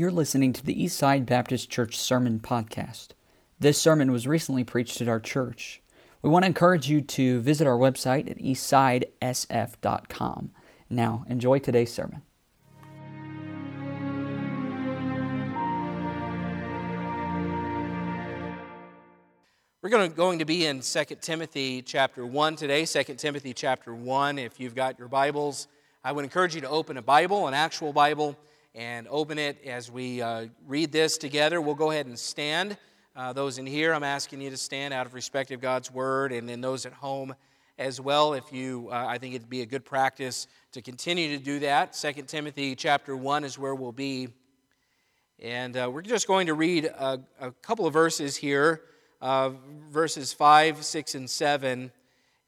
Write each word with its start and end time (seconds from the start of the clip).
You're 0.00 0.10
listening 0.10 0.54
to 0.54 0.64
the 0.64 0.74
Eastside 0.74 1.26
Baptist 1.26 1.68
Church 1.68 1.98
Sermon 1.98 2.40
Podcast. 2.40 3.08
This 3.58 3.76
sermon 3.76 4.10
was 4.10 4.26
recently 4.26 4.64
preached 4.64 5.02
at 5.02 5.08
our 5.08 5.20
church. 5.20 5.82
We 6.22 6.30
want 6.30 6.44
to 6.44 6.46
encourage 6.46 6.88
you 6.88 7.02
to 7.02 7.42
visit 7.42 7.66
our 7.66 7.76
website 7.76 8.30
at 8.30 8.38
eastsidesf.com. 8.38 10.52
Now, 10.88 11.26
enjoy 11.28 11.58
today's 11.58 11.92
sermon. 11.92 12.22
We're 19.82 19.90
going 19.90 20.10
to, 20.10 20.16
going 20.16 20.38
to 20.38 20.46
be 20.46 20.64
in 20.64 20.80
2 20.80 21.04
Timothy 21.20 21.82
chapter 21.82 22.24
1 22.24 22.56
today, 22.56 22.86
2 22.86 23.02
Timothy 23.16 23.52
chapter 23.52 23.94
1. 23.94 24.38
If 24.38 24.58
you've 24.58 24.74
got 24.74 24.98
your 24.98 25.08
Bibles, 25.08 25.68
I 26.02 26.12
would 26.12 26.24
encourage 26.24 26.54
you 26.54 26.62
to 26.62 26.70
open 26.70 26.96
a 26.96 27.02
Bible, 27.02 27.48
an 27.48 27.52
actual 27.52 27.92
Bible, 27.92 28.38
and 28.74 29.06
open 29.10 29.38
it 29.38 29.62
as 29.64 29.90
we 29.90 30.22
uh, 30.22 30.46
read 30.66 30.92
this 30.92 31.18
together. 31.18 31.60
We'll 31.60 31.74
go 31.74 31.90
ahead 31.90 32.06
and 32.06 32.18
stand. 32.18 32.76
Uh, 33.16 33.32
those 33.32 33.58
in 33.58 33.66
here, 33.66 33.92
I'm 33.92 34.04
asking 34.04 34.40
you 34.40 34.50
to 34.50 34.56
stand 34.56 34.94
out 34.94 35.06
of 35.06 35.14
respect 35.14 35.50
of 35.50 35.60
God's 35.60 35.90
Word, 35.90 36.32
and 36.32 36.48
then 36.48 36.60
those 36.60 36.86
at 36.86 36.92
home 36.92 37.34
as 37.78 38.00
well. 38.00 38.34
If 38.34 38.52
you, 38.52 38.88
uh, 38.92 39.06
I 39.08 39.18
think 39.18 39.34
it'd 39.34 39.50
be 39.50 39.62
a 39.62 39.66
good 39.66 39.84
practice 39.84 40.46
to 40.72 40.82
continue 40.82 41.36
to 41.36 41.42
do 41.42 41.58
that. 41.60 41.92
2 41.94 42.12
Timothy 42.22 42.76
chapter 42.76 43.16
1 43.16 43.44
is 43.44 43.58
where 43.58 43.74
we'll 43.74 43.92
be. 43.92 44.28
And 45.38 45.76
uh, 45.76 45.90
we're 45.92 46.02
just 46.02 46.26
going 46.26 46.46
to 46.46 46.54
read 46.54 46.84
a, 46.84 47.20
a 47.40 47.50
couple 47.50 47.86
of 47.86 47.92
verses 47.92 48.36
here 48.36 48.82
uh, 49.20 49.50
verses 49.90 50.32
5, 50.32 50.84
6, 50.84 51.14
and 51.14 51.28
7. 51.28 51.92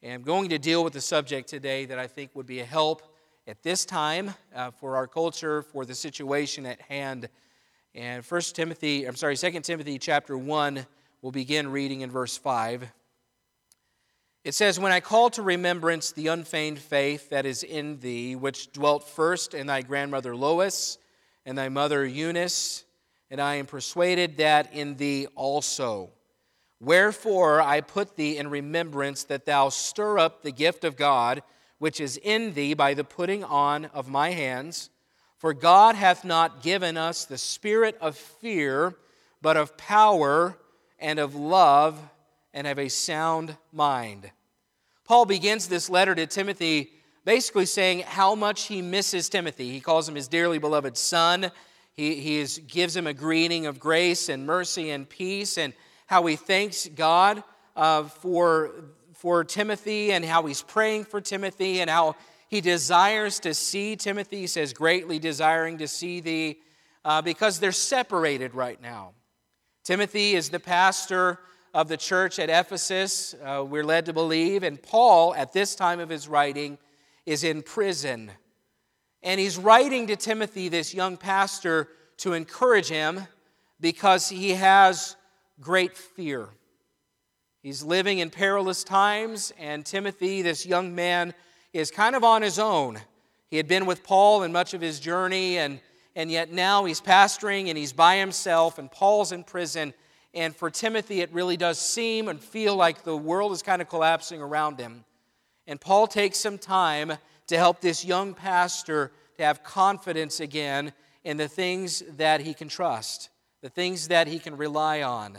And 0.03 0.13
I'm 0.13 0.23
going 0.23 0.49
to 0.51 0.59
deal 0.59 0.83
with 0.83 0.93
the 0.93 1.01
subject 1.01 1.49
today 1.49 1.85
that 1.87 1.99
I 1.99 2.07
think 2.07 2.31
would 2.35 2.47
be 2.47 2.61
a 2.61 2.65
help 2.65 3.03
at 3.47 3.63
this 3.63 3.85
time 3.85 4.33
uh, 4.55 4.71
for 4.71 4.97
our 4.97 5.07
culture, 5.07 5.63
for 5.63 5.85
the 5.85 5.95
situation 5.95 6.65
at 6.65 6.81
hand. 6.83 7.29
And 7.95 8.25
1 8.25 8.41
Timothy, 8.55 9.05
I'm 9.05 9.17
sorry, 9.17 9.37
2 9.37 9.61
Timothy 9.61 9.99
chapter 9.99 10.39
1, 10.39 10.87
we'll 11.21 11.33
begin 11.33 11.71
reading 11.73 12.03
in 12.03 12.11
verse 12.11 12.37
5. 12.37 12.87
It 14.45 14.55
says, 14.55 14.79
When 14.79 14.93
I 14.93 15.01
call 15.01 15.31
to 15.31 15.43
remembrance 15.43 16.13
the 16.13 16.29
unfeigned 16.29 16.79
faith 16.79 17.31
that 17.31 17.45
is 17.45 17.65
in 17.65 17.99
thee, 17.99 18.37
which 18.37 18.73
dwelt 18.73 19.09
first 19.09 19.55
in 19.55 19.67
thy 19.67 19.83
grandmother 19.83 20.37
Lois 20.37 20.99
and 21.45 21.59
thy 21.59 21.69
mother 21.69 22.07
Eunice, 22.07 22.85
and 23.29 23.41
I 23.41 23.57
am 23.57 23.67
persuaded 23.67 24.37
that 24.37 24.73
in 24.73 24.97
thee 24.97 25.27
also. 25.35 26.11
Wherefore 26.81 27.61
I 27.61 27.81
put 27.81 28.17
thee 28.17 28.39
in 28.39 28.51
remembrance 28.51 29.25
that 29.25 29.47
thou 29.47 29.69
stir 29.69 30.19
up 30.19 30.43
the 30.43 30.53
gift 30.53 30.85
of 30.85 30.97
God 30.97 31.43
which 31.83 32.01
is 32.01 32.17
in 32.19 32.55
thee 32.55 32.75
by 32.75 32.95
the 32.95 33.03
putting 33.03 33.43
on 33.43 33.87
of 33.87 34.09
my 34.09 34.31
hands. 34.31 34.89
For 35.39 35.53
God 35.53 35.97
hath 35.97 36.25
not 36.25 36.63
given 36.63 36.97
us 36.97 37.25
the 37.25 37.37
spirit 37.37 37.99
of 38.01 38.17
fear, 38.17 38.95
but 39.41 39.57
of 39.57 39.77
power 39.77 40.57
and 41.01 41.19
of 41.19 41.35
love 41.35 41.99
and 42.55 42.69
of 42.69 42.79
a 42.79 42.89
sound 42.89 43.57
mind. 43.73 44.31
Paul 45.03 45.25
begins 45.25 45.67
this 45.67 45.91
letter 45.91 46.15
to 46.15 46.25
Timothy 46.25 46.93
basically 47.25 47.67
saying 47.67 48.05
how 48.07 48.37
much 48.37 48.69
he 48.69 48.81
misses 48.81 49.29
Timothy. 49.29 49.73
He 49.73 49.81
calls 49.81 50.09
him 50.09 50.15
his 50.15 50.29
dearly 50.29 50.59
beloved 50.59 50.97
son. 50.97 51.51
He, 51.95 52.15
he 52.15 52.39
is, 52.39 52.59
gives 52.59 52.95
him 52.95 53.09
a 53.09 53.13
greeting 53.13 53.67
of 53.67 53.81
grace 53.81 54.29
and 54.29 54.47
mercy 54.47 54.91
and 54.91 55.09
peace 55.09 55.59
and 55.59 55.73
how 56.07 56.25
he 56.27 56.37
thanks 56.37 56.87
God 56.95 57.43
uh, 57.75 58.05
for, 58.05 58.71
for 59.23 59.45
Timothy 59.45 60.11
and 60.11 60.25
how 60.25 60.45
he's 60.47 60.63
praying 60.63 61.05
for 61.05 61.21
Timothy 61.21 61.81
and 61.81 61.89
how 61.89 62.17
he 62.49 62.61
desires 62.61 63.39
to 63.39 63.55
see 63.55 63.95
Timothy. 63.95 64.41
He 64.41 64.47
says, 64.49 64.73
greatly 64.73 65.21
desiring 65.21 65.79
to 65.79 65.87
see 65.87 66.19
thee 66.19 66.59
uh, 67.05 67.23
because 67.23 67.61
they're 67.61 67.71
separated 67.71 68.53
right 68.53 68.83
now. 68.83 69.13
Timothy 69.85 70.35
is 70.35 70.49
the 70.49 70.59
pastor 70.59 71.39
of 71.73 71.87
the 71.87 71.97
church 71.97 72.41
at 72.41 72.51
Ephesus, 72.51 73.37
uh, 73.45 73.65
we're 73.65 73.85
led 73.85 74.07
to 74.07 74.13
believe, 74.13 74.65
and 74.65 74.83
Paul, 74.83 75.37
at 75.37 75.53
this 75.53 75.77
time 75.77 76.01
of 76.01 76.09
his 76.09 76.27
writing, 76.27 76.77
is 77.25 77.45
in 77.45 77.63
prison. 77.63 78.33
And 79.23 79.39
he's 79.39 79.57
writing 79.57 80.09
to 80.09 80.17
Timothy, 80.17 80.69
this 80.69 80.93
young 80.93 81.17
pastor, 81.17 81.87
to 82.19 82.33
encourage 82.33 82.89
him 82.89 83.21
because 83.81 84.29
he 84.29 84.51
has 84.51 85.15
great 85.61 85.97
fear. 85.97 86.49
He's 87.63 87.85
living 87.85 88.19
in 88.19 88.31
perilous 88.31 88.83
times, 88.83 89.53
and 89.57 89.87
Timothy, 89.87 90.43
this 90.43 90.67
young 90.67 90.97
man, 90.97 91.33
is 91.73 91.93
kind 91.93 92.17
of 92.17 92.25
on 92.25 92.43
his 92.43 92.59
own. 92.59 92.99
He 93.51 93.57
had 93.57 93.69
been 93.69 93.87
with 93.87 94.03
Paul 94.03 94.43
in 94.43 94.51
much 94.51 94.75
of 94.75 94.81
his 94.81 94.99
journey, 94.99 95.59
and, 95.59 95.79
and 96.17 96.29
yet 96.29 96.51
now 96.51 96.85
he's 96.87 97.01
pastoring 97.01 97.69
and 97.69 97.79
he's 97.79 97.93
by 97.93 98.17
himself, 98.17 98.79
and 98.79 98.91
Paul's 98.91 99.31
in 99.31 99.45
prison. 99.45 99.95
And 100.35 100.57
for 100.57 100.71
Timothy, 100.71 101.21
it 101.21 101.33
really 101.33 101.57
does 101.57 101.79
seem 101.79 102.27
and 102.27 102.41
feel 102.41 102.75
like 102.75 103.05
the 103.05 103.17
world 103.17 103.53
is 103.53 103.63
kind 103.63 103.81
of 103.81 103.89
collapsing 103.89 104.43
around 104.43 104.81
him. 104.81 105.05
And 105.69 105.81
Paul 105.81 106.09
takes 106.09 106.39
some 106.39 106.59
time 106.59 107.13
to 107.47 107.57
help 107.57 107.81
this 107.81 108.05
young 108.05 108.35
pastor 108.35 109.13
to 109.37 109.45
have 109.45 109.63
confidence 109.63 110.41
again 110.41 110.93
in 111.23 111.37
the 111.37 111.47
things 111.47 112.03
that 112.17 112.41
he 112.41 112.55
can 112.55 112.67
trust, 112.67 113.29
the 113.61 113.69
things 113.69 114.09
that 114.09 114.27
he 114.27 114.41
can 114.41 114.57
rely 114.57 115.03
on. 115.03 115.39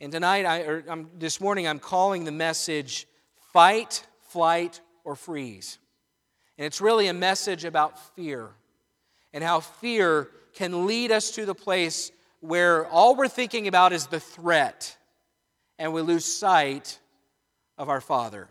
And 0.00 0.10
tonight, 0.10 0.46
I, 0.46 0.60
or 0.62 0.84
I'm, 0.88 1.10
this 1.18 1.42
morning, 1.42 1.68
I'm 1.68 1.78
calling 1.78 2.24
the 2.24 2.32
message 2.32 3.06
Fight, 3.52 4.06
Flight, 4.28 4.80
or 5.04 5.14
Freeze. 5.14 5.78
And 6.56 6.64
it's 6.64 6.80
really 6.80 7.08
a 7.08 7.12
message 7.12 7.66
about 7.66 7.98
fear 8.16 8.48
and 9.34 9.44
how 9.44 9.60
fear 9.60 10.30
can 10.54 10.86
lead 10.86 11.12
us 11.12 11.32
to 11.32 11.44
the 11.44 11.54
place 11.54 12.12
where 12.40 12.86
all 12.86 13.14
we're 13.14 13.28
thinking 13.28 13.68
about 13.68 13.92
is 13.92 14.06
the 14.06 14.20
threat 14.20 14.96
and 15.78 15.92
we 15.92 16.00
lose 16.00 16.24
sight 16.24 16.98
of 17.76 17.90
our 17.90 18.00
Father. 18.00 18.48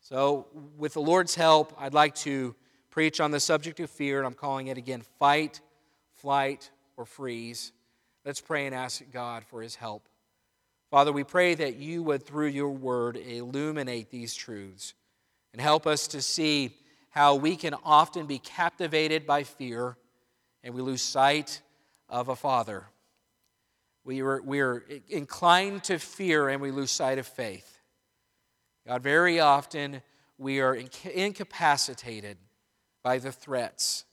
So, 0.00 0.48
with 0.76 0.94
the 0.94 1.00
Lord's 1.00 1.36
help, 1.36 1.72
I'd 1.78 1.94
like 1.94 2.16
to 2.16 2.54
preach 2.90 3.20
on 3.20 3.30
the 3.30 3.40
subject 3.40 3.78
of 3.80 3.90
fear, 3.90 4.18
and 4.18 4.26
I'm 4.26 4.34
calling 4.34 4.68
it 4.68 4.78
again 4.78 5.02
Fight, 5.18 5.60
Flight, 6.16 6.70
or 6.96 7.04
Freeze. 7.04 7.72
Let's 8.24 8.40
pray 8.40 8.66
and 8.66 8.74
ask 8.74 9.02
God 9.12 9.44
for 9.44 9.62
His 9.62 9.74
help. 9.74 10.08
Father, 10.96 11.12
we 11.12 11.24
pray 11.24 11.54
that 11.54 11.76
you 11.76 12.02
would, 12.04 12.22
through 12.22 12.46
your 12.46 12.70
word, 12.70 13.18
illuminate 13.18 14.10
these 14.10 14.34
truths 14.34 14.94
and 15.52 15.60
help 15.60 15.86
us 15.86 16.08
to 16.08 16.22
see 16.22 16.74
how 17.10 17.34
we 17.34 17.54
can 17.54 17.74
often 17.84 18.24
be 18.24 18.38
captivated 18.38 19.26
by 19.26 19.42
fear 19.42 19.98
and 20.64 20.72
we 20.72 20.80
lose 20.80 21.02
sight 21.02 21.60
of 22.08 22.30
a 22.30 22.34
father. 22.34 22.86
We 24.06 24.22
are, 24.22 24.40
we 24.40 24.60
are 24.60 24.86
inclined 25.10 25.84
to 25.84 25.98
fear 25.98 26.48
and 26.48 26.62
we 26.62 26.70
lose 26.70 26.92
sight 26.92 27.18
of 27.18 27.26
faith. 27.26 27.78
God, 28.86 29.02
very 29.02 29.38
often 29.38 30.00
we 30.38 30.60
are 30.60 30.78
incapacitated 31.12 32.38
by 33.02 33.18
the 33.18 33.32
threats. 33.32 34.06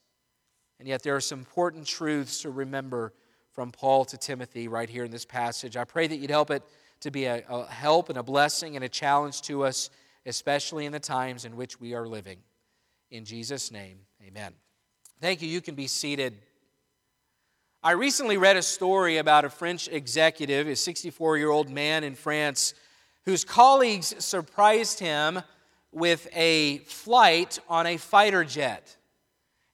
And 0.79 0.87
yet 0.89 1.01
there 1.01 1.15
are 1.15 1.21
some 1.21 1.39
important 1.39 1.87
truths 1.87 2.41
to 2.41 2.49
remember 2.49 3.13
from 3.53 3.71
Paul 3.71 4.03
to 4.05 4.17
Timothy 4.17 4.67
right 4.67 4.89
here 4.89 5.03
in 5.03 5.11
this 5.11 5.25
passage. 5.25 5.77
I 5.77 5.83
pray 5.83 6.07
that 6.07 6.17
you'd 6.17 6.31
help 6.31 6.49
it 6.49 6.63
to 7.01 7.11
be 7.11 7.25
a, 7.25 7.43
a, 7.47 7.65
help 7.67 8.09
and 8.09 8.17
a 8.17 8.23
blessing 8.23 8.75
and 8.75 8.83
a 8.83 8.89
challenge 8.89 9.41
to 9.43 9.63
us, 9.63 9.89
especially 10.25 10.85
in 10.85 10.91
the 10.91 10.99
times 10.99 11.45
in 11.45 11.55
which 11.55 11.79
we 11.79 11.93
are 11.93 12.07
living. 12.07 12.39
In 13.11 13.25
Jesus' 13.25 13.71
name, 13.71 13.99
amen. 14.25 14.53
Thank 15.21 15.41
you. 15.41 15.47
You 15.47 15.61
can 15.61 15.75
be 15.75 15.87
seated. 15.87 16.35
I 17.83 17.91
recently 17.91 18.37
read 18.37 18.57
a 18.57 18.63
story 18.63 19.17
about 19.17 19.45
a 19.45 19.49
French 19.49 19.87
executive, 19.87 20.67
a 20.67 20.75
64 20.75 21.37
year 21.37 21.49
old 21.49 21.69
man 21.69 22.03
in 22.03 22.15
France, 22.15 22.73
whose 23.25 23.45
colleagues 23.45 24.15
surprised 24.23 24.99
him 24.99 25.41
with 25.91 26.27
a 26.33 26.79
flight 26.79 27.59
on 27.69 27.85
a 27.85 27.97
fighter 27.97 28.43
jet. 28.43 28.97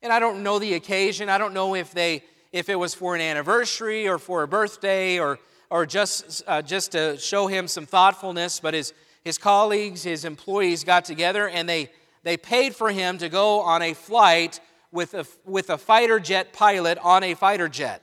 And 0.01 0.11
I 0.11 0.19
don't 0.19 0.43
know 0.43 0.59
the 0.59 0.73
occasion. 0.73 1.29
I 1.29 1.37
don't 1.37 1.53
know 1.53 1.75
if 1.75 1.91
they 1.91 2.23
if 2.51 2.69
it 2.69 2.75
was 2.75 2.93
for 2.93 3.15
an 3.15 3.21
anniversary 3.21 4.07
or 4.07 4.17
for 4.17 4.43
a 4.43 4.47
birthday 4.47 5.19
or, 5.19 5.39
or 5.69 5.85
just, 5.85 6.43
uh, 6.47 6.61
just 6.61 6.93
to 6.93 7.17
show 7.17 7.47
him 7.47 7.67
some 7.67 7.85
thoughtfulness, 7.85 8.59
but 8.59 8.73
his, 8.73 8.93
his 9.23 9.37
colleagues, 9.37 10.03
his 10.03 10.25
employees 10.25 10.83
got 10.83 11.05
together 11.05 11.47
and 11.47 11.69
they, 11.69 11.89
they 12.23 12.37
paid 12.37 12.75
for 12.75 12.89
him 12.89 13.17
to 13.19 13.29
go 13.29 13.61
on 13.61 13.81
a 13.81 13.93
flight 13.93 14.59
with 14.91 15.13
a, 15.13 15.25
with 15.45 15.69
a 15.69 15.77
fighter 15.77 16.19
jet 16.19 16.53
pilot 16.53 16.97
on 16.99 17.23
a 17.23 17.35
fighter 17.35 17.69
jet. 17.69 18.01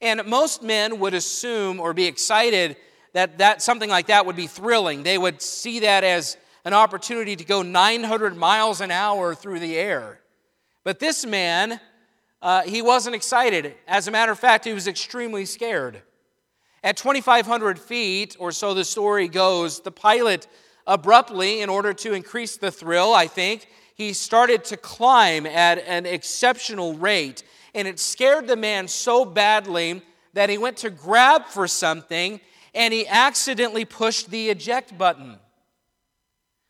And 0.00 0.24
most 0.26 0.62
men 0.62 0.98
would 1.00 1.14
assume 1.14 1.80
or 1.80 1.92
be 1.92 2.06
excited 2.06 2.76
that, 3.12 3.38
that 3.38 3.62
something 3.62 3.90
like 3.90 4.06
that 4.06 4.26
would 4.26 4.36
be 4.36 4.46
thrilling. 4.46 5.02
They 5.02 5.18
would 5.18 5.42
see 5.42 5.80
that 5.80 6.04
as 6.04 6.36
an 6.64 6.72
opportunity 6.72 7.36
to 7.36 7.44
go 7.44 7.62
900 7.62 8.36
miles 8.36 8.80
an 8.80 8.90
hour 8.90 9.34
through 9.34 9.60
the 9.60 9.76
air. 9.76 10.20
But 10.84 11.00
this 11.00 11.26
man 11.26 11.80
uh, 12.40 12.62
he 12.62 12.82
wasn't 12.82 13.16
excited. 13.16 13.74
As 13.86 14.08
a 14.08 14.10
matter 14.10 14.32
of 14.32 14.38
fact, 14.38 14.64
he 14.64 14.72
was 14.72 14.86
extremely 14.86 15.44
scared. 15.44 16.02
At 16.84 16.96
2,500 16.96 17.78
feet, 17.78 18.36
or 18.38 18.52
so 18.52 18.74
the 18.74 18.84
story 18.84 19.28
goes, 19.28 19.80
the 19.80 19.90
pilot 19.90 20.46
abruptly, 20.86 21.60
in 21.60 21.68
order 21.68 21.92
to 21.92 22.12
increase 22.12 22.56
the 22.56 22.70
thrill, 22.70 23.12
I 23.12 23.26
think, 23.26 23.68
he 23.94 24.12
started 24.12 24.64
to 24.66 24.76
climb 24.76 25.44
at 25.44 25.78
an 25.78 26.06
exceptional 26.06 26.94
rate. 26.94 27.42
and 27.74 27.86
it 27.86 27.98
scared 27.98 28.46
the 28.46 28.56
man 28.56 28.88
so 28.88 29.24
badly 29.24 30.02
that 30.32 30.48
he 30.48 30.56
went 30.56 30.78
to 30.78 30.90
grab 30.90 31.46
for 31.46 31.68
something 31.68 32.40
and 32.74 32.94
he 32.94 33.06
accidentally 33.06 33.84
pushed 33.84 34.30
the 34.30 34.50
eject 34.50 34.96
button. 34.96 35.38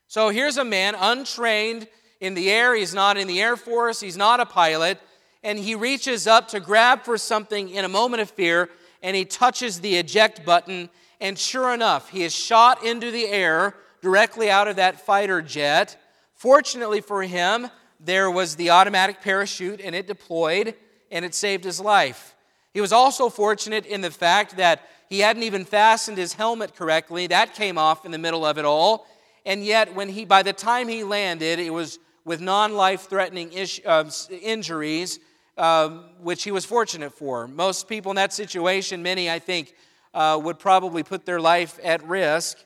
So 0.07 0.31
here's 0.31 0.57
a 0.57 0.65
man 0.65 0.95
untrained 0.99 1.87
in 2.21 2.35
the 2.35 2.51
air, 2.51 2.75
he's 2.75 2.95
not 2.95 3.17
in 3.17 3.29
the 3.29 3.41
Air 3.41 3.57
Force, 3.57 4.01
he's 4.01 4.17
not 4.17 4.41
a 4.41 4.47
pilot, 4.47 4.99
and 5.43 5.59
he 5.59 5.75
reaches 5.75 6.27
up 6.27 6.49
to 6.49 6.61
grab 6.61 7.05
for 7.05 7.17
something 7.17 7.71
in 7.71 7.85
a 7.85 7.89
moment 7.89 8.23
of 8.23 8.31
fear 8.31 8.71
and 9.03 9.15
he 9.15 9.25
touches 9.25 9.81
the 9.81 9.97
eject 9.97 10.45
button, 10.45 10.91
and 11.21 11.39
sure 11.39 11.73
enough, 11.73 12.11
he 12.11 12.25
is 12.25 12.35
shot 12.35 12.85
into 12.85 13.11
the 13.11 13.29
air 13.29 13.75
directly 14.03 14.51
out 14.51 14.69
of 14.69 14.77
that 14.77 15.01
fighter 15.01 15.41
jet. 15.41 15.97
Fortunately 16.35 17.01
for 17.01 17.23
him, 17.23 17.69
there 18.01 18.31
was 18.31 18.57
the 18.57 18.71
automatic 18.71 19.21
parachute 19.21 19.81
and 19.81 19.95
it 19.95 20.07
deployed 20.07 20.75
and 21.11 21.25
it 21.25 21.35
saved 21.35 21.65
his 21.65 21.81
life. 21.81 22.35
He 22.73 22.81
was 22.81 22.93
also 22.93 23.29
fortunate 23.29 23.87
in 23.87 24.01
the 24.01 24.11
fact 24.11 24.57
that 24.57 24.83
he 25.09 25.21
hadn't 25.21 25.43
even 25.43 25.65
fastened 25.65 26.19
his 26.19 26.35
helmet 26.35 26.77
correctly. 26.77 27.27
That 27.27 27.55
came 27.55 27.79
off 27.79 28.05
in 28.05 28.13
the 28.13 28.19
middle 28.19 28.45
of 28.45 28.59
it 28.59 28.65
all. 28.65 29.07
And 29.47 29.65
yet, 29.65 29.95
when 29.95 30.11
he, 30.11 30.25
by 30.27 30.43
the 30.43 30.53
time 30.53 30.89
he 30.89 31.03
landed, 31.03 31.59
it 31.59 31.73
was 31.73 31.99
with 32.25 32.41
non 32.41 32.75
life 32.75 33.09
threatening 33.09 33.51
uh, 33.87 34.11
injuries 34.31 35.19
um, 35.59 36.05
which 36.23 36.45
he 36.45 36.51
was 36.51 36.65
fortunate 36.65 37.13
for. 37.13 37.49
Most 37.49 37.89
people 37.89 38.11
in 38.11 38.17
that 38.17 38.33
situation, 38.33 39.03
many 39.03 39.29
I 39.29 39.39
think, 39.39 39.75
uh, 40.15 40.41
would 40.43 40.59
probably 40.59 41.03
put 41.03 41.27
their 41.27 41.41
life 41.41 41.79
at 41.83 42.07
risk. 42.07 42.59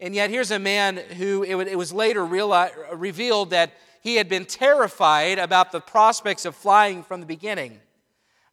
And 0.00 0.14
yet, 0.14 0.30
here's 0.30 0.50
a 0.50 0.58
man 0.58 0.96
who 0.96 1.42
it, 1.42 1.68
it 1.68 1.76
was 1.76 1.92
later 1.92 2.20
reali- 2.22 2.72
revealed 2.94 3.50
that 3.50 3.72
he 4.02 4.16
had 4.16 4.28
been 4.28 4.46
terrified 4.46 5.38
about 5.38 5.72
the 5.72 5.80
prospects 5.80 6.46
of 6.46 6.56
flying 6.56 7.02
from 7.02 7.20
the 7.20 7.26
beginning. 7.26 7.78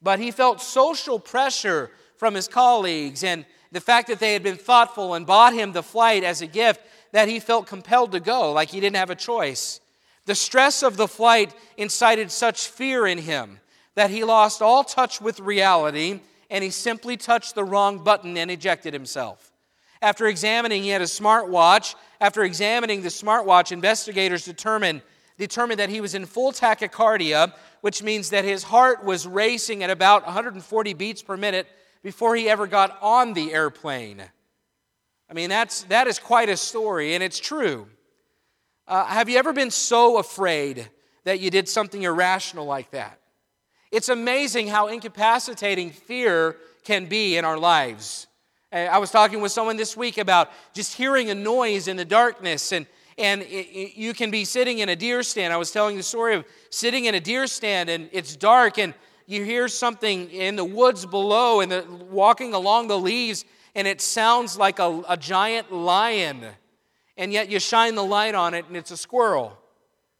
But 0.01 0.19
he 0.19 0.31
felt 0.31 0.61
social 0.61 1.19
pressure 1.19 1.89
from 2.17 2.35
his 2.35 2.47
colleagues 2.47 3.23
and 3.23 3.45
the 3.71 3.81
fact 3.81 4.09
that 4.09 4.19
they 4.19 4.33
had 4.33 4.43
been 4.43 4.57
thoughtful 4.57 5.13
and 5.13 5.25
bought 5.25 5.53
him 5.53 5.71
the 5.71 5.83
flight 5.83 6.23
as 6.23 6.41
a 6.41 6.47
gift 6.47 6.81
that 7.11 7.27
he 7.27 7.39
felt 7.39 7.67
compelled 7.67 8.11
to 8.11 8.19
go, 8.19 8.51
like 8.51 8.69
he 8.69 8.79
didn't 8.79 8.95
have 8.97 9.09
a 9.09 9.15
choice. 9.15 9.79
The 10.25 10.35
stress 10.35 10.83
of 10.83 10.97
the 10.97 11.07
flight 11.07 11.55
incited 11.77 12.31
such 12.31 12.67
fear 12.67 13.07
in 13.07 13.17
him 13.17 13.59
that 13.97 14.11
he 14.11 14.23
lost 14.23 14.61
all 14.61 14.83
touch 14.83 15.19
with 15.19 15.39
reality 15.39 16.19
and 16.51 16.63
he 16.63 16.69
simply 16.69 17.17
touched 17.17 17.55
the 17.55 17.63
wrong 17.63 18.03
button 18.03 18.37
and 18.37 18.51
ejected 18.51 18.93
himself. 18.93 19.51
After 20.03 20.27
examining, 20.27 20.83
he 20.83 20.89
had 20.89 21.01
a 21.01 21.05
smartwatch. 21.05 21.95
After 22.21 22.43
examining 22.43 23.01
the 23.01 23.09
smartwatch, 23.09 23.71
investigators 23.71 24.45
determined, 24.45 25.01
determined 25.39 25.79
that 25.79 25.89
he 25.89 25.99
was 25.99 26.13
in 26.13 26.27
full 26.27 26.51
tachycardia, 26.51 27.51
which 27.81 28.03
means 28.03 28.29
that 28.29 28.45
his 28.45 28.61
heart 28.61 29.03
was 29.03 29.25
racing 29.25 29.81
at 29.81 29.89
about 29.89 30.23
140 30.25 30.93
beats 30.93 31.23
per 31.23 31.35
minute 31.35 31.65
before 32.03 32.35
he 32.35 32.47
ever 32.47 32.67
got 32.67 32.99
on 33.01 33.33
the 33.33 33.51
airplane. 33.51 34.21
I 35.27 35.33
mean, 35.33 35.49
that's, 35.49 35.81
that 35.85 36.05
is 36.05 36.19
quite 36.19 36.49
a 36.49 36.57
story, 36.57 37.15
and 37.15 37.23
it's 37.23 37.39
true. 37.39 37.87
Uh, 38.87 39.05
have 39.05 39.27
you 39.27 39.39
ever 39.39 39.53
been 39.53 39.71
so 39.71 40.19
afraid 40.19 40.87
that 41.23 41.39
you 41.39 41.49
did 41.49 41.67
something 41.67 42.03
irrational 42.03 42.67
like 42.67 42.91
that? 42.91 43.19
It's 43.97 44.09
amazing 44.09 44.67
how 44.67 44.89
incapacitating 44.89 45.89
fear 45.89 46.57
can 46.83 47.07
be 47.07 47.35
in 47.35 47.43
our 47.43 47.57
lives. 47.57 48.27
Uh, 48.71 48.75
I 48.75 48.99
was 48.99 49.09
talking 49.09 49.41
with 49.41 49.51
someone 49.51 49.75
this 49.75 49.97
week 49.97 50.19
about 50.19 50.51
just 50.71 50.93
hearing 50.93 51.31
a 51.31 51.33
noise 51.33 51.87
in 51.87 51.97
the 51.97 52.05
darkness, 52.05 52.71
and, 52.71 52.85
and 53.17 53.41
it, 53.41 53.45
it, 53.45 53.97
you 53.97 54.13
can 54.13 54.29
be 54.29 54.45
sitting 54.45 54.77
in 54.77 54.89
a 54.89 54.95
deer 54.95 55.23
stand. 55.23 55.51
I 55.51 55.57
was 55.57 55.71
telling 55.71 55.97
the 55.97 56.03
story 56.03 56.35
of 56.35 56.45
sitting 56.69 57.05
in 57.05 57.15
a 57.15 57.19
deer 57.19 57.47
stand, 57.47 57.89
and 57.89 58.07
it's 58.11 58.35
dark, 58.35 58.77
and 58.77 58.93
you 59.25 59.43
hear 59.43 59.67
something 59.67 60.29
in 60.29 60.57
the 60.57 60.65
woods 60.65 61.07
below, 61.07 61.61
and 61.61 61.71
the, 61.71 61.83
walking 62.07 62.53
along 62.53 62.89
the 62.89 62.99
leaves, 62.99 63.45
and 63.73 63.87
it 63.87 63.99
sounds 63.99 64.59
like 64.59 64.77
a, 64.77 65.01
a 65.09 65.17
giant 65.17 65.73
lion. 65.73 66.45
And 67.17 67.33
yet 67.33 67.49
you 67.49 67.59
shine 67.59 67.95
the 67.95 68.05
light 68.05 68.35
on 68.35 68.53
it, 68.53 68.67
and 68.67 68.77
it's 68.77 68.91
a 68.91 68.97
squirrel. 68.97 69.57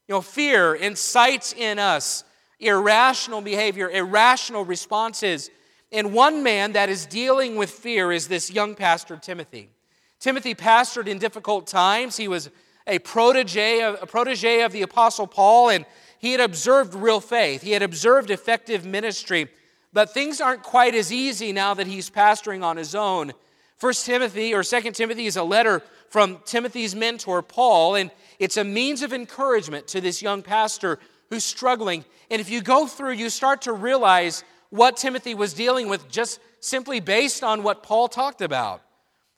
You 0.07 0.15
know, 0.15 0.21
fear 0.21 0.73
incites 0.73 1.53
in 1.53 1.77
us 1.77 2.23
irrational 2.59 3.41
behavior, 3.41 3.89
irrational 3.89 4.65
responses. 4.65 5.49
And 5.91 6.13
one 6.13 6.43
man 6.43 6.73
that 6.73 6.89
is 6.89 7.05
dealing 7.05 7.55
with 7.55 7.69
fear 7.69 8.11
is 8.11 8.27
this 8.27 8.51
young 8.51 8.75
pastor, 8.75 9.17
Timothy. 9.17 9.69
Timothy 10.19 10.55
pastored 10.55 11.07
in 11.07 11.19
difficult 11.19 11.67
times. 11.67 12.17
He 12.17 12.27
was 12.27 12.49
a 12.87 12.99
protege 12.99 13.81
a 13.81 14.05
protege 14.05 14.61
of 14.61 14.71
the 14.71 14.81
Apostle 14.81 15.27
Paul, 15.27 15.69
and 15.69 15.85
he 16.19 16.31
had 16.31 16.41
observed 16.41 16.95
real 16.95 17.19
faith. 17.19 17.61
He 17.61 17.71
had 17.71 17.83
observed 17.83 18.31
effective 18.31 18.85
ministry. 18.85 19.49
But 19.93 20.13
things 20.13 20.41
aren't 20.41 20.63
quite 20.63 20.95
as 20.95 21.11
easy 21.11 21.51
now 21.51 21.73
that 21.73 21.87
he's 21.87 22.09
pastoring 22.09 22.63
on 22.63 22.77
his 22.77 22.95
own. 22.95 23.33
First 23.77 24.05
Timothy 24.05 24.53
or 24.53 24.63
Second 24.63 24.93
Timothy 24.93 25.27
is 25.27 25.37
a 25.37 25.43
letter 25.43 25.83
from 26.09 26.39
Timothy's 26.45 26.95
mentor, 26.95 27.41
Paul, 27.41 27.95
and 27.95 28.11
it's 28.39 28.57
a 28.57 28.63
means 28.63 29.01
of 29.01 29.13
encouragement 29.13 29.87
to 29.89 30.01
this 30.01 30.21
young 30.21 30.41
pastor 30.41 30.99
who's 31.29 31.43
struggling. 31.43 32.05
And 32.29 32.41
if 32.41 32.49
you 32.49 32.61
go 32.61 32.87
through, 32.87 33.13
you 33.13 33.29
start 33.29 33.61
to 33.63 33.73
realize 33.73 34.43
what 34.69 34.97
Timothy 34.97 35.35
was 35.35 35.53
dealing 35.53 35.89
with 35.89 36.09
just 36.09 36.39
simply 36.59 36.99
based 36.99 37.43
on 37.43 37.63
what 37.63 37.83
Paul 37.83 38.07
talked 38.07 38.41
about. 38.41 38.81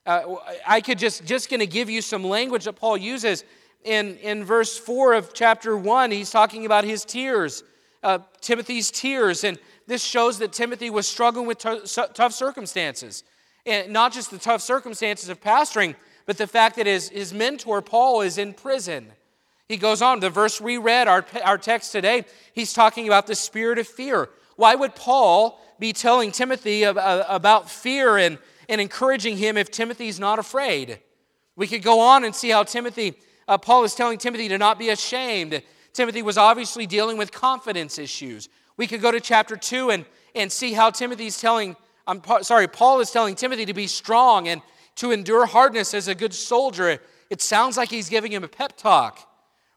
Uh, 0.05 0.35
I 0.65 0.81
could 0.81 0.97
just 0.97 1.25
just 1.25 1.49
going 1.49 1.59
to 1.59 1.67
give 1.67 1.89
you 1.89 2.01
some 2.01 2.23
language 2.23 2.65
that 2.65 2.73
Paul 2.73 2.97
uses 2.97 3.43
in 3.83 4.17
in 4.17 4.43
verse 4.43 4.77
four 4.77 5.13
of 5.13 5.33
chapter 5.33 5.77
one. 5.77 6.09
He's 6.09 6.31
talking 6.31 6.65
about 6.65 6.83
his 6.83 7.05
tears, 7.05 7.63
uh, 8.01 8.19
Timothy's 8.41 8.89
tears, 8.89 9.43
and 9.43 9.59
this 9.85 10.03
shows 10.03 10.39
that 10.39 10.51
Timothy 10.51 10.89
was 10.89 11.07
struggling 11.07 11.45
with 11.45 11.59
t- 11.59 11.81
tough 12.13 12.33
circumstances, 12.33 13.23
and 13.65 13.91
not 13.93 14.13
just 14.13 14.31
the 14.31 14.39
tough 14.39 14.61
circumstances 14.61 15.29
of 15.29 15.41
pastoring, 15.41 15.95
but 16.25 16.37
the 16.37 16.47
fact 16.47 16.77
that 16.77 16.87
his 16.87 17.09
his 17.09 17.33
mentor 17.33 17.81
Paul 17.81 18.21
is 18.21 18.37
in 18.37 18.53
prison. 18.53 19.11
He 19.69 19.77
goes 19.77 20.01
on, 20.01 20.19
the 20.19 20.31
verse 20.31 20.59
we 20.59 20.77
read, 20.77 21.07
our, 21.07 21.23
our 21.45 21.59
text 21.59 21.91
today, 21.91 22.25
he's 22.53 22.73
talking 22.73 23.05
about 23.05 23.27
the 23.27 23.35
spirit 23.35 23.77
of 23.77 23.87
fear. 23.87 24.29
Why 24.55 24.73
would 24.73 24.95
Paul 24.95 25.61
be 25.77 25.93
telling 25.93 26.31
Timothy 26.31 26.83
about 26.83 27.69
fear 27.69 28.17
and, 28.17 28.39
and 28.67 28.81
encouraging 28.81 29.37
him 29.37 29.57
if 29.57 29.69
Timothy's 29.69 30.19
not 30.19 30.39
afraid? 30.39 30.99
We 31.55 31.67
could 31.67 31.83
go 31.83 31.99
on 31.99 32.23
and 32.23 32.33
see 32.33 32.49
how 32.49 32.63
Timothy, 32.63 33.13
uh, 33.47 33.59
Paul 33.59 33.83
is 33.83 33.93
telling 33.93 34.17
Timothy 34.17 34.47
to 34.47 34.57
not 34.57 34.79
be 34.79 34.89
ashamed. 34.89 35.61
Timothy 35.93 36.23
was 36.23 36.37
obviously 36.37 36.87
dealing 36.87 37.17
with 37.17 37.31
confidence 37.31 37.99
issues. 37.99 38.49
We 38.75 38.87
could 38.87 39.01
go 39.01 39.11
to 39.11 39.19
chapter 39.19 39.55
2 39.55 39.91
and, 39.91 40.05
and 40.33 40.51
see 40.51 40.73
how 40.73 40.89
Timothy's 40.89 41.39
telling, 41.39 41.75
I'm 42.07 42.23
sorry, 42.41 42.67
Paul 42.67 43.01
is 43.01 43.11
telling 43.11 43.35
Timothy 43.35 43.65
to 43.65 43.73
be 43.75 43.85
strong 43.85 44.47
and 44.47 44.63
to 44.95 45.11
endure 45.11 45.45
hardness 45.45 45.93
as 45.93 46.07
a 46.07 46.15
good 46.15 46.33
soldier. 46.33 46.99
It 47.29 47.41
sounds 47.43 47.77
like 47.77 47.89
he's 47.89 48.09
giving 48.09 48.31
him 48.31 48.43
a 48.43 48.47
pep 48.47 48.75
talk. 48.75 49.28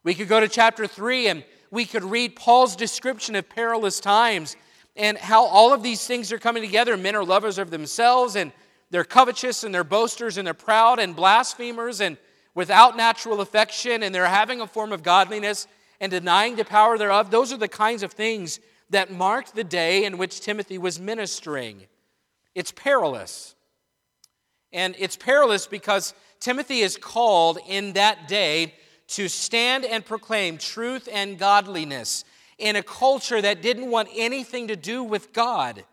We 0.05 0.15
could 0.15 0.29
go 0.29 0.41
to 0.41 0.49
chapter 0.49 0.87
3 0.87 1.29
and 1.29 1.45
we 1.71 1.85
could 1.85 2.05
read 2.05 2.37
Paul's 2.37 2.77
description 2.77 3.35
of 3.35 3.49
perilous 3.49 4.01
times 4.01 4.57
and 4.97 5.17
how 5.17 5.45
all 5.47 5.73
of 5.73 5.83
these 5.83 6.07
things 6.07 6.33
are 6.33 6.39
coming 6.39 6.63
together. 6.63 6.97
Men 6.97 7.17
are 7.17 7.25
lovers 7.25 7.59
of 7.59 7.71
themselves 7.71 8.37
and 8.37 8.53
they're 8.91 9.05
covetous 9.05 9.65
and 9.65 9.75
they're 9.75 9.85
boasters 9.85 10.37
and 10.37 10.47
they're 10.47 10.55
proud 10.55 10.99
and 10.99 11.17
blasphemers 11.17 12.01
and 12.01 12.19
without 12.55 12.97
natural 12.97 13.41
affection 13.41 14.03
and 14.03 14.15
they're 14.15 14.27
having 14.27 14.61
a 14.61 14.67
form 14.67 14.93
of 14.93 15.03
godliness 15.03 15.67
and 16.01 16.11
denying 16.11 16.57
the 16.57 16.65
power 16.65 16.99
thereof. 16.99 17.31
Those 17.31 17.53
are 17.53 17.57
the 17.57 17.69
kinds 17.69 18.03
of 18.03 18.13
things 18.13 18.61
that 18.91 19.11
marked 19.11 19.55
the 19.55 19.65
day 19.65 20.05
in 20.05 20.19
which 20.19 20.41
Timothy 20.41 20.77
was 20.77 21.01
ministering. 21.01 21.87
It's 22.55 22.73
perilous. 22.73 23.55
And 24.73 24.95
it's 24.99 25.17
perilous 25.17 25.67
because 25.67 26.13
Timothy 26.41 26.81
is 26.81 26.97
called 26.97 27.59
in 27.67 27.93
that 27.95 28.29
day 28.29 28.75
to 29.13 29.29
stand 29.29 29.85
and 29.85 30.05
proclaim 30.05 30.59
truth 30.59 31.09
and 31.13 31.39
godliness 31.39 32.25
in 32.59 32.77
a 32.77 32.83
culture 32.83 33.41
that 33.41 33.63
didn't 33.63 33.91
want 33.91 34.09
anything 34.15 34.69
to 34.69 34.77
do 34.77 35.03
with 35.03 35.33
God. 35.33 35.85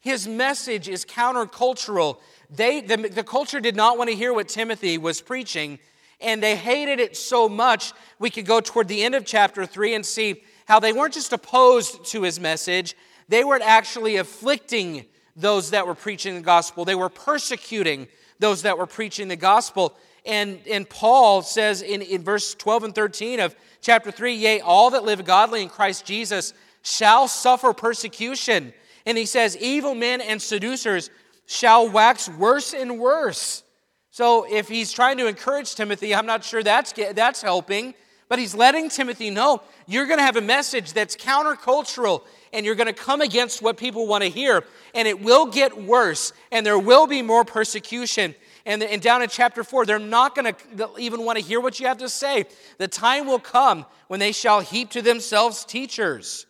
His 0.00 0.28
message 0.28 0.88
is 0.88 1.04
countercultural. 1.04 2.18
They, 2.50 2.80
the, 2.80 2.96
the 2.96 3.24
culture 3.24 3.60
did 3.60 3.74
not 3.74 3.98
want 3.98 4.10
to 4.10 4.16
hear 4.16 4.32
what 4.32 4.48
Timothy 4.48 4.98
was 4.98 5.20
preaching, 5.20 5.78
and 6.20 6.42
they 6.42 6.56
hated 6.56 7.00
it 7.00 7.16
so 7.16 7.48
much. 7.48 7.92
We 8.18 8.30
could 8.30 8.46
go 8.46 8.60
toward 8.60 8.88
the 8.88 9.02
end 9.02 9.14
of 9.14 9.24
chapter 9.24 9.66
3 9.66 9.94
and 9.94 10.06
see 10.06 10.42
how 10.66 10.78
they 10.78 10.92
weren't 10.92 11.14
just 11.14 11.32
opposed 11.32 12.04
to 12.06 12.22
his 12.22 12.40
message, 12.40 12.94
they 13.28 13.44
weren't 13.44 13.62
actually 13.62 14.16
afflicting 14.16 15.06
those 15.36 15.70
that 15.70 15.86
were 15.86 15.94
preaching 15.94 16.34
the 16.34 16.40
gospel. 16.40 16.84
They 16.84 16.94
were 16.94 17.08
persecuting 17.08 18.06
those 18.38 18.62
that 18.62 18.78
were 18.78 18.86
preaching 18.86 19.28
the 19.28 19.36
gospel. 19.36 19.96
And, 20.26 20.60
and 20.70 20.88
Paul 20.88 21.42
says 21.42 21.82
in, 21.82 22.02
in 22.02 22.22
verse 22.22 22.54
12 22.54 22.84
and 22.84 22.94
13 22.94 23.40
of 23.40 23.54
chapter 23.80 24.10
3 24.10 24.34
Yea, 24.34 24.60
all 24.60 24.90
that 24.90 25.04
live 25.04 25.24
godly 25.24 25.62
in 25.62 25.68
Christ 25.68 26.06
Jesus 26.06 26.54
shall 26.82 27.28
suffer 27.28 27.72
persecution. 27.72 28.72
And 29.06 29.18
he 29.18 29.26
says, 29.26 29.56
Evil 29.58 29.94
men 29.94 30.20
and 30.20 30.40
seducers 30.40 31.10
shall 31.46 31.88
wax 31.88 32.28
worse 32.28 32.72
and 32.72 32.98
worse. 32.98 33.62
So 34.10 34.46
if 34.50 34.68
he's 34.68 34.92
trying 34.92 35.18
to 35.18 35.26
encourage 35.26 35.74
Timothy, 35.74 36.14
I'm 36.14 36.26
not 36.26 36.44
sure 36.44 36.62
that's, 36.62 36.92
that's 36.92 37.42
helping. 37.42 37.94
But 38.28 38.38
he's 38.38 38.54
letting 38.54 38.88
Timothy 38.88 39.30
know 39.30 39.60
you're 39.86 40.06
going 40.06 40.18
to 40.18 40.24
have 40.24 40.36
a 40.36 40.40
message 40.40 40.92
that's 40.92 41.14
countercultural 41.14 42.22
and 42.52 42.64
you're 42.64 42.74
going 42.74 42.86
to 42.86 42.92
come 42.92 43.20
against 43.20 43.60
what 43.60 43.76
people 43.76 44.06
want 44.06 44.24
to 44.24 44.30
hear. 44.30 44.64
And 44.94 45.06
it 45.06 45.20
will 45.20 45.46
get 45.46 45.82
worse 45.82 46.32
and 46.50 46.64
there 46.64 46.78
will 46.78 47.06
be 47.06 47.20
more 47.20 47.44
persecution. 47.44 48.34
And, 48.66 48.82
and 48.82 49.02
down 49.02 49.22
in 49.22 49.28
chapter 49.28 49.62
4, 49.62 49.84
they're 49.84 49.98
not 49.98 50.34
going 50.34 50.54
to 50.54 50.88
even 50.98 51.24
want 51.24 51.38
to 51.38 51.44
hear 51.44 51.60
what 51.60 51.78
you 51.78 51.86
have 51.86 51.98
to 51.98 52.08
say. 52.08 52.46
The 52.78 52.88
time 52.88 53.26
will 53.26 53.38
come 53.38 53.84
when 54.08 54.20
they 54.20 54.32
shall 54.32 54.60
heap 54.60 54.90
to 54.90 55.02
themselves 55.02 55.64
teachers, 55.64 56.46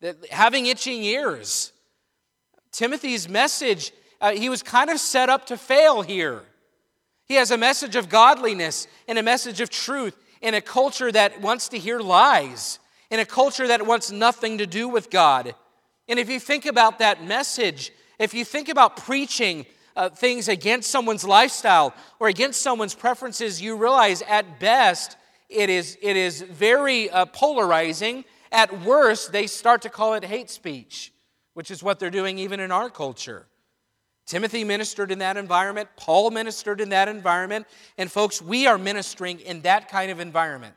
that, 0.00 0.16
having 0.30 0.66
itching 0.66 1.02
ears. 1.02 1.72
Timothy's 2.72 3.28
message, 3.28 3.92
uh, 4.20 4.32
he 4.32 4.48
was 4.48 4.62
kind 4.62 4.88
of 4.88 4.98
set 4.98 5.28
up 5.28 5.46
to 5.46 5.56
fail 5.58 6.00
here. 6.00 6.42
He 7.26 7.34
has 7.34 7.50
a 7.50 7.58
message 7.58 7.96
of 7.96 8.08
godliness 8.08 8.86
and 9.06 9.18
a 9.18 9.22
message 9.22 9.60
of 9.60 9.68
truth 9.68 10.16
in 10.40 10.54
a 10.54 10.62
culture 10.62 11.12
that 11.12 11.40
wants 11.42 11.68
to 11.68 11.78
hear 11.78 12.00
lies, 12.00 12.78
in 13.10 13.20
a 13.20 13.26
culture 13.26 13.66
that 13.66 13.86
wants 13.86 14.10
nothing 14.10 14.58
to 14.58 14.66
do 14.66 14.88
with 14.88 15.10
God. 15.10 15.54
And 16.08 16.18
if 16.18 16.30
you 16.30 16.40
think 16.40 16.64
about 16.64 17.00
that 17.00 17.24
message, 17.24 17.92
if 18.18 18.32
you 18.32 18.44
think 18.44 18.70
about 18.70 18.96
preaching 18.96 19.66
uh, 19.98 20.08
things 20.08 20.48
against 20.48 20.90
someone's 20.90 21.24
lifestyle 21.24 21.92
or 22.20 22.28
against 22.28 22.62
someone's 22.62 22.94
preferences, 22.94 23.60
you 23.60 23.76
realize 23.76 24.22
at 24.22 24.60
best 24.60 25.16
it 25.48 25.68
is, 25.68 25.98
it 26.00 26.16
is 26.16 26.40
very 26.40 27.10
uh, 27.10 27.26
polarizing. 27.26 28.24
At 28.52 28.82
worst, 28.82 29.32
they 29.32 29.48
start 29.48 29.82
to 29.82 29.90
call 29.90 30.14
it 30.14 30.24
hate 30.24 30.50
speech, 30.50 31.12
which 31.54 31.70
is 31.70 31.82
what 31.82 31.98
they're 31.98 32.10
doing 32.10 32.38
even 32.38 32.60
in 32.60 32.70
our 32.70 32.88
culture. 32.88 33.46
Timothy 34.24 34.62
ministered 34.62 35.10
in 35.10 35.18
that 35.18 35.36
environment, 35.36 35.88
Paul 35.96 36.30
ministered 36.30 36.80
in 36.80 36.90
that 36.90 37.08
environment, 37.08 37.66
and 37.96 38.12
folks, 38.12 38.40
we 38.40 38.66
are 38.66 38.78
ministering 38.78 39.40
in 39.40 39.62
that 39.62 39.88
kind 39.88 40.12
of 40.12 40.20
environment. 40.20 40.74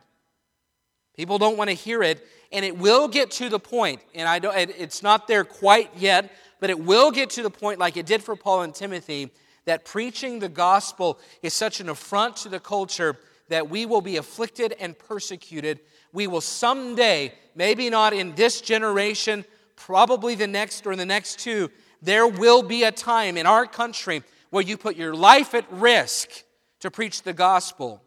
People 1.16 1.38
don't 1.38 1.58
want 1.58 1.70
to 1.70 1.75
hear 1.75 2.01
it, 2.01 2.25
and 2.51 2.66
it 2.66 2.78
will 2.78 3.08
get 3.08 3.30
to 3.32 3.50
the 3.50 3.60
point, 3.60 4.01
and 4.16 4.28
I 4.28 4.40
don't, 4.40 4.56
it's 4.58 5.04
not 5.04 5.28
there 5.28 5.44
quite 5.44 5.92
yet, 5.98 6.32
but 6.62 6.70
it 6.70 6.80
will 6.80 7.12
get 7.12 7.30
to 7.32 7.44
the 7.44 7.50
point, 7.50 7.80
like 7.80 7.98
it 7.98 8.06
did 8.06 8.24
for 8.24 8.38
Paul 8.38 8.62
and 8.62 8.74
Timothy, 8.74 9.32
that 9.65 9.84
preaching 9.84 10.39
the 10.39 10.48
gospel 10.48 11.20
is 11.41 11.53
such 11.53 11.82
an 11.82 11.89
affront 11.89 12.38
to 12.38 12.50
the 12.50 12.60
culture 12.60 13.18
that 13.50 13.70
we 13.70 13.86
will 13.86 14.00
be 14.00 14.15
afflicted 14.15 14.74
and 14.80 14.98
persecuted. 14.98 15.82
We 16.13 16.27
will 16.27 16.39
someday, 16.39 17.34
maybe 17.56 17.89
not 17.89 18.13
in 18.13 18.34
this 18.36 18.62
generation, 18.62 19.44
probably 19.75 20.36
the 20.36 20.48
next 20.48 20.88
or 20.88 20.96
the 20.96 21.06
next 21.06 21.39
two, 21.39 21.70
there 22.01 22.27
will 22.27 22.63
be 22.63 22.84
a 22.84 22.91
time 22.91 23.38
in 23.38 23.46
our 23.46 23.65
country 23.65 24.24
where 24.51 24.63
you 24.63 24.77
put 24.77 24.96
your 24.96 25.15
life 25.15 25.53
at 25.53 25.65
risk 25.72 26.30
to 26.80 26.89
preach 26.89 27.24
the 27.24 27.34
gospel. 27.34 28.01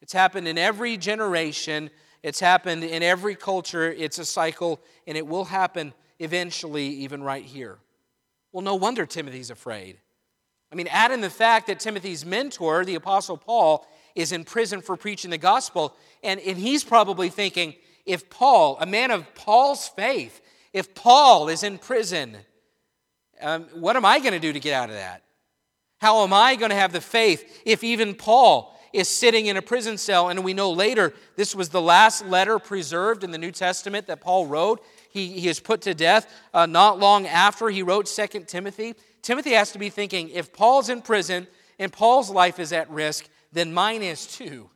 It's 0.00 0.12
happened 0.12 0.48
in 0.48 0.58
every 0.58 0.96
generation, 0.96 1.90
it's 2.22 2.40
happened 2.40 2.84
in 2.84 3.02
every 3.02 3.36
culture. 3.36 3.92
It's 3.92 4.18
a 4.18 4.24
cycle, 4.24 4.80
and 5.06 5.16
it 5.16 5.26
will 5.26 5.44
happen 5.44 5.94
eventually, 6.18 6.86
even 6.86 7.22
right 7.22 7.44
here. 7.44 7.78
Well, 8.56 8.64
no 8.64 8.74
wonder 8.74 9.04
Timothy's 9.04 9.50
afraid. 9.50 9.98
I 10.72 10.76
mean, 10.76 10.86
add 10.86 11.10
in 11.10 11.20
the 11.20 11.28
fact 11.28 11.66
that 11.66 11.78
Timothy's 11.78 12.24
mentor, 12.24 12.86
the 12.86 12.94
Apostle 12.94 13.36
Paul, 13.36 13.86
is 14.14 14.32
in 14.32 14.44
prison 14.44 14.80
for 14.80 14.96
preaching 14.96 15.30
the 15.30 15.36
gospel, 15.36 15.94
and, 16.22 16.40
and 16.40 16.56
he's 16.56 16.82
probably 16.82 17.28
thinking, 17.28 17.74
if 18.06 18.30
Paul, 18.30 18.78
a 18.80 18.86
man 18.86 19.10
of 19.10 19.34
Paul's 19.34 19.88
faith, 19.88 20.40
if 20.72 20.94
Paul 20.94 21.50
is 21.50 21.64
in 21.64 21.76
prison, 21.76 22.34
um, 23.42 23.64
what 23.74 23.94
am 23.94 24.06
I 24.06 24.20
going 24.20 24.32
to 24.32 24.40
do 24.40 24.54
to 24.54 24.58
get 24.58 24.72
out 24.72 24.88
of 24.88 24.94
that? 24.94 25.22
How 25.98 26.24
am 26.24 26.32
I 26.32 26.56
going 26.56 26.70
to 26.70 26.76
have 26.76 26.94
the 26.94 27.02
faith 27.02 27.60
if 27.66 27.84
even 27.84 28.14
Paul 28.14 28.74
is 28.90 29.06
sitting 29.06 29.48
in 29.48 29.58
a 29.58 29.62
prison 29.62 29.98
cell? 29.98 30.30
And 30.30 30.42
we 30.42 30.54
know 30.54 30.70
later 30.70 31.12
this 31.36 31.54
was 31.54 31.68
the 31.68 31.82
last 31.82 32.24
letter 32.24 32.58
preserved 32.58 33.22
in 33.22 33.32
the 33.32 33.38
New 33.38 33.52
Testament 33.52 34.06
that 34.06 34.22
Paul 34.22 34.46
wrote. 34.46 34.82
He, 35.16 35.28
he 35.28 35.48
is 35.48 35.60
put 35.60 35.80
to 35.82 35.94
death 35.94 36.30
uh, 36.52 36.66
not 36.66 36.98
long 36.98 37.26
after 37.26 37.70
he 37.70 37.82
wrote 37.82 38.06
Second 38.06 38.48
Timothy. 38.48 38.94
Timothy 39.22 39.52
has 39.52 39.72
to 39.72 39.78
be 39.78 39.88
thinking 39.88 40.28
if 40.28 40.52
Paul's 40.52 40.90
in 40.90 41.00
prison 41.00 41.46
and 41.78 41.90
Paul's 41.90 42.28
life 42.28 42.58
is 42.58 42.70
at 42.70 42.90
risk, 42.90 43.26
then 43.50 43.72
mine 43.72 44.02
is 44.02 44.26
too. 44.26 44.68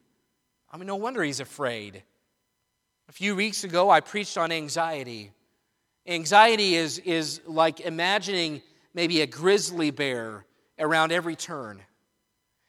I 0.72 0.78
mean, 0.78 0.86
no 0.86 0.96
wonder 0.96 1.22
he's 1.22 1.40
afraid. 1.40 2.02
A 3.10 3.12
few 3.12 3.36
weeks 3.36 3.64
ago, 3.64 3.90
I 3.90 4.00
preached 4.00 4.38
on 4.38 4.50
anxiety. 4.50 5.30
Anxiety 6.06 6.74
is, 6.74 6.96
is 7.00 7.42
like 7.46 7.80
imagining 7.80 8.62
maybe 8.94 9.20
a 9.20 9.26
grizzly 9.26 9.90
bear 9.90 10.46
around 10.78 11.12
every 11.12 11.36
turn. 11.36 11.82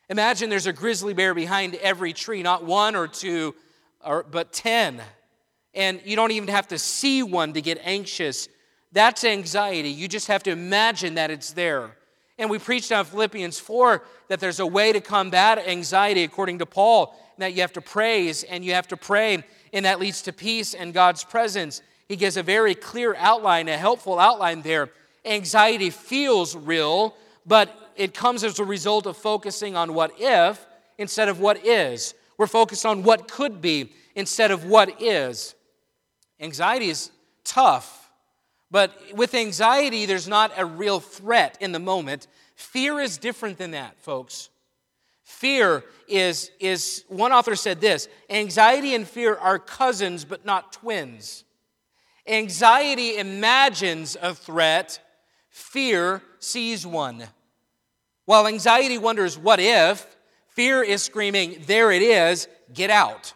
Imagine 0.10 0.50
there's 0.50 0.68
a 0.68 0.74
grizzly 0.74 1.14
bear 1.14 1.34
behind 1.34 1.76
every 1.76 2.12
tree, 2.12 2.44
not 2.44 2.66
one 2.66 2.98
or 2.98 3.08
two, 3.08 3.56
or, 4.04 4.24
but 4.24 4.52
10. 4.52 5.02
And 5.74 6.02
you 6.04 6.16
don't 6.16 6.32
even 6.32 6.50
have 6.50 6.68
to 6.70 6.78
see 6.78 7.24
one 7.24 7.54
to 7.54 7.62
get 7.62 7.80
anxious. 7.84 8.50
That's 8.92 9.24
anxiety. 9.24 9.90
You 9.90 10.08
just 10.08 10.28
have 10.28 10.44
to 10.44 10.52
imagine 10.52 11.16
that 11.16 11.32
it's 11.32 11.54
there. 11.54 11.92
And 12.38 12.50
we 12.50 12.60
preached 12.60 12.92
on 12.92 13.06
Philippians 13.06 13.60
4 13.60 14.04
that 14.28 14.40
there's 14.40 14.60
a 14.60 14.66
way 14.66 14.92
to 14.92 15.00
combat 15.00 15.60
anxiety 15.68 16.24
according 16.24 16.60
to 16.60 16.66
Paul, 16.66 17.16
that 17.38 17.54
you 17.54 17.62
have 17.62 17.74
to 17.74 17.82
praise 17.82 18.44
and 18.44 18.66
you 18.66 18.74
have 18.74 18.88
to 18.90 18.98
pray, 18.98 19.44
and 19.72 19.86
that 19.86 20.00
leads 20.00 20.22
to 20.24 20.34
peace 20.34 20.74
and 20.74 20.94
God's 20.94 21.24
presence 21.24 21.82
he 22.12 22.18
gives 22.18 22.36
a 22.36 22.44
very 22.44 22.76
clear 22.76 23.16
outline, 23.16 23.70
a 23.70 23.78
helpful 23.78 24.20
outline 24.20 24.64
there. 24.64 24.90
Anxiety 25.24 25.90
feels 25.90 26.58
real, 26.58 27.16
but 27.46 27.74
it 27.96 28.14
comes 28.14 28.44
as 28.44 28.60
a 28.60 28.66
result 28.66 29.06
of 29.06 29.16
focusing 29.16 29.78
on 29.78 29.94
what 29.94 30.12
if 30.18 30.66
instead 30.98 31.30
of 31.30 31.40
what 31.40 31.66
is. 31.66 32.14
We're 32.38 32.48
focused 32.48 32.86
on 32.86 33.04
what 33.04 33.30
could 33.32 33.62
be 33.62 33.94
instead 34.14 34.52
of 34.52 34.66
what 34.66 35.02
is. 35.02 35.56
Anxiety 36.42 36.90
is 36.90 37.12
tough, 37.44 38.10
but 38.72 38.94
with 39.14 39.36
anxiety, 39.36 40.06
there's 40.06 40.28
not 40.28 40.52
a 40.58 40.66
real 40.66 41.00
threat 41.00 41.58
in 41.62 41.72
the 41.72 41.80
moment. 41.80 42.28
Fear 42.56 43.00
is 43.00 43.18
different 43.18 43.58
than 43.58 43.72
that, 43.72 44.00
folks. 44.00 44.50
Fear 45.24 45.84
is, 46.08 46.52
is 46.60 47.06
one 47.08 47.32
author 47.32 47.56
said 47.56 47.80
this 47.80 48.08
anxiety 48.30 48.96
and 48.96 49.08
fear 49.08 49.36
are 49.36 49.60
cousins, 49.60 50.26
but 50.26 50.46
not 50.46 50.74
twins. 50.74 51.44
Anxiety 52.28 53.18
imagines 53.18 54.18
a 54.22 54.34
threat, 54.36 55.00
fear 55.50 56.22
sees 56.40 56.86
one. 56.86 57.24
While 58.26 58.48
anxiety 58.48 58.98
wonders, 58.98 59.38
what 59.38 59.60
if? 59.60 60.06
Fear 60.50 60.84
is 60.84 61.02
screaming, 61.02 61.64
there 61.66 61.92
it 61.92 62.02
is, 62.02 62.48
get 62.74 62.90
out. 62.90 63.34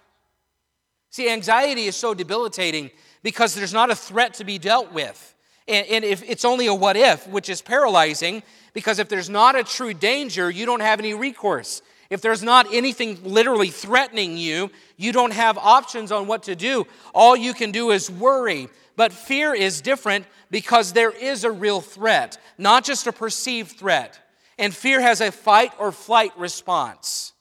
See, 1.16 1.30
anxiety 1.30 1.86
is 1.86 1.96
so 1.96 2.14
debilitating 2.14 2.92
because 3.24 3.56
there's 3.56 3.72
not 3.72 3.90
a 3.90 3.96
threat 3.96 4.34
to 4.34 4.44
be 4.44 4.58
dealt 4.58 4.92
with. 4.92 5.34
And, 5.66 5.88
and 5.88 6.04
if 6.04 6.22
it's 6.30 6.44
only 6.44 6.68
a 6.68 6.74
what 6.74 6.98
if, 6.98 7.26
which 7.30 7.48
is 7.48 7.62
paralyzing, 7.62 8.44
because 8.74 9.00
if 9.00 9.08
there's 9.08 9.30
not 9.30 9.58
a 9.58 9.64
true 9.64 9.94
danger, 9.94 10.52
you 10.52 10.66
don't 10.66 10.82
have 10.82 11.00
any 11.00 11.14
recourse. 11.14 11.82
If 12.10 12.20
there's 12.20 12.44
not 12.44 12.68
anything 12.74 13.18
literally 13.24 13.70
threatening 13.70 14.36
you, 14.36 14.70
you 14.98 15.14
don't 15.14 15.32
have 15.32 15.58
options 15.58 16.12
on 16.12 16.28
what 16.28 16.44
to 16.44 16.56
do. 16.58 16.86
All 17.14 17.38
you 17.38 17.54
can 17.54 17.72
do 17.72 17.92
is 17.92 18.12
worry. 18.12 18.68
But 18.98 19.14
fear 19.14 19.54
is 19.54 19.80
different 19.80 20.26
because 20.52 20.92
there 20.92 21.12
is 21.12 21.46
a 21.46 21.52
real 21.52 21.80
threat, 21.80 22.38
not 22.58 22.84
just 22.84 23.08
a 23.08 23.14
perceived 23.14 23.78
threat. 23.80 24.20
And 24.60 24.76
fear 24.76 25.00
has 25.00 25.22
a 25.22 25.32
fight 25.32 25.72
or 25.80 25.94
flight 25.94 26.38
response. 26.38 27.32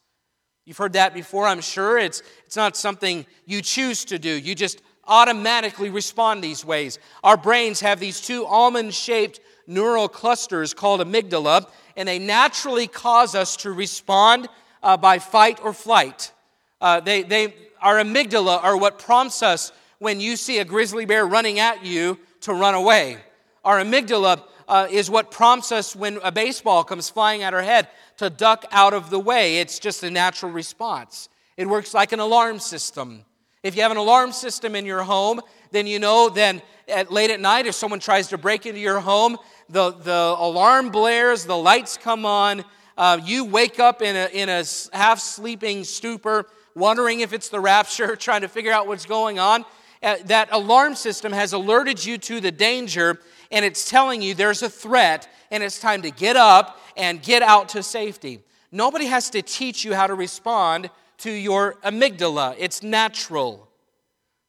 You've 0.65 0.79
heard 0.79 0.95
that 0.95 1.13
before, 1.13 1.47
I'm 1.47 1.61
sure. 1.61 1.99
It's, 1.99 2.23
it's 2.47 2.57
not 2.57 2.77
something 2.77 3.27
you 3.45 3.61
choose 3.61 4.05
to 4.07 4.19
do, 4.19 4.31
you 4.31 4.55
just 4.55 4.81
automatically 5.07 5.91
respond 5.91 6.43
these 6.43 6.65
ways. 6.65 6.99
Our 7.23 7.37
brains 7.37 7.81
have 7.81 8.01
these 8.01 8.21
two 8.21 8.47
almond 8.47 8.95
shaped 8.95 9.41
neural 9.67 10.09
clusters 10.09 10.73
called 10.73 11.01
amygdala, 11.01 11.69
and 11.97 12.09
they 12.09 12.19
naturally 12.19 12.87
cause 12.87 13.35
us 13.35 13.57
to 13.59 13.73
respond 13.73 14.49
uh, 14.83 14.97
by 14.97 15.19
fight 15.19 15.61
or 15.63 15.75
flight. 15.75 16.33
Uh, 16.81 17.01
they, 17.01 17.23
they, 17.23 17.55
our 17.83 17.97
amygdala 17.97 18.63
are 18.63 18.77
what 18.77 18.99
prompts 18.99 19.43
us 19.43 19.73
when 19.99 20.21
you 20.21 20.37
see 20.37 20.59
a 20.59 20.65
grizzly 20.65 21.05
bear 21.05 21.27
running 21.27 21.59
at 21.59 21.85
you 21.85 22.19
to 22.41 22.55
run 22.55 22.75
away. 22.75 23.19
Our 23.65 23.81
amygdala 23.81 24.43
uh, 24.69 24.87
is 24.91 25.11
what 25.11 25.31
prompts 25.31 25.73
us 25.73 25.95
when 25.95 26.19
a 26.23 26.33
baseball 26.33 26.85
comes 26.85 27.11
flying 27.11 27.43
at 27.43 27.53
our 27.53 27.63
head 27.63 27.89
to 28.19 28.31
duck 28.31 28.65
out 28.71 28.95
of 28.95 29.11
the 29.11 29.19
way. 29.19 29.59
It's 29.59 29.79
just 29.79 30.03
a 30.03 30.11
natural 30.11 30.53
response. 30.53 31.29
It 31.57 31.69
works 31.69 31.95
like 31.95 32.13
an 32.13 32.21
alarm 32.21 32.59
system. 32.59 33.25
If 33.63 33.77
you 33.77 33.83
have 33.83 33.91
an 33.91 33.97
alarm 33.97 34.33
system 34.33 34.75
in 34.75 34.85
your 34.85 35.03
home, 35.03 35.41
then 35.71 35.87
you 35.87 35.99
know 35.99 36.29
then 36.29 36.63
at 36.89 37.11
late 37.11 37.31
at 37.31 37.41
night 37.41 37.67
if 37.67 37.75
someone 37.75 38.01
tries 38.01 38.29
to 38.29 38.39
break 38.39 38.67
into 38.67 38.81
your 38.81 39.01
home, 39.01 39.39
the, 39.69 39.93
the 39.93 40.35
alarm 40.39 40.91
blares, 40.91 41.45
the 41.45 41.57
lights 41.57 41.97
come 41.97 42.27
on, 42.27 42.65
uh, 42.97 43.19
you 43.25 43.45
wake 43.45 43.81
up 43.81 44.03
in 44.03 44.15
a, 44.15 44.27
in 44.27 44.49
a 44.49 44.65
half 44.93 45.19
sleeping 45.19 45.85
stupor, 45.85 46.47
wondering 46.75 47.21
if 47.21 47.33
it's 47.33 47.49
the 47.49 47.61
rapture, 47.61 48.17
trying 48.17 48.43
to 48.43 48.49
figure 48.49 48.73
out 48.73 48.87
what's 48.87 49.07
going 49.07 49.39
on. 49.39 49.65
Uh, 50.03 50.17
that 50.27 50.49
alarm 50.53 50.95
system 50.95 51.33
has 51.33 51.55
alerted 51.55 52.05
you 52.05 52.19
to 52.19 52.41
the 52.41 52.53
danger 52.53 53.19
and 53.55 53.65
it's 53.65 53.89
telling 53.89 54.21
you 54.21 54.35
there's 54.35 54.63
a 54.63 54.69
threat 54.69 55.29
and 55.51 55.63
it's 55.63 55.79
time 55.79 56.03
to 56.03 56.11
get 56.11 56.37
up 56.37 56.81
and 56.97 57.23
get 57.23 57.41
out 57.41 57.71
to 57.71 57.83
safety. 57.83 58.41
Nobody 58.73 59.07
has 59.07 59.31
to 59.31 59.43
teach 59.43 59.85
you 59.85 59.95
how 59.95 60.09
to 60.09 60.15
respond 60.15 60.91
to 61.19 61.31
your 61.31 61.75
amygdala, 61.85 62.57
it's 62.59 62.83
natural. 62.83 63.69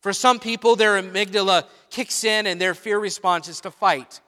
For 0.01 0.12
some 0.12 0.39
people, 0.39 0.75
their 0.75 1.01
amygdala 1.01 1.65
kicks 1.91 2.24
in 2.24 2.47
and 2.47 2.59
their 2.59 2.74
fear 2.74 3.00
response 3.00 3.47
is 3.47 3.62
to 3.62 3.71
fight. 3.71 4.19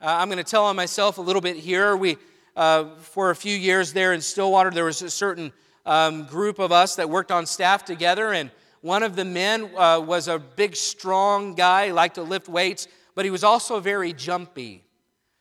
Uh, 0.00 0.06
I'm 0.06 0.28
going 0.28 0.42
to 0.42 0.50
tell 0.50 0.64
on 0.64 0.76
myself 0.76 1.18
a 1.18 1.22
little 1.22 1.42
bit 1.42 1.56
here. 1.56 1.96
We, 1.96 2.16
uh, 2.56 2.96
for 2.96 3.30
a 3.30 3.36
few 3.36 3.56
years 3.56 3.92
there 3.92 4.14
in 4.14 4.22
Stillwater, 4.22 4.70
there 4.70 4.86
was 4.86 5.02
a 5.02 5.10
certain 5.10 5.52
um, 5.84 6.24
group 6.24 6.58
of 6.58 6.72
us 6.72 6.96
that 6.96 7.08
worked 7.10 7.30
on 7.30 7.44
staff 7.44 7.84
together, 7.84 8.32
and 8.32 8.50
one 8.80 9.02
of 9.02 9.16
the 9.16 9.24
men 9.24 9.70
uh, 9.76 10.00
was 10.00 10.28
a 10.28 10.38
big, 10.38 10.76
strong 10.76 11.54
guy, 11.54 11.90
liked 11.90 12.14
to 12.16 12.22
lift 12.22 12.48
weights, 12.48 12.88
but 13.14 13.24
he 13.24 13.30
was 13.30 13.44
also 13.44 13.80
very 13.80 14.12
jumpy. 14.12 14.84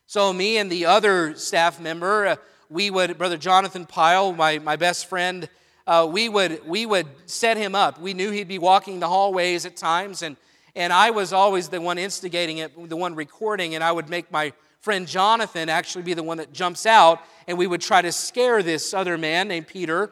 So, 0.05 0.31
me 0.33 0.57
and 0.57 0.71
the 0.71 0.85
other 0.85 1.35
staff 1.35 1.79
member, 1.79 2.27
uh, 2.27 2.35
we 2.69 2.89
would, 2.89 3.17
Brother 3.17 3.37
Jonathan 3.37 3.85
Pyle, 3.85 4.33
my, 4.33 4.59
my 4.59 4.75
best 4.75 5.07
friend, 5.07 5.49
uh, 5.85 6.07
we, 6.09 6.29
would, 6.29 6.65
we 6.67 6.85
would 6.85 7.07
set 7.25 7.57
him 7.57 7.75
up. 7.75 7.99
We 7.99 8.13
knew 8.13 8.31
he'd 8.31 8.47
be 8.47 8.59
walking 8.59 8.99
the 8.99 9.07
hallways 9.07 9.65
at 9.65 9.75
times, 9.75 10.21
and, 10.21 10.37
and 10.75 10.93
I 10.93 11.11
was 11.11 11.33
always 11.33 11.69
the 11.69 11.81
one 11.81 11.97
instigating 11.97 12.59
it, 12.59 12.89
the 12.89 12.95
one 12.95 13.15
recording, 13.15 13.75
and 13.75 13.83
I 13.83 13.91
would 13.91 14.09
make 14.09 14.31
my 14.31 14.53
friend 14.81 15.07
Jonathan 15.07 15.69
actually 15.69 16.03
be 16.03 16.13
the 16.13 16.23
one 16.23 16.37
that 16.37 16.51
jumps 16.51 16.85
out, 16.85 17.21
and 17.47 17.57
we 17.57 17.67
would 17.67 17.81
try 17.81 18.01
to 18.01 18.11
scare 18.11 18.61
this 18.61 18.93
other 18.93 19.17
man 19.17 19.47
named 19.47 19.67
Peter. 19.67 20.11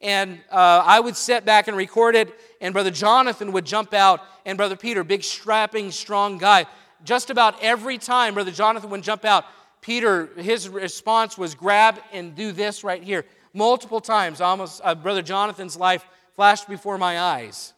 And 0.00 0.40
uh, 0.50 0.82
I 0.84 0.98
would 0.98 1.16
sit 1.16 1.44
back 1.44 1.68
and 1.68 1.76
record 1.76 2.14
it, 2.14 2.32
and 2.60 2.72
Brother 2.72 2.90
Jonathan 2.90 3.52
would 3.52 3.64
jump 3.64 3.94
out, 3.94 4.20
and 4.44 4.56
Brother 4.56 4.76
Peter, 4.76 5.04
big, 5.04 5.22
strapping, 5.22 5.90
strong 5.90 6.38
guy, 6.38 6.66
just 7.04 7.30
about 7.30 7.62
every 7.62 7.98
time 7.98 8.34
Brother 8.34 8.50
Jonathan 8.50 8.90
would 8.90 9.02
jump 9.02 9.24
out, 9.24 9.44
Peter, 9.80 10.28
his 10.36 10.68
response 10.68 11.38
was 11.38 11.54
grab 11.54 11.98
and 12.12 12.34
do 12.34 12.52
this 12.52 12.84
right 12.84 13.02
here 13.02 13.24
multiple 13.52 14.00
times, 14.00 14.40
almost 14.40 14.80
uh, 14.84 14.94
Brother 14.94 15.22
Jonathan's 15.22 15.76
life 15.76 16.04
flashed 16.34 16.68
before 16.68 16.98
my 16.98 17.20
eyes 17.20 17.72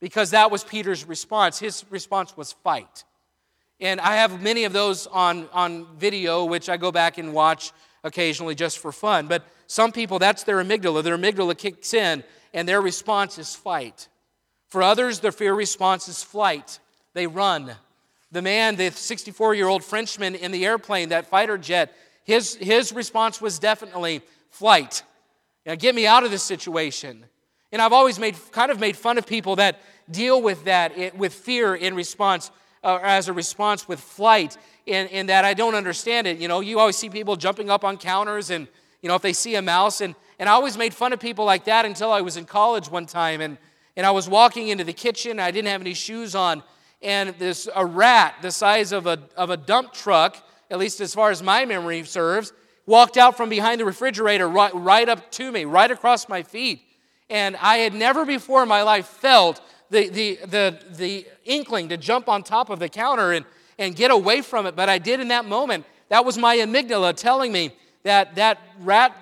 because 0.00 0.30
that 0.30 0.50
was 0.50 0.64
Peter's 0.64 1.06
response. 1.06 1.58
His 1.58 1.84
response 1.90 2.36
was 2.36 2.52
fight. 2.52 3.04
And 3.80 4.00
I 4.00 4.16
have 4.16 4.42
many 4.42 4.64
of 4.64 4.72
those 4.72 5.06
on, 5.06 5.48
on 5.52 5.86
video, 5.96 6.44
which 6.44 6.68
I 6.68 6.76
go 6.76 6.90
back 6.90 7.18
and 7.18 7.32
watch 7.32 7.72
occasionally 8.04 8.54
just 8.54 8.78
for 8.78 8.92
fun. 8.92 9.26
But 9.26 9.44
some 9.66 9.92
people, 9.92 10.18
that's 10.18 10.44
their 10.44 10.62
amygdala. 10.62 11.02
Their 11.02 11.16
amygdala 11.16 11.56
kicks 11.56 11.94
in, 11.94 12.24
and 12.54 12.68
their 12.68 12.80
response 12.80 13.38
is 13.38 13.54
fight. 13.54 14.08
For 14.68 14.82
others, 14.82 15.20
their 15.20 15.32
fear 15.32 15.54
response 15.54 16.08
is 16.08 16.22
flight. 16.22 16.78
They 17.14 17.26
run. 17.26 17.72
The 18.30 18.42
man, 18.42 18.76
the 18.76 18.90
64 18.90 19.54
year 19.54 19.68
old 19.68 19.82
Frenchman 19.82 20.34
in 20.34 20.52
the 20.52 20.66
airplane, 20.66 21.10
that 21.10 21.26
fighter 21.26 21.56
jet, 21.56 21.94
his, 22.24 22.56
his 22.56 22.92
response 22.92 23.40
was 23.40 23.58
definitely 23.58 24.20
flight. 24.50 25.02
Now, 25.64 25.74
get 25.74 25.94
me 25.94 26.06
out 26.06 26.24
of 26.24 26.30
this 26.30 26.42
situation. 26.42 27.24
And 27.72 27.82
I've 27.82 27.92
always 27.92 28.18
made, 28.18 28.36
kind 28.52 28.70
of 28.70 28.80
made 28.80 28.96
fun 28.96 29.18
of 29.18 29.26
people 29.26 29.56
that 29.56 29.80
deal 30.10 30.40
with 30.40 30.64
that, 30.64 31.16
with 31.16 31.34
fear 31.34 31.74
in 31.74 31.94
response, 31.94 32.50
uh, 32.82 32.98
as 33.02 33.28
a 33.28 33.32
response 33.32 33.86
with 33.86 34.00
flight, 34.00 34.56
in, 34.86 35.06
in 35.08 35.26
that 35.26 35.44
I 35.44 35.54
don't 35.54 35.74
understand 35.74 36.26
it. 36.26 36.38
You 36.38 36.48
know, 36.48 36.60
you 36.60 36.78
always 36.78 36.96
see 36.96 37.10
people 37.10 37.36
jumping 37.36 37.68
up 37.68 37.84
on 37.84 37.98
counters 37.98 38.50
and, 38.50 38.68
you 39.02 39.08
know, 39.08 39.14
if 39.14 39.22
they 39.22 39.34
see 39.34 39.54
a 39.56 39.62
mouse. 39.62 40.00
And, 40.00 40.14
and 40.38 40.48
I 40.48 40.52
always 40.52 40.78
made 40.78 40.94
fun 40.94 41.12
of 41.12 41.20
people 41.20 41.44
like 41.44 41.64
that 41.64 41.84
until 41.84 42.10
I 42.10 42.22
was 42.22 42.36
in 42.36 42.46
college 42.46 42.90
one 42.90 43.04
time. 43.04 43.42
And, 43.42 43.58
and 43.96 44.06
I 44.06 44.10
was 44.10 44.28
walking 44.28 44.68
into 44.68 44.84
the 44.84 44.94
kitchen. 44.94 45.38
I 45.38 45.50
didn't 45.50 45.68
have 45.68 45.82
any 45.82 45.94
shoes 45.94 46.34
on. 46.34 46.62
And 47.00 47.30
this, 47.38 47.68
a 47.74 47.86
rat 47.86 48.36
the 48.42 48.50
size 48.50 48.92
of 48.92 49.06
a, 49.06 49.18
of 49.36 49.50
a 49.50 49.56
dump 49.56 49.92
truck, 49.92 50.36
at 50.70 50.78
least 50.78 51.00
as 51.00 51.14
far 51.14 51.30
as 51.30 51.42
my 51.42 51.64
memory 51.64 52.04
serves, 52.04 52.52
walked 52.86 53.16
out 53.16 53.36
from 53.36 53.48
behind 53.48 53.80
the 53.80 53.84
refrigerator 53.84 54.48
right, 54.48 54.74
right 54.74 55.08
up 55.08 55.30
to 55.32 55.52
me, 55.52 55.64
right 55.64 55.90
across 55.90 56.28
my 56.28 56.42
feet. 56.42 56.82
And 57.30 57.56
I 57.56 57.78
had 57.78 57.94
never 57.94 58.24
before 58.24 58.62
in 58.62 58.68
my 58.68 58.82
life 58.82 59.06
felt 59.06 59.60
the, 59.90 60.08
the, 60.08 60.38
the, 60.46 60.78
the 60.96 61.26
inkling 61.44 61.90
to 61.90 61.96
jump 61.96 62.28
on 62.28 62.42
top 62.42 62.70
of 62.70 62.78
the 62.78 62.88
counter 62.88 63.32
and, 63.32 63.44
and 63.78 63.94
get 63.94 64.10
away 64.10 64.42
from 64.42 64.66
it, 64.66 64.74
but 64.74 64.88
I 64.88 64.98
did 64.98 65.20
in 65.20 65.28
that 65.28 65.44
moment. 65.44 65.84
That 66.08 66.24
was 66.24 66.38
my 66.38 66.56
amygdala 66.56 67.14
telling 67.14 67.52
me 67.52 67.72
that 68.02 68.34
that 68.36 68.58
rat 68.80 69.16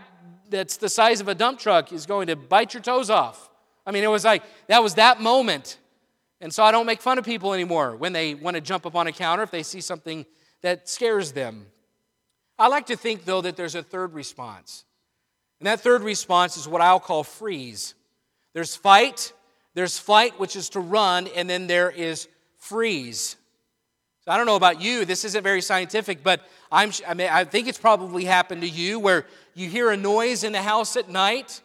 that's 0.49 0.77
the 0.77 0.89
size 0.89 1.21
of 1.21 1.29
a 1.29 1.35
dump 1.35 1.59
truck 1.59 1.93
is 1.93 2.07
going 2.07 2.29
to 2.29 2.37
bite 2.37 2.75
your 2.75 2.83
toes 2.83 3.11
off. 3.11 3.51
I 3.85 3.91
mean, 3.91 4.05
it 4.05 4.11
was 4.11 4.25
like, 4.25 4.43
that 4.69 4.83
was 4.83 4.95
that 4.95 5.21
moment. 5.21 5.79
And 6.41 6.53
so 6.53 6.63
I 6.63 6.71
don't 6.71 6.87
make 6.87 7.01
fun 7.01 7.19
of 7.19 7.25
people 7.25 7.55
anymore 7.55 7.97
when 7.97 8.13
they 8.13 8.35
want 8.35 8.57
to 8.57 8.61
jump 8.61 8.87
up 8.87 8.95
on 8.95 9.07
a 9.07 9.13
counter 9.13 9.43
if 9.43 9.51
they 9.51 9.63
see 9.63 9.81
something 9.81 10.27
that 10.63 10.89
scares 10.89 11.33
them. 11.33 11.67
I 12.59 12.69
like 12.69 12.87
to 12.87 12.97
think, 12.97 13.25
though, 13.25 13.41
that 13.41 13.57
there's 13.57 13.75
a 13.75 13.83
third 13.83 14.15
response. 14.15 14.85
And 15.61 15.67
that 15.67 15.81
third 15.81 16.03
response 16.03 16.57
is 16.57 16.69
what 16.69 16.81
I'll 16.81 17.01
call 17.01 17.25
freeze. 17.25 17.95
There's 18.53 18.77
fight, 18.77 19.33
there's 19.75 19.99
flight, 19.99 20.39
which 20.39 20.57
is 20.57 20.71
to 20.71 20.81
run, 20.81 21.29
and 21.35 21.49
then 21.49 21.67
there 21.67 21.91
is 21.91 22.29
freeze. 22.59 23.37
So 24.25 24.33
I 24.33 24.37
don't 24.37 24.47
know 24.47 24.57
about 24.57 24.81
you, 24.81 25.05
this 25.05 25.25
isn't 25.25 25.43
very 25.43 25.61
scientific, 25.61 26.23
but 26.23 26.41
I'm, 26.73 26.91
I, 27.07 27.15
mean, 27.15 27.29
I 27.31 27.45
think 27.45 27.69
it's 27.69 27.79
probably 27.79 28.25
happened 28.25 28.63
to 28.63 28.69
you 28.69 28.99
where 28.99 29.25
you 29.55 29.69
hear 29.69 29.91
a 29.91 29.97
noise 29.97 30.43
in 30.43 30.53
the 30.53 30.63
house 30.63 30.97
at 30.97 31.09
night, 31.09 31.61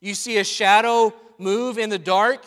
you 0.00 0.14
see 0.14 0.38
a 0.38 0.44
shadow 0.44 1.14
move 1.38 1.78
in 1.78 1.90
the 1.90 1.98
dark, 1.98 2.44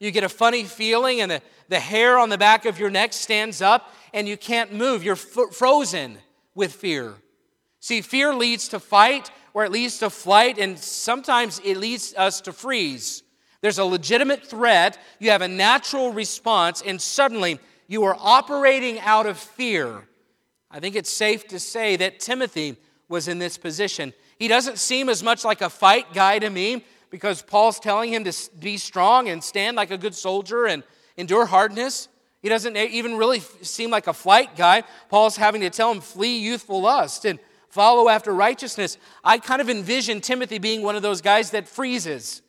you 0.00 0.10
get 0.10 0.24
a 0.24 0.28
funny 0.28 0.64
feeling, 0.64 1.20
and 1.20 1.30
the, 1.30 1.42
the 1.68 1.80
hair 1.80 2.18
on 2.18 2.28
the 2.28 2.38
back 2.38 2.66
of 2.66 2.78
your 2.78 2.90
neck 2.90 3.12
stands 3.12 3.60
up, 3.60 3.92
and 4.14 4.28
you 4.28 4.36
can't 4.36 4.72
move. 4.72 5.02
You're 5.02 5.14
f- 5.14 5.52
frozen 5.52 6.18
with 6.54 6.72
fear. 6.72 7.14
See, 7.80 8.00
fear 8.00 8.34
leads 8.34 8.68
to 8.68 8.80
fight 8.80 9.30
or 9.54 9.64
it 9.64 9.72
leads 9.72 9.98
to 9.98 10.10
flight, 10.10 10.58
and 10.58 10.78
sometimes 10.78 11.60
it 11.64 11.76
leads 11.76 12.14
us 12.16 12.40
to 12.42 12.52
freeze. 12.52 13.24
There's 13.60 13.78
a 13.78 13.84
legitimate 13.84 14.46
threat, 14.46 14.98
you 15.18 15.30
have 15.30 15.42
a 15.42 15.48
natural 15.48 16.12
response, 16.12 16.80
and 16.80 17.02
suddenly 17.02 17.58
you 17.88 18.04
are 18.04 18.16
operating 18.20 19.00
out 19.00 19.26
of 19.26 19.36
fear. 19.36 20.06
I 20.70 20.78
think 20.78 20.94
it's 20.94 21.10
safe 21.10 21.48
to 21.48 21.58
say 21.58 21.96
that 21.96 22.20
Timothy 22.20 22.76
was 23.08 23.26
in 23.26 23.38
this 23.40 23.58
position. 23.58 24.12
He 24.38 24.46
doesn't 24.46 24.78
seem 24.78 25.08
as 25.08 25.22
much 25.22 25.44
like 25.44 25.60
a 25.60 25.70
fight 25.70 26.12
guy 26.12 26.38
to 26.38 26.50
me 26.50 26.84
because 27.10 27.42
Paul's 27.42 27.80
telling 27.80 28.12
him 28.12 28.24
to 28.24 28.32
be 28.58 28.76
strong 28.76 29.28
and 29.28 29.42
stand 29.42 29.76
like 29.76 29.90
a 29.90 29.98
good 29.98 30.14
soldier 30.14 30.66
and 30.66 30.82
endure 31.16 31.46
hardness. 31.46 32.08
He 32.42 32.48
doesn't 32.48 32.76
even 32.76 33.16
really 33.16 33.40
seem 33.62 33.90
like 33.90 34.06
a 34.06 34.12
flight 34.12 34.56
guy. 34.56 34.84
Paul's 35.08 35.36
having 35.36 35.60
to 35.62 35.70
tell 35.70 35.90
him, 35.90 36.00
flee 36.00 36.38
youthful 36.38 36.82
lust 36.82 37.24
and 37.24 37.38
follow 37.68 38.08
after 38.08 38.32
righteousness. 38.32 38.96
I 39.24 39.38
kind 39.38 39.60
of 39.60 39.68
envision 39.68 40.20
Timothy 40.20 40.58
being 40.58 40.82
one 40.82 40.96
of 40.96 41.02
those 41.02 41.20
guys 41.20 41.50
that 41.50 41.68
freezes. 41.68 42.42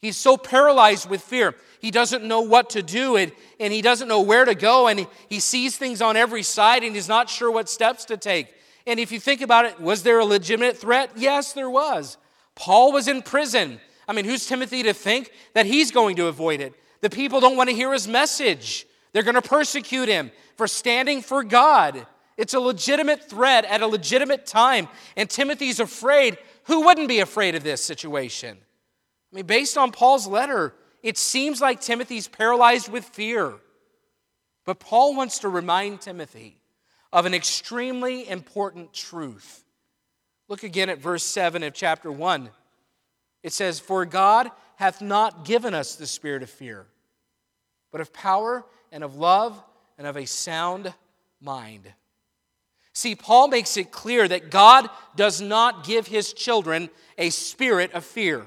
He's 0.00 0.16
so 0.16 0.36
paralyzed 0.36 1.08
with 1.08 1.22
fear. 1.22 1.54
He 1.80 1.90
doesn't 1.90 2.24
know 2.24 2.42
what 2.42 2.70
to 2.70 2.82
do 2.82 3.16
and, 3.16 3.32
and 3.58 3.72
he 3.72 3.80
doesn't 3.80 4.08
know 4.08 4.20
where 4.20 4.44
to 4.44 4.54
go. 4.54 4.88
And 4.88 5.00
he, 5.00 5.06
he 5.28 5.40
sees 5.40 5.76
things 5.76 6.02
on 6.02 6.16
every 6.16 6.42
side 6.42 6.84
and 6.84 6.94
he's 6.94 7.08
not 7.08 7.30
sure 7.30 7.50
what 7.50 7.68
steps 7.68 8.04
to 8.06 8.16
take. 8.16 8.54
And 8.86 9.00
if 9.00 9.10
you 9.10 9.18
think 9.18 9.40
about 9.40 9.64
it, 9.64 9.80
was 9.80 10.02
there 10.02 10.20
a 10.20 10.24
legitimate 10.24 10.76
threat? 10.76 11.10
Yes, 11.16 11.54
there 11.54 11.70
was. 11.70 12.18
Paul 12.56 12.90
was 12.90 13.06
in 13.06 13.22
prison. 13.22 13.80
I 14.08 14.12
mean, 14.12 14.24
who's 14.24 14.46
Timothy 14.46 14.82
to 14.82 14.92
think 14.92 15.30
that 15.54 15.66
he's 15.66 15.92
going 15.92 16.16
to 16.16 16.26
avoid 16.26 16.60
it? 16.60 16.74
The 17.02 17.10
people 17.10 17.38
don't 17.38 17.56
want 17.56 17.70
to 17.70 17.76
hear 17.76 17.92
his 17.92 18.08
message. 18.08 18.86
They're 19.12 19.22
going 19.22 19.34
to 19.34 19.42
persecute 19.42 20.08
him 20.08 20.32
for 20.56 20.66
standing 20.66 21.22
for 21.22 21.44
God. 21.44 22.06
It's 22.36 22.54
a 22.54 22.60
legitimate 22.60 23.28
threat 23.28 23.64
at 23.66 23.82
a 23.82 23.86
legitimate 23.86 24.46
time. 24.46 24.88
And 25.16 25.30
Timothy's 25.30 25.80
afraid. 25.80 26.38
Who 26.64 26.82
wouldn't 26.86 27.08
be 27.08 27.20
afraid 27.20 27.54
of 27.54 27.62
this 27.62 27.84
situation? 27.84 28.58
I 29.32 29.36
mean, 29.36 29.46
based 29.46 29.78
on 29.78 29.92
Paul's 29.92 30.26
letter, 30.26 30.74
it 31.02 31.16
seems 31.18 31.60
like 31.60 31.80
Timothy's 31.80 32.26
paralyzed 32.26 32.90
with 32.90 33.04
fear. 33.04 33.54
But 34.64 34.80
Paul 34.80 35.14
wants 35.14 35.40
to 35.40 35.48
remind 35.48 36.00
Timothy 36.00 36.58
of 37.12 37.26
an 37.26 37.34
extremely 37.34 38.28
important 38.28 38.92
truth. 38.92 39.64
Look 40.48 40.62
again 40.62 40.88
at 40.88 40.98
verse 40.98 41.24
7 41.24 41.62
of 41.62 41.74
chapter 41.74 42.10
1. 42.10 42.50
It 43.42 43.52
says, 43.52 43.80
For 43.80 44.04
God 44.04 44.50
hath 44.76 45.00
not 45.00 45.44
given 45.44 45.74
us 45.74 45.96
the 45.96 46.06
spirit 46.06 46.42
of 46.42 46.50
fear, 46.50 46.86
but 47.90 48.00
of 48.00 48.12
power 48.12 48.64
and 48.92 49.02
of 49.02 49.16
love 49.16 49.60
and 49.98 50.06
of 50.06 50.16
a 50.16 50.26
sound 50.26 50.92
mind. 51.40 51.92
See, 52.92 53.14
Paul 53.14 53.48
makes 53.48 53.76
it 53.76 53.90
clear 53.90 54.26
that 54.26 54.50
God 54.50 54.88
does 55.16 55.40
not 55.40 55.84
give 55.84 56.06
his 56.06 56.32
children 56.32 56.88
a 57.18 57.30
spirit 57.30 57.92
of 57.92 58.04
fear. 58.04 58.46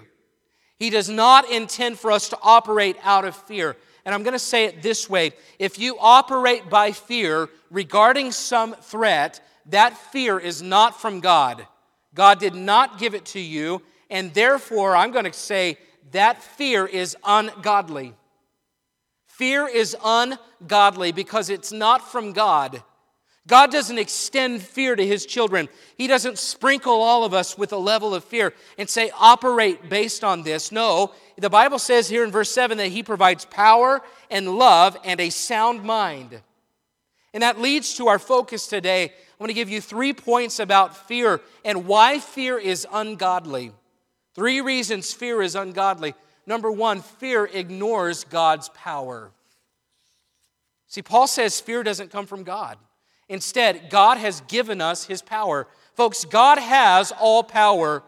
He 0.78 0.90
does 0.90 1.10
not 1.10 1.52
intend 1.52 2.00
for 2.00 2.12
us 2.12 2.30
to 2.30 2.40
operate 2.42 2.96
out 3.04 3.26
of 3.26 3.36
fear. 3.36 3.76
And 4.06 4.16
I'm 4.16 4.24
going 4.24 4.34
to 4.34 4.40
say 4.40 4.66
it 4.66 4.82
this 4.82 5.10
way 5.10 5.34
if 5.60 5.78
you 5.78 5.98
operate 6.00 6.70
by 6.70 6.94
fear 6.94 7.50
regarding 7.70 8.32
some 8.32 8.74
threat, 8.74 9.42
that 9.68 9.98
fear 9.98 10.40
is 10.40 10.62
not 10.62 11.00
from 11.00 11.20
God. 11.20 11.68
God 12.14 12.40
did 12.40 12.56
not 12.56 13.00
give 13.00 13.14
it 13.14 13.26
to 13.28 13.40
you, 13.40 13.82
and 14.10 14.34
therefore, 14.34 14.96
I'm 14.96 15.12
going 15.12 15.26
to 15.26 15.34
say 15.34 15.78
that 16.12 16.42
fear 16.42 16.86
is 16.86 17.16
ungodly. 17.24 18.14
Fear 19.28 19.68
is 19.68 19.96
ungodly 20.04 21.12
because 21.12 21.50
it's 21.50 21.72
not 21.72 22.12
from 22.12 22.34
God. 22.34 22.84
God 23.48 23.72
doesn't 23.72 23.98
extend 23.98 24.62
fear 24.62 24.96
to 24.96 25.06
his 25.06 25.26
children. 25.26 25.70
He 25.98 26.08
doesn't 26.08 26.38
sprinkle 26.38 27.02
all 27.02 27.24
of 27.24 27.34
us 27.34 27.58
with 27.58 27.74
a 27.74 27.78
level 27.78 28.14
of 28.14 28.24
fear 28.24 28.54
and 28.78 28.88
say, 28.88 29.12
operate 29.18 29.90
based 29.90 30.24
on 30.24 30.44
this. 30.44 30.72
No, 30.72 31.14
the 31.36 31.50
Bible 31.50 31.80
says 31.80 32.08
here 32.08 32.24
in 32.24 32.32
verse 32.32 32.52
7 32.52 32.78
that 32.78 32.90
He 32.90 33.02
provides 33.02 33.46
power 33.46 34.02
and 34.30 34.58
love 34.58 34.98
and 35.04 35.20
a 35.20 35.32
sound 35.32 35.84
mind. 35.84 36.42
And 37.34 37.44
that 37.44 37.60
leads 37.60 37.96
to 37.96 38.08
our 38.08 38.20
focus 38.20 38.68
today. 38.68 39.04
I'm 39.06 39.38
going 39.38 39.50
to 39.50 39.54
give 39.54 39.70
you 39.70 39.82
three 39.82 40.14
points 40.14 40.60
about 40.60 41.08
fear 41.08 41.42
and 41.64 41.86
why 41.86 42.20
fear 42.20 42.58
is 42.58 42.88
ungodly. 42.92 43.72
Three 44.34 44.62
reasons 44.62 45.14
fear 45.14 45.42
is 45.42 45.56
ungodly. 45.56 46.14
Number 46.46 46.72
one, 46.72 47.02
fear 47.02 47.46
ignores 47.52 48.24
God's 48.24 48.70
power. 48.70 49.32
See, 50.88 51.04
Paul 51.04 51.28
says 51.28 51.60
fear 51.60 51.84
doesn't 51.84 52.12
come 52.12 52.26
from 52.26 52.44
God. 52.44 52.78
Instead, 53.28 53.92
God 53.92 54.18
has 54.18 54.42
given 54.42 54.82
us 54.82 55.06
his 55.06 55.22
power. 55.22 55.68
Folks, 55.94 56.26
God 56.26 56.58
has 56.58 57.12
all 57.20 57.44
power. 57.44 58.02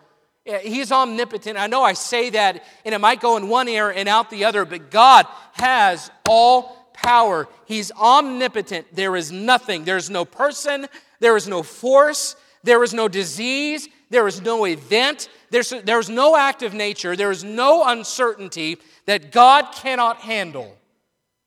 He's 0.45 0.91
omnipotent. 0.91 1.59
I 1.59 1.67
know 1.67 1.83
I 1.83 1.93
say 1.93 2.31
that 2.31 2.63
and 2.83 2.95
it 2.95 2.97
might 2.97 3.21
go 3.21 3.37
in 3.37 3.47
one 3.47 3.67
ear 3.67 3.91
and 3.91 4.09
out 4.09 4.31
the 4.31 4.45
other, 4.45 4.65
but 4.65 4.89
God 4.89 5.27
has 5.53 6.09
all 6.27 6.80
power. 7.03 7.47
He's 7.65 7.91
omnipotent. 7.91 8.87
There 8.93 9.15
is 9.15 9.31
nothing, 9.31 9.83
there's 9.83 10.09
no 10.09 10.25
person, 10.25 10.87
there 11.19 11.35
is 11.35 11.47
no 11.47 11.63
force, 11.63 12.35
there 12.63 12.83
is 12.83 12.93
no 12.93 13.07
disease, 13.07 13.87
there 14.09 14.27
is 14.27 14.41
no 14.41 14.65
event, 14.65 15.29
there's, 15.49 15.69
there's 15.83 16.09
no 16.09 16.35
act 16.35 16.63
of 16.63 16.73
nature, 16.73 17.15
there 17.15 17.31
is 17.31 17.43
no 17.43 17.87
uncertainty 17.87 18.77
that 19.05 19.31
God 19.31 19.71
cannot 19.73 20.17
handle. 20.17 20.77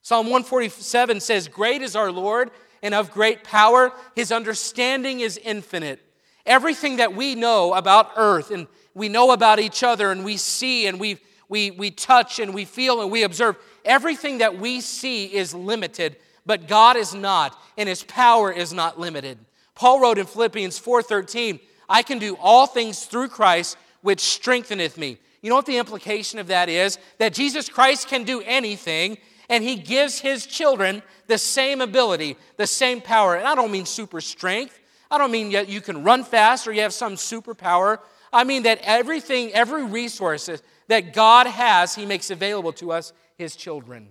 Psalm 0.02 0.26
147 0.26 1.20
says, 1.20 1.48
Great 1.48 1.82
is 1.82 1.96
our 1.96 2.12
Lord 2.12 2.50
and 2.82 2.94
of 2.94 3.10
great 3.10 3.42
power. 3.42 3.92
His 4.14 4.30
understanding 4.30 5.20
is 5.20 5.38
infinite. 5.38 6.00
Everything 6.44 6.96
that 6.96 7.14
we 7.14 7.34
know 7.34 7.72
about 7.72 8.10
earth 8.16 8.50
and 8.50 8.66
we 8.94 9.08
know 9.08 9.30
about 9.30 9.58
each 9.58 9.82
other 9.82 10.10
and 10.10 10.24
we 10.24 10.36
see 10.36 10.86
and 10.86 11.00
we, 11.00 11.18
we, 11.48 11.70
we 11.70 11.90
touch 11.90 12.38
and 12.38 12.52
we 12.52 12.66
feel 12.66 13.00
and 13.00 13.10
we 13.10 13.22
observe, 13.22 13.56
everything 13.84 14.38
that 14.38 14.58
we 14.58 14.80
see 14.80 15.26
is 15.26 15.54
limited, 15.54 16.16
but 16.46 16.68
God 16.68 16.96
is 16.96 17.14
not, 17.14 17.60
and 17.76 17.88
his 17.88 18.02
power 18.02 18.52
is 18.52 18.72
not 18.72 18.98
limited. 18.98 19.38
Paul 19.74 20.00
wrote 20.00 20.18
in 20.18 20.26
Philippians 20.26 20.78
4:13, 20.78 21.60
I 21.88 22.02
can 22.02 22.18
do 22.18 22.36
all 22.40 22.66
things 22.66 23.04
through 23.04 23.28
Christ 23.28 23.76
which 24.02 24.20
strengtheneth 24.20 24.96
me. 24.96 25.18
You 25.42 25.50
know 25.50 25.56
what 25.56 25.66
the 25.66 25.78
implication 25.78 26.38
of 26.38 26.46
that 26.46 26.68
is? 26.68 26.98
That 27.18 27.34
Jesus 27.34 27.68
Christ 27.68 28.08
can 28.08 28.24
do 28.24 28.40
anything 28.42 29.18
and 29.48 29.62
he 29.62 29.76
gives 29.76 30.18
his 30.20 30.46
children 30.46 31.02
the 31.26 31.38
same 31.38 31.80
ability, 31.80 32.36
the 32.56 32.66
same 32.66 33.00
power. 33.00 33.34
And 33.34 33.46
I 33.46 33.54
don't 33.54 33.70
mean 33.70 33.86
super 33.86 34.20
strength. 34.20 34.78
I 35.10 35.18
don't 35.18 35.30
mean 35.30 35.52
that 35.52 35.68
you 35.68 35.80
can 35.80 36.02
run 36.02 36.24
fast 36.24 36.66
or 36.66 36.72
you 36.72 36.80
have 36.80 36.94
some 36.94 37.14
superpower. 37.14 37.98
I 38.32 38.44
mean 38.44 38.62
that 38.64 38.80
everything, 38.82 39.52
every 39.52 39.84
resource 39.84 40.48
that 40.88 41.12
God 41.12 41.46
has, 41.46 41.94
he 41.94 42.06
makes 42.06 42.30
available 42.30 42.72
to 42.74 42.92
us, 42.92 43.12
his 43.36 43.56
children. 43.56 44.08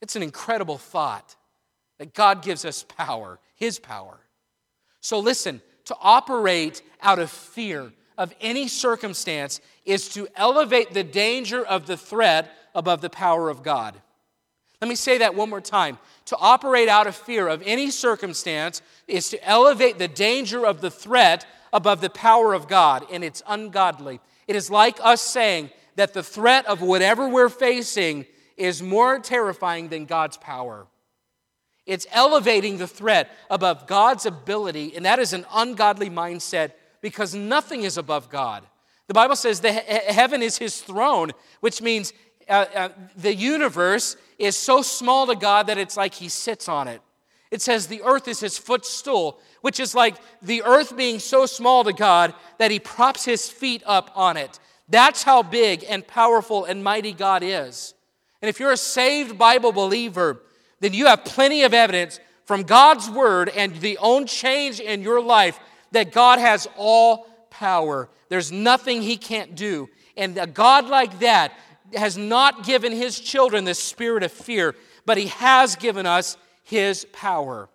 It's 0.00 0.16
an 0.16 0.22
incredible 0.22 0.78
thought 0.78 1.36
that 1.98 2.14
God 2.14 2.42
gives 2.42 2.64
us 2.64 2.82
power, 2.82 3.38
his 3.54 3.78
power. 3.78 4.18
So 5.00 5.18
listen, 5.18 5.62
to 5.86 5.96
operate 6.00 6.82
out 7.00 7.18
of 7.18 7.30
fear 7.30 7.92
of 8.18 8.34
any 8.40 8.68
circumstance 8.68 9.60
is 9.84 10.08
to 10.10 10.28
elevate 10.36 10.92
the 10.92 11.04
danger 11.04 11.64
of 11.64 11.86
the 11.86 11.96
threat 11.96 12.50
above 12.74 13.00
the 13.00 13.10
power 13.10 13.48
of 13.48 13.62
God. 13.62 14.00
Let 14.80 14.88
me 14.88 14.94
say 14.96 15.18
that 15.18 15.34
one 15.34 15.48
more 15.48 15.60
time. 15.60 15.98
To 16.26 16.36
operate 16.36 16.88
out 16.88 17.06
of 17.06 17.14
fear 17.14 17.46
of 17.46 17.62
any 17.64 17.90
circumstance 17.90 18.82
is 19.06 19.28
to 19.30 19.48
elevate 19.48 19.98
the 19.98 20.08
danger 20.08 20.66
of 20.66 20.80
the 20.80 20.90
threat 20.90 21.46
above 21.72 22.00
the 22.00 22.10
power 22.10 22.52
of 22.52 22.68
God, 22.68 23.06
and 23.10 23.22
it's 23.22 23.42
ungodly. 23.46 24.20
It 24.48 24.56
is 24.56 24.70
like 24.70 24.98
us 25.00 25.22
saying 25.22 25.70
that 25.94 26.14
the 26.14 26.22
threat 26.22 26.66
of 26.66 26.82
whatever 26.82 27.28
we're 27.28 27.48
facing 27.48 28.26
is 28.56 28.82
more 28.82 29.18
terrifying 29.18 29.88
than 29.88 30.04
God's 30.04 30.36
power. 30.36 30.86
It's 31.86 32.06
elevating 32.12 32.78
the 32.78 32.86
threat 32.86 33.30
above 33.50 33.86
God's 33.86 34.26
ability, 34.26 34.94
and 34.96 35.04
that 35.04 35.18
is 35.18 35.32
an 35.32 35.44
ungodly 35.52 36.10
mindset 36.10 36.72
because 37.00 37.34
nothing 37.34 37.82
is 37.82 37.98
above 37.98 38.30
God. 38.30 38.64
The 39.08 39.14
Bible 39.14 39.36
says 39.36 39.60
that 39.60 39.84
heaven 39.84 40.42
is 40.42 40.58
his 40.58 40.80
throne, 40.80 41.32
which 41.60 41.82
means 41.82 42.12
uh, 42.48 42.66
uh, 42.74 42.88
the 43.16 43.34
universe 43.34 44.16
is 44.38 44.56
so 44.56 44.82
small 44.82 45.26
to 45.26 45.34
God 45.34 45.66
that 45.66 45.78
it's 45.78 45.96
like 45.96 46.14
He 46.14 46.28
sits 46.28 46.68
on 46.68 46.88
it. 46.88 47.00
It 47.50 47.62
says 47.62 47.86
the 47.86 48.02
earth 48.02 48.28
is 48.28 48.40
His 48.40 48.58
footstool, 48.58 49.40
which 49.60 49.78
is 49.78 49.94
like 49.94 50.16
the 50.40 50.62
earth 50.62 50.96
being 50.96 51.18
so 51.18 51.46
small 51.46 51.84
to 51.84 51.92
God 51.92 52.34
that 52.58 52.70
He 52.70 52.78
props 52.78 53.24
His 53.24 53.48
feet 53.48 53.82
up 53.86 54.10
on 54.14 54.36
it. 54.36 54.58
That's 54.88 55.22
how 55.22 55.42
big 55.42 55.84
and 55.88 56.06
powerful 56.06 56.64
and 56.64 56.82
mighty 56.82 57.12
God 57.12 57.42
is. 57.42 57.94
And 58.42 58.48
if 58.48 58.60
you're 58.60 58.72
a 58.72 58.76
saved 58.76 59.38
Bible 59.38 59.72
believer, 59.72 60.42
then 60.80 60.92
you 60.92 61.06
have 61.06 61.24
plenty 61.24 61.62
of 61.62 61.72
evidence 61.72 62.20
from 62.44 62.64
God's 62.64 63.08
word 63.08 63.48
and 63.48 63.74
the 63.76 63.96
own 63.98 64.26
change 64.26 64.80
in 64.80 65.02
your 65.02 65.22
life 65.22 65.58
that 65.92 66.12
God 66.12 66.38
has 66.38 66.68
all 66.76 67.26
power. 67.50 68.08
There's 68.28 68.50
nothing 68.50 69.00
He 69.00 69.16
can't 69.16 69.54
do. 69.54 69.88
And 70.16 70.36
a 70.36 70.46
God 70.46 70.88
like 70.88 71.20
that 71.20 71.52
has 71.94 72.16
not 72.16 72.64
given 72.64 72.92
his 72.92 73.18
children 73.18 73.64
the 73.64 73.74
spirit 73.74 74.22
of 74.22 74.32
fear, 74.32 74.74
but 75.06 75.18
he 75.18 75.26
has 75.28 75.76
given 75.76 76.06
us 76.06 76.36
his 76.64 77.04
power. 77.12 77.68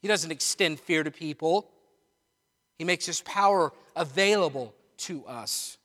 He 0.00 0.08
doesn't 0.08 0.30
extend 0.30 0.80
fear 0.80 1.02
to 1.02 1.10
people, 1.10 1.70
he 2.78 2.84
makes 2.84 3.06
his 3.06 3.20
power 3.22 3.72
available 3.94 4.74
to 4.96 5.26
us. 5.26 5.76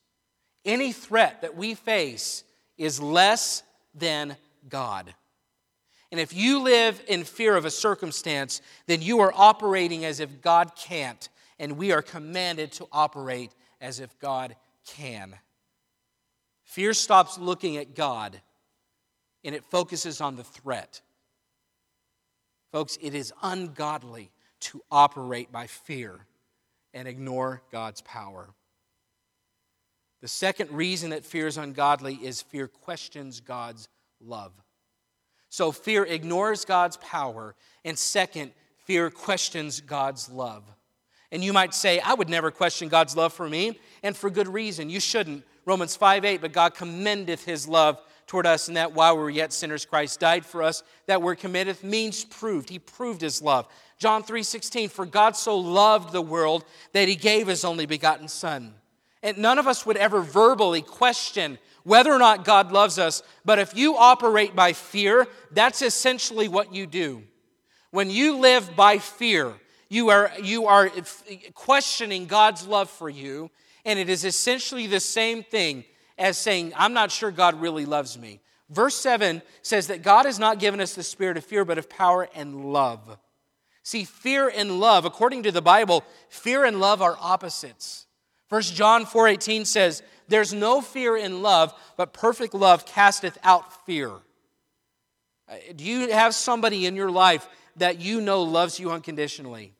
Any 0.63 0.91
threat 0.91 1.41
that 1.41 1.56
we 1.56 1.76
face 1.76 2.44
is 2.78 3.02
less 3.02 3.63
than 3.96 4.38
God. 4.70 5.14
And 6.12 6.20
if 6.20 6.34
you 6.34 6.62
live 6.62 7.02
in 7.08 7.24
fear 7.24 7.56
of 7.56 7.66
a 7.66 7.72
circumstance, 7.72 8.62
then 8.86 9.02
you 9.02 9.22
are 9.22 9.34
operating 9.36 10.06
as 10.06 10.20
if 10.20 10.42
God 10.42 10.76
can't, 10.76 11.28
and 11.60 11.78
we 11.78 11.92
are 11.92 12.02
commanded 12.02 12.72
to 12.74 12.88
operate 12.92 13.52
as 13.82 14.00
if 14.00 14.18
God 14.20 14.56
can. 14.86 15.36
Fear 16.64 16.94
stops 16.94 17.38
looking 17.38 17.78
at 17.78 17.96
God 17.96 18.42
and 19.44 19.54
it 19.54 19.64
focuses 19.66 20.20
on 20.20 20.36
the 20.36 20.44
threat. 20.44 21.02
Folks, 22.72 22.98
it 23.02 23.14
is 23.14 23.32
ungodly 23.44 24.32
to 24.60 24.82
operate 24.92 25.52
by 25.52 25.68
fear 25.68 26.26
and 26.94 27.08
ignore 27.08 27.62
God's 27.72 28.02
power. 28.02 28.50
The 30.26 30.30
second 30.30 30.72
reason 30.72 31.12
that 31.12 31.24
fear 31.24 31.46
is 31.46 31.58
ungodly 31.58 32.16
is 32.16 32.42
fear 32.42 32.68
questions 32.68 33.42
God's 33.42 33.88
love. 34.20 34.54
So 35.50 35.72
fear 35.72 36.04
ignores 36.04 36.66
God's 36.66 36.98
power, 36.98 37.54
and 37.84 37.96
second, 37.96 38.52
fear 38.86 39.12
questions 39.12 39.82
God's 39.82 40.28
love. 40.32 40.64
And 41.32 41.44
you 41.44 41.54
might 41.54 41.76
say, 41.76 42.00
I 42.00 42.16
would 42.16 42.28
never 42.28 42.50
question 42.50 42.90
God's 42.90 43.16
love 43.16 43.34
for 43.34 43.48
me, 43.48 43.80
and 44.02 44.18
for 44.18 44.32
good 44.32 44.48
reason. 44.48 44.90
You 44.90 45.00
shouldn't. 45.00 45.44
Romans 45.64 45.96
5 45.96 46.26
8, 46.26 46.42
but 46.42 46.54
God 46.54 46.74
commendeth 46.74 47.46
his 47.46 47.68
love 47.68 48.02
toward 48.26 48.48
us, 48.48 48.68
and 48.68 48.78
that 48.78 48.94
while 48.94 49.16
we 49.16 49.22
were 49.22 49.30
yet 49.30 49.54
sinners, 49.54 49.86
Christ 49.86 50.20
died 50.20 50.44
for 50.44 50.64
us. 50.64 50.82
That 51.06 51.22
word 51.22 51.38
committeth 51.38 51.84
means 51.84 52.26
proved. 52.26 52.70
He 52.70 52.80
proved 52.80 53.22
his 53.22 53.44
love. 53.44 53.68
John 54.00 54.24
3 54.24 54.42
16, 54.42 54.90
for 54.90 55.06
God 55.06 55.36
so 55.36 55.56
loved 55.56 56.12
the 56.12 56.20
world 56.20 56.66
that 56.94 57.08
he 57.08 57.16
gave 57.16 57.46
his 57.46 57.64
only 57.64 57.86
begotten 57.86 58.28
Son. 58.28 58.74
And 59.26 59.40
none 59.40 59.58
of 59.58 59.68
us 59.68 59.88
would 59.88 59.98
ever 59.98 60.22
verbally 60.22 60.84
question 60.84 61.58
whether 61.84 62.14
or 62.14 62.20
not 62.20 62.46
God 62.46 62.72
loves 62.72 63.00
us, 63.00 63.24
but 63.44 63.58
if 63.58 63.76
you 63.76 63.98
operate 63.98 64.56
by 64.56 64.74
fear, 64.74 65.26
that's 65.50 65.82
essentially 65.82 66.48
what 66.48 66.76
you 66.76 66.86
do. 66.86 67.24
When 67.90 68.12
you 68.12 68.38
live 68.38 68.76
by 68.76 69.00
fear, 69.00 69.52
you 69.90 70.10
are, 70.10 70.32
you 70.44 70.68
are 70.68 70.92
questioning 71.56 72.28
God's 72.28 72.68
love 72.68 72.88
for 72.88 73.10
you 73.10 73.50
and 73.84 73.98
it 73.98 74.10
is 74.10 74.26
essentially 74.26 74.86
the 74.86 75.00
same 75.00 75.42
thing 75.42 75.86
as 76.20 76.38
saying, 76.38 76.74
I'm 76.76 76.94
not 76.94 77.10
sure 77.10 77.32
God 77.32 77.60
really 77.60 77.88
loves 77.88 78.20
me. 78.20 78.42
Verse 78.70 78.96
7 78.96 79.42
says 79.64 79.88
that 79.88 80.04
God 80.04 80.28
has 80.28 80.38
not 80.38 80.60
given 80.60 80.80
us 80.80 80.94
the 80.94 81.02
spirit 81.02 81.36
of 81.36 81.44
fear, 81.44 81.66
but 81.66 81.80
of 81.80 81.90
power 81.90 82.30
and 82.36 82.72
love. 82.72 83.18
See, 83.82 84.04
fear 84.04 84.52
and 84.56 84.80
love, 84.80 85.04
according 85.04 85.42
to 85.44 85.52
the 85.52 85.64
Bible, 85.64 86.04
fear 86.30 86.64
and 86.64 86.80
love 86.80 87.02
are 87.02 87.18
opposites. 87.20 88.05
1 88.50 88.62
John 88.62 89.06
4:18 89.06 89.66
says, 89.66 90.04
"There's 90.28 90.54
no 90.54 90.82
fear 90.82 91.18
in 91.18 91.42
love, 91.42 91.74
but 91.98 92.14
perfect 92.14 92.54
love 92.54 92.86
casteth 92.86 93.38
out 93.44 93.86
fear." 93.86 94.12
Uh, 95.48 95.56
do 95.76 95.84
you 95.84 96.12
have 96.12 96.34
somebody 96.34 96.86
in 96.86 96.96
your 96.96 97.12
life 97.12 97.48
that 97.76 98.00
you 98.00 98.22
know 98.22 98.44
loves 98.44 98.80
you 98.80 98.92
unconditionally? 98.92 99.74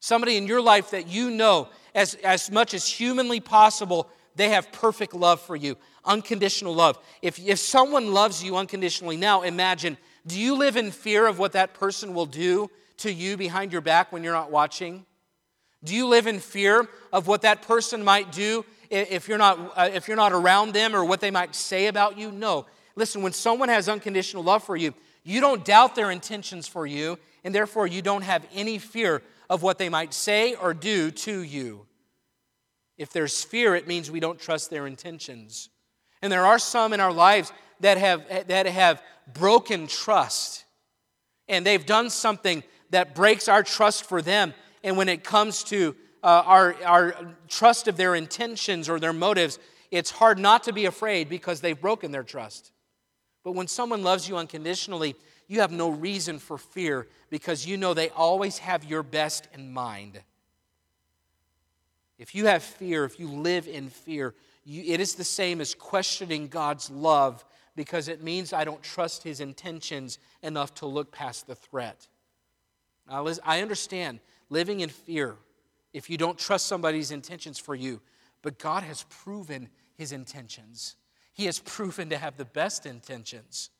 Somebody 0.00 0.36
in 0.36 0.46
your 0.46 0.60
life 0.60 0.90
that 0.90 1.08
you 1.08 1.30
know 1.30 1.68
as, 1.94 2.14
as 2.16 2.50
much 2.50 2.74
as 2.74 2.86
humanly 2.86 3.40
possible, 3.40 4.08
they 4.36 4.50
have 4.50 4.70
perfect 4.70 5.14
love 5.14 5.40
for 5.40 5.56
you, 5.56 5.76
unconditional 6.04 6.74
love. 6.74 6.98
If, 7.22 7.38
if 7.40 7.58
someone 7.58 8.12
loves 8.12 8.42
you 8.42 8.56
unconditionally 8.56 9.16
now, 9.16 9.42
imagine 9.42 9.98
do 10.26 10.38
you 10.38 10.56
live 10.56 10.76
in 10.76 10.90
fear 10.90 11.26
of 11.26 11.38
what 11.38 11.52
that 11.52 11.74
person 11.74 12.14
will 12.14 12.26
do 12.26 12.70
to 12.98 13.12
you 13.12 13.36
behind 13.36 13.72
your 13.72 13.80
back 13.80 14.12
when 14.12 14.22
you're 14.22 14.34
not 14.34 14.50
watching? 14.50 15.06
Do 15.84 15.94
you 15.94 16.08
live 16.08 16.26
in 16.26 16.40
fear 16.40 16.88
of 17.12 17.26
what 17.26 17.42
that 17.42 17.62
person 17.62 18.04
might 18.04 18.32
do 18.32 18.64
if 18.90 19.28
you're 19.28 19.38
not, 19.38 19.72
uh, 19.76 19.90
if 19.92 20.08
you're 20.08 20.16
not 20.16 20.32
around 20.32 20.72
them 20.72 20.94
or 20.94 21.04
what 21.04 21.20
they 21.20 21.30
might 21.30 21.54
say 21.54 21.86
about 21.86 22.18
you. 22.18 22.30
No. 22.30 22.66
Listen, 22.96 23.22
when 23.22 23.32
someone 23.32 23.68
has 23.68 23.88
unconditional 23.88 24.42
love 24.42 24.64
for 24.64 24.76
you, 24.76 24.94
you 25.24 25.40
don't 25.40 25.64
doubt 25.64 25.94
their 25.94 26.10
intentions 26.10 26.66
for 26.66 26.86
you, 26.86 27.18
and 27.44 27.54
therefore 27.54 27.86
you 27.86 28.02
don't 28.02 28.22
have 28.22 28.46
any 28.52 28.78
fear 28.78 29.22
of 29.50 29.62
what 29.62 29.78
they 29.78 29.88
might 29.88 30.14
say 30.14 30.54
or 30.54 30.74
do 30.74 31.10
to 31.10 31.40
you. 31.42 31.86
If 32.96 33.12
there's 33.12 33.44
fear, 33.44 33.74
it 33.74 33.86
means 33.86 34.10
we 34.10 34.20
don't 34.20 34.38
trust 34.40 34.70
their 34.70 34.86
intentions. 34.86 35.68
And 36.22 36.32
there 36.32 36.46
are 36.46 36.58
some 36.58 36.92
in 36.92 37.00
our 37.00 37.12
lives 37.12 37.52
that 37.80 37.98
have, 37.98 38.48
that 38.48 38.66
have 38.66 39.02
broken 39.32 39.86
trust. 39.86 40.64
And 41.46 41.64
they've 41.64 41.84
done 41.84 42.10
something 42.10 42.64
that 42.90 43.14
breaks 43.14 43.48
our 43.48 43.62
trust 43.62 44.04
for 44.04 44.20
them. 44.20 44.54
And 44.82 44.96
when 44.96 45.08
it 45.08 45.24
comes 45.24 45.64
to 45.64 45.94
uh, 46.22 46.42
our, 46.44 46.76
our 46.84 47.34
trust 47.48 47.88
of 47.88 47.96
their 47.96 48.14
intentions 48.14 48.88
or 48.88 48.98
their 48.98 49.12
motives, 49.12 49.58
it's 49.90 50.10
hard 50.10 50.38
not 50.38 50.64
to 50.64 50.72
be 50.72 50.86
afraid 50.86 51.28
because 51.28 51.60
they've 51.60 51.80
broken 51.80 52.12
their 52.12 52.22
trust. 52.22 52.72
But 53.44 53.52
when 53.52 53.68
someone 53.68 54.02
loves 54.02 54.28
you 54.28 54.36
unconditionally, 54.36 55.16
you 55.46 55.60
have 55.60 55.72
no 55.72 55.88
reason 55.88 56.38
for 56.38 56.58
fear 56.58 57.08
because 57.30 57.66
you 57.66 57.76
know 57.76 57.94
they 57.94 58.10
always 58.10 58.58
have 58.58 58.84
your 58.84 59.02
best 59.02 59.48
in 59.54 59.72
mind. 59.72 60.20
If 62.18 62.34
you 62.34 62.46
have 62.46 62.62
fear, 62.62 63.04
if 63.04 63.18
you 63.18 63.28
live 63.28 63.68
in 63.68 63.88
fear, 63.88 64.34
you, 64.64 64.92
it 64.92 65.00
is 65.00 65.14
the 65.14 65.24
same 65.24 65.60
as 65.60 65.74
questioning 65.74 66.48
God's 66.48 66.90
love 66.90 67.44
because 67.76 68.08
it 68.08 68.22
means 68.22 68.52
I 68.52 68.64
don't 68.64 68.82
trust 68.82 69.22
his 69.22 69.40
intentions 69.40 70.18
enough 70.42 70.74
to 70.76 70.86
look 70.86 71.12
past 71.12 71.46
the 71.46 71.54
threat. 71.54 72.08
Now, 73.08 73.26
I 73.44 73.62
understand 73.62 74.18
living 74.50 74.80
in 74.80 74.88
fear 74.88 75.36
if 75.92 76.10
you 76.10 76.16
don't 76.16 76.38
trust 76.38 76.66
somebody's 76.66 77.10
intentions 77.10 77.58
for 77.58 77.74
you, 77.74 78.00
but 78.42 78.58
God 78.58 78.82
has 78.82 79.04
proven 79.08 79.68
his 79.96 80.12
intentions. 80.12 80.96
He 81.32 81.46
has 81.46 81.58
proven 81.58 82.10
to 82.10 82.18
have 82.18 82.36
the 82.36 82.44
best 82.44 82.86
intentions. 82.86 83.70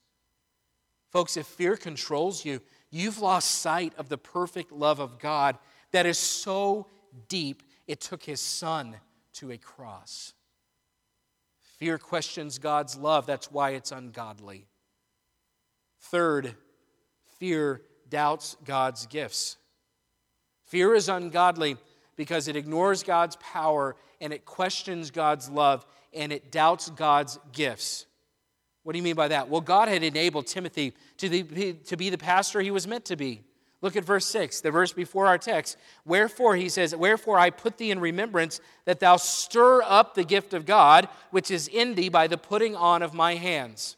Folks, 1.10 1.36
if 1.36 1.46
fear 1.46 1.76
controls 1.76 2.44
you, 2.44 2.60
you've 2.90 3.20
lost 3.20 3.50
sight 3.50 3.92
of 3.98 4.08
the 4.08 4.18
perfect 4.18 4.72
love 4.72 5.00
of 5.00 5.18
God 5.18 5.58
that 5.92 6.06
is 6.06 6.18
so 6.18 6.86
deep 7.28 7.62
it 7.86 8.00
took 8.00 8.22
his 8.22 8.40
son 8.40 8.96
to 9.34 9.50
a 9.50 9.58
cross. 9.58 10.34
Fear 11.78 11.98
questions 11.98 12.58
God's 12.58 12.96
love, 12.96 13.26
that's 13.26 13.52
why 13.52 13.70
it's 13.70 13.92
ungodly. 13.92 14.66
Third, 16.00 16.54
fear 17.38 17.82
doubts 18.08 18.56
God's 18.64 19.06
gifts. 19.06 19.57
Fear 20.68 20.94
is 20.94 21.08
ungodly 21.08 21.76
because 22.16 22.48
it 22.48 22.56
ignores 22.56 23.02
God's 23.02 23.36
power 23.36 23.96
and 24.20 24.32
it 24.32 24.44
questions 24.44 25.10
God's 25.10 25.48
love 25.48 25.84
and 26.14 26.32
it 26.32 26.52
doubts 26.52 26.90
God's 26.90 27.38
gifts. 27.52 28.06
What 28.82 28.92
do 28.92 28.98
you 28.98 29.02
mean 29.02 29.16
by 29.16 29.28
that? 29.28 29.48
Well, 29.48 29.60
God 29.60 29.88
had 29.88 30.02
enabled 30.02 30.46
Timothy 30.46 30.94
to 31.18 31.28
be, 31.28 31.72
to 31.74 31.96
be 31.96 32.10
the 32.10 32.18
pastor 32.18 32.60
he 32.60 32.70
was 32.70 32.86
meant 32.86 33.06
to 33.06 33.16
be. 33.16 33.42
Look 33.80 33.96
at 33.96 34.04
verse 34.04 34.26
6, 34.26 34.60
the 34.60 34.70
verse 34.70 34.92
before 34.92 35.26
our 35.26 35.38
text. 35.38 35.76
Wherefore, 36.04 36.56
he 36.56 36.68
says, 36.68 36.96
Wherefore 36.96 37.38
I 37.38 37.50
put 37.50 37.78
thee 37.78 37.90
in 37.90 38.00
remembrance 38.00 38.60
that 38.86 38.98
thou 38.98 39.16
stir 39.16 39.82
up 39.82 40.14
the 40.14 40.24
gift 40.24 40.52
of 40.52 40.66
God, 40.66 41.08
which 41.30 41.50
is 41.50 41.68
in 41.68 41.94
thee 41.94 42.08
by 42.08 42.26
the 42.26 42.38
putting 42.38 42.74
on 42.74 43.02
of 43.02 43.14
my 43.14 43.36
hands. 43.36 43.96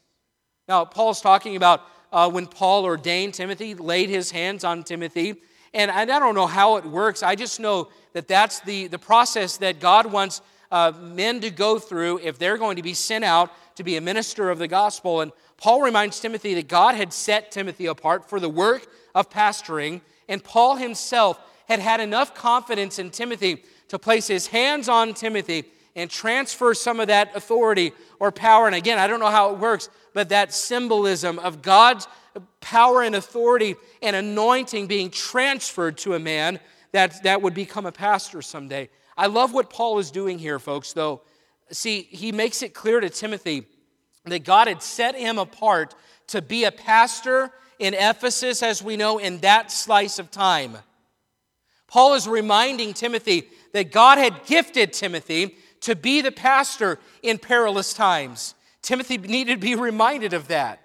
Now, 0.67 0.85
Paul's 0.85 1.19
talking 1.19 1.55
about 1.55 1.81
uh, 2.11 2.29
when 2.29 2.45
Paul 2.45 2.85
ordained 2.85 3.33
Timothy, 3.33 3.73
laid 3.73 4.09
his 4.09 4.31
hands 4.31 4.63
on 4.63 4.83
Timothy. 4.83 5.41
And 5.73 5.89
I 5.89 6.05
don't 6.05 6.35
know 6.35 6.47
how 6.47 6.77
it 6.77 6.85
works. 6.85 7.23
I 7.23 7.35
just 7.35 7.59
know 7.59 7.89
that 8.13 8.27
that's 8.27 8.59
the, 8.61 8.87
the 8.87 8.99
process 8.99 9.57
that 9.57 9.79
God 9.79 10.11
wants 10.11 10.41
uh, 10.71 10.91
men 10.99 11.39
to 11.41 11.49
go 11.49 11.79
through 11.79 12.19
if 12.23 12.37
they're 12.37 12.57
going 12.57 12.77
to 12.77 12.83
be 12.83 12.93
sent 12.93 13.23
out 13.23 13.51
to 13.75 13.83
be 13.83 13.97
a 13.97 14.01
minister 14.01 14.49
of 14.49 14.59
the 14.59 14.67
gospel. 14.67 15.21
And 15.21 15.31
Paul 15.57 15.81
reminds 15.81 16.19
Timothy 16.19 16.53
that 16.55 16.67
God 16.67 16.95
had 16.95 17.13
set 17.13 17.51
Timothy 17.51 17.85
apart 17.85 18.29
for 18.29 18.39
the 18.39 18.49
work 18.49 18.87
of 19.13 19.29
pastoring, 19.29 20.01
and 20.27 20.43
Paul 20.43 20.75
himself 20.75 21.39
had 21.67 21.79
had 21.79 21.99
enough 21.99 22.33
confidence 22.33 22.99
in 22.99 23.11
Timothy 23.11 23.63
to 23.89 23.99
place 23.99 24.27
his 24.27 24.47
hands 24.47 24.89
on 24.89 25.13
Timothy 25.13 25.65
and 25.95 26.09
transfer 26.09 26.73
some 26.73 26.99
of 26.99 27.07
that 27.07 27.35
authority 27.35 27.91
or 28.19 28.31
power. 28.31 28.65
And 28.65 28.75
again, 28.75 28.97
I 28.97 29.07
don't 29.07 29.19
know 29.19 29.27
how 29.27 29.51
it 29.51 29.59
works, 29.59 29.89
but 30.13 30.29
that 30.29 30.53
symbolism 30.53 31.39
of 31.39 31.61
God's 31.61 32.07
power 32.59 33.01
and 33.03 33.15
authority 33.15 33.75
and 34.01 34.15
anointing 34.15 34.87
being 34.87 35.09
transferred 35.09 35.97
to 35.99 36.13
a 36.13 36.19
man 36.19 36.59
that, 36.91 37.23
that 37.23 37.41
would 37.41 37.53
become 37.53 37.85
a 37.85 37.91
pastor 37.91 38.41
someday. 38.41 38.89
I 39.17 39.27
love 39.27 39.53
what 39.53 39.69
Paul 39.69 39.99
is 39.99 40.11
doing 40.11 40.39
here, 40.39 40.59
folks, 40.59 40.93
though. 40.93 41.21
See, 41.71 42.03
he 42.03 42.31
makes 42.31 42.61
it 42.61 42.73
clear 42.73 42.99
to 42.99 43.09
Timothy 43.09 43.67
that 44.25 44.43
God 44.43 44.67
had 44.67 44.83
set 44.83 45.15
him 45.15 45.37
apart 45.37 45.95
to 46.27 46.41
be 46.41 46.65
a 46.65 46.71
pastor 46.71 47.51
in 47.79 47.93
Ephesus, 47.93 48.61
as 48.61 48.83
we 48.83 48.95
know, 48.95 49.17
in 49.17 49.39
that 49.39 49.71
slice 49.71 50.19
of 50.19 50.29
time. 50.29 50.77
Paul 51.87 52.13
is 52.13 52.27
reminding 52.27 52.93
Timothy 52.93 53.49
that 53.73 53.91
God 53.91 54.17
had 54.17 54.45
gifted 54.45 54.93
Timothy 54.93 55.55
to 55.81 55.95
be 55.95 56.21
the 56.21 56.31
pastor 56.31 56.99
in 57.23 57.37
perilous 57.37 57.93
times. 57.93 58.55
Timothy 58.81 59.17
needed 59.17 59.55
to 59.55 59.59
be 59.59 59.75
reminded 59.75 60.33
of 60.33 60.47
that. 60.47 60.80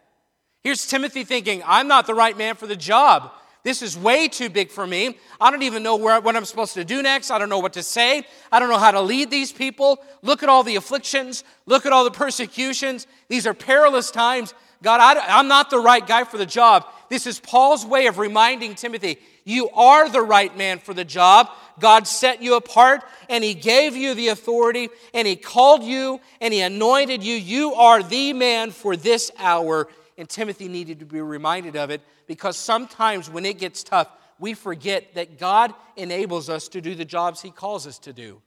Here's 0.67 0.85
Timothy 0.85 1.23
thinking, 1.23 1.63
I'm 1.65 1.87
not 1.87 2.09
the 2.09 2.15
right 2.15 2.37
man 2.37 2.57
for 2.57 2.67
the 2.67 2.75
job. 2.75 3.31
This 3.63 3.83
is 3.83 3.97
way 3.97 4.27
too 4.27 4.51
big 4.51 4.73
for 4.73 4.85
me. 4.85 5.17
I 5.41 5.53
don't 5.53 5.63
even 5.63 5.85
know 5.85 5.95
where, 5.95 6.21
what 6.21 6.35
I'm 6.35 6.45
supposed 6.45 6.75
to 6.75 6.85
do 6.85 7.03
next. 7.03 7.31
I 7.31 7.39
don't 7.39 7.49
know 7.49 7.61
what 7.61 7.75
to 7.75 7.85
say. 7.85 8.27
I 8.51 8.59
don't 8.59 8.69
know 8.69 8.79
how 8.79 8.91
to 8.91 9.01
lead 9.01 9.31
these 9.31 9.53
people. 9.53 10.05
Look 10.23 10.43
at 10.43 10.49
all 10.49 10.65
the 10.65 10.75
afflictions. 10.75 11.45
Look 11.67 11.87
at 11.87 11.93
all 11.93 12.03
the 12.03 12.11
persecutions. 12.11 13.07
These 13.29 13.47
are 13.47 13.55
perilous 13.55 14.11
times. 14.11 14.55
God, 14.83 15.01
I, 15.01 15.39
I'm 15.39 15.47
not 15.47 15.71
the 15.71 15.79
right 15.79 16.05
guy 16.05 16.25
for 16.25 16.37
the 16.37 16.45
job. 16.45 16.85
This 17.11 17.29
is 17.29 17.39
Paul's 17.39 17.87
way 17.87 18.09
of 18.09 18.19
reminding 18.19 18.75
Timothy, 18.75 19.19
you 19.45 19.71
are 19.71 20.09
the 20.09 20.21
right 20.21 20.57
man 20.57 20.81
for 20.81 20.95
the 20.95 21.05
job. 21.05 21.49
God 21.79 22.09
set 22.09 22.43
you 22.43 22.57
apart 22.57 23.05
and 23.31 23.45
he 23.45 23.55
gave 23.55 23.95
you 23.95 24.15
the 24.15 24.29
authority 24.31 24.89
and 25.15 25.29
he 25.29 25.37
called 25.37 25.85
you 25.85 26.21
and 26.41 26.53
he 26.53 26.61
anointed 26.61 27.23
you. 27.23 27.37
You 27.37 27.75
are 27.75 28.03
the 28.03 28.33
man 28.33 28.73
for 28.73 28.97
this 28.97 29.31
hour. 29.39 29.87
And 30.19 30.29
Timothy 30.29 30.69
needed 30.69 31.01
to 31.01 31.07
be 31.07 31.21
reminded 31.21 31.77
of 31.77 31.91
it 31.91 32.01
because 32.27 32.57
sometimes 32.57 33.29
when 33.29 33.45
it 33.45 33.59
gets 33.59 33.83
tough, 33.83 34.09
we 34.39 34.55
forget 34.55 35.15
that 35.15 35.39
God 35.39 35.75
enables 35.97 36.49
us 36.49 36.69
to 36.69 36.81
do 36.81 36.95
the 36.95 37.05
jobs 37.05 37.43
he 37.43 37.51
calls 37.51 37.87
us 37.87 37.99
to 38.01 38.13
do. 38.13 38.41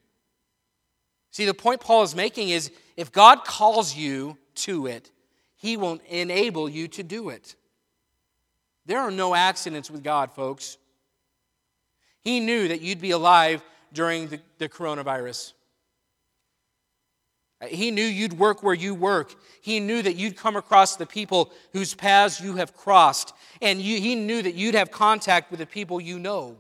See, 1.32 1.46
the 1.46 1.54
point 1.54 1.82
Paul 1.82 2.04
is 2.04 2.16
making 2.16 2.50
is 2.50 2.72
if 2.98 3.12
God 3.12 3.46
calls 3.46 3.96
you 3.96 4.38
to 4.56 4.88
it, 4.88 5.12
he 5.56 5.78
will 5.78 6.00
enable 6.08 6.70
you 6.70 6.88
to 6.90 7.04
do 7.04 7.30
it. 7.30 7.56
There 8.86 9.00
are 9.00 9.12
no 9.12 9.36
accidents 9.36 9.92
with 9.92 10.04
God, 10.04 10.32
folks. 10.32 10.78
He 12.22 12.40
knew 12.40 12.68
that 12.70 12.82
you'd 12.82 13.02
be 13.02 13.12
alive 13.12 13.64
during 13.94 14.28
the, 14.28 14.40
the 14.58 14.70
coronavirus. 14.70 15.54
He 17.68 17.92
knew 17.92 18.04
you'd 18.04 18.40
work 18.40 18.64
where 18.64 18.74
you 18.74 18.96
work. 18.96 19.36
He 19.62 19.80
knew 19.80 20.02
that 20.02 20.16
you'd 20.16 20.38
come 20.38 20.56
across 20.56 20.96
the 20.96 21.06
people 21.06 21.52
whose 21.74 21.94
paths 21.94 22.40
you 22.40 22.56
have 22.56 22.76
crossed. 22.76 23.34
And 23.62 23.82
you, 23.82 24.00
he 24.00 24.16
knew 24.16 24.42
that 24.42 24.56
you'd 24.56 24.76
have 24.76 24.92
contact 24.92 25.52
with 25.52 25.60
the 25.60 25.66
people 25.66 26.00
you 26.00 26.20
know. 26.20 26.58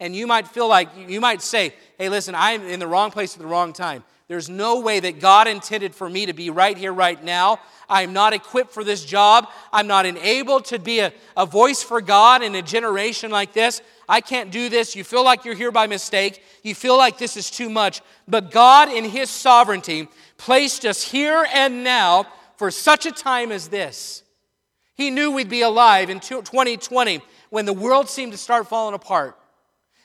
And 0.00 0.14
you 0.14 0.26
might 0.26 0.46
feel 0.46 0.68
like, 0.68 0.90
you 1.08 1.20
might 1.20 1.40
say, 1.40 1.74
hey, 1.96 2.08
listen, 2.08 2.34
I'm 2.34 2.62
in 2.62 2.78
the 2.78 2.86
wrong 2.86 3.10
place 3.10 3.34
at 3.34 3.40
the 3.40 3.48
wrong 3.48 3.72
time. 3.72 4.04
There's 4.28 4.50
no 4.50 4.80
way 4.80 5.00
that 5.00 5.20
God 5.20 5.48
intended 5.48 5.94
for 5.94 6.08
me 6.08 6.26
to 6.26 6.34
be 6.34 6.50
right 6.50 6.76
here, 6.76 6.92
right 6.92 7.22
now. 7.22 7.60
I'm 7.88 8.12
not 8.12 8.34
equipped 8.34 8.72
for 8.72 8.84
this 8.84 9.02
job. 9.02 9.48
I'm 9.72 9.86
not 9.86 10.04
enabled 10.04 10.66
to 10.66 10.78
be 10.78 11.00
a, 11.00 11.14
a 11.34 11.46
voice 11.46 11.82
for 11.82 12.02
God 12.02 12.42
in 12.42 12.54
a 12.54 12.60
generation 12.60 13.30
like 13.30 13.54
this. 13.54 13.80
I 14.06 14.20
can't 14.20 14.50
do 14.50 14.68
this. 14.68 14.94
You 14.94 15.02
feel 15.02 15.24
like 15.24 15.46
you're 15.46 15.54
here 15.54 15.72
by 15.72 15.86
mistake. 15.86 16.42
You 16.62 16.74
feel 16.74 16.98
like 16.98 17.16
this 17.16 17.38
is 17.38 17.50
too 17.50 17.70
much. 17.70 18.02
But 18.28 18.50
God, 18.50 18.90
in 18.90 19.04
His 19.04 19.30
sovereignty, 19.30 20.08
placed 20.36 20.84
us 20.84 21.02
here 21.02 21.46
and 21.54 21.82
now 21.82 22.26
for 22.58 22.70
such 22.70 23.06
a 23.06 23.12
time 23.12 23.50
as 23.50 23.68
this. 23.68 24.22
He 24.94 25.10
knew 25.10 25.30
we'd 25.30 25.48
be 25.48 25.62
alive 25.62 26.10
in 26.10 26.20
2020 26.20 27.22
when 27.48 27.64
the 27.64 27.72
world 27.72 28.10
seemed 28.10 28.32
to 28.32 28.38
start 28.38 28.68
falling 28.68 28.94
apart. 28.94 29.38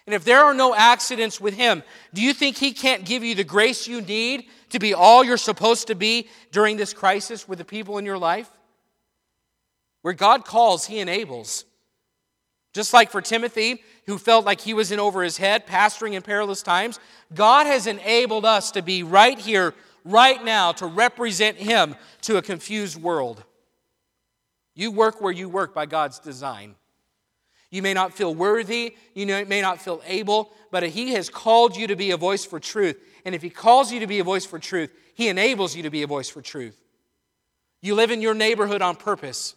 And 0.05 0.13
if 0.13 0.23
there 0.23 0.43
are 0.43 0.53
no 0.53 0.75
accidents 0.75 1.39
with 1.39 1.53
Him, 1.53 1.83
do 2.13 2.21
you 2.21 2.33
think 2.33 2.57
He 2.57 2.73
can't 2.73 3.05
give 3.05 3.23
you 3.23 3.35
the 3.35 3.43
grace 3.43 3.87
you 3.87 4.01
need 4.01 4.47
to 4.69 4.79
be 4.79 4.93
all 4.93 5.23
you're 5.23 5.37
supposed 5.37 5.87
to 5.87 5.95
be 5.95 6.27
during 6.51 6.77
this 6.77 6.93
crisis 6.93 7.47
with 7.47 7.59
the 7.59 7.65
people 7.65 7.97
in 7.97 8.05
your 8.05 8.17
life? 8.17 8.49
Where 10.01 10.13
God 10.13 10.45
calls, 10.45 10.85
He 10.85 10.99
enables. 10.99 11.65
Just 12.73 12.91
like 12.91 13.11
for 13.11 13.21
Timothy, 13.21 13.83
who 14.07 14.17
felt 14.17 14.45
like 14.45 14.59
he 14.59 14.73
was 14.73 14.91
in 14.91 14.99
over 14.99 15.23
his 15.23 15.37
head, 15.37 15.67
pastoring 15.67 16.13
in 16.13 16.23
perilous 16.23 16.63
times, 16.63 16.99
God 17.33 17.67
has 17.67 17.87
enabled 17.87 18.45
us 18.45 18.71
to 18.71 18.81
be 18.81 19.03
right 19.03 19.37
here, 19.37 19.75
right 20.03 20.43
now, 20.43 20.71
to 20.73 20.87
represent 20.87 21.57
Him 21.57 21.95
to 22.21 22.37
a 22.37 22.41
confused 22.41 23.01
world. 23.01 23.43
You 24.75 24.91
work 24.91 25.21
where 25.21 25.31
you 25.31 25.47
work 25.49 25.73
by 25.73 25.85
God's 25.85 26.19
design. 26.19 26.75
You 27.73 27.81
may 27.81 27.95
not 27.95 28.13
feel 28.13 28.35
worthy, 28.35 28.95
you 29.15 29.25
may 29.25 29.59
not 29.59 29.81
feel 29.81 29.99
able, 30.05 30.53
but 30.69 30.83
He 30.83 31.13
has 31.13 31.27
called 31.27 31.75
you 31.75 31.87
to 31.87 31.95
be 31.95 32.11
a 32.11 32.17
voice 32.17 32.45
for 32.45 32.59
truth. 32.59 33.01
And 33.25 33.33
if 33.33 33.41
He 33.41 33.49
calls 33.49 33.91
you 33.91 34.01
to 34.01 34.05
be 34.05 34.19
a 34.19 34.23
voice 34.23 34.45
for 34.45 34.59
truth, 34.59 34.93
He 35.15 35.27
enables 35.27 35.75
you 35.75 35.81
to 35.81 35.89
be 35.89 36.03
a 36.03 36.07
voice 36.07 36.29
for 36.29 36.39
truth. 36.39 36.79
You 37.81 37.95
live 37.95 38.11
in 38.11 38.21
your 38.21 38.35
neighborhood 38.35 38.83
on 38.83 38.95
purpose. 38.95 39.55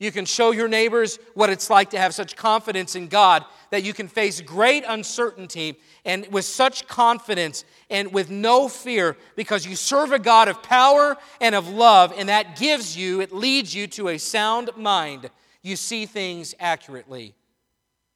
You 0.00 0.10
can 0.10 0.24
show 0.24 0.50
your 0.50 0.66
neighbors 0.66 1.20
what 1.34 1.48
it's 1.48 1.70
like 1.70 1.90
to 1.90 1.98
have 1.98 2.16
such 2.16 2.34
confidence 2.34 2.96
in 2.96 3.06
God 3.06 3.44
that 3.70 3.84
you 3.84 3.94
can 3.94 4.08
face 4.08 4.40
great 4.40 4.82
uncertainty 4.86 5.78
and 6.04 6.26
with 6.32 6.46
such 6.46 6.88
confidence 6.88 7.64
and 7.88 8.12
with 8.12 8.28
no 8.28 8.66
fear 8.66 9.16
because 9.36 9.64
you 9.64 9.76
serve 9.76 10.10
a 10.10 10.18
God 10.18 10.48
of 10.48 10.64
power 10.64 11.16
and 11.40 11.54
of 11.54 11.68
love, 11.68 12.12
and 12.16 12.28
that 12.28 12.58
gives 12.58 12.96
you, 12.96 13.20
it 13.20 13.32
leads 13.32 13.72
you 13.72 13.86
to 13.86 14.08
a 14.08 14.18
sound 14.18 14.70
mind. 14.76 15.30
You 15.66 15.74
see 15.74 16.06
things 16.06 16.54
accurately. 16.60 17.34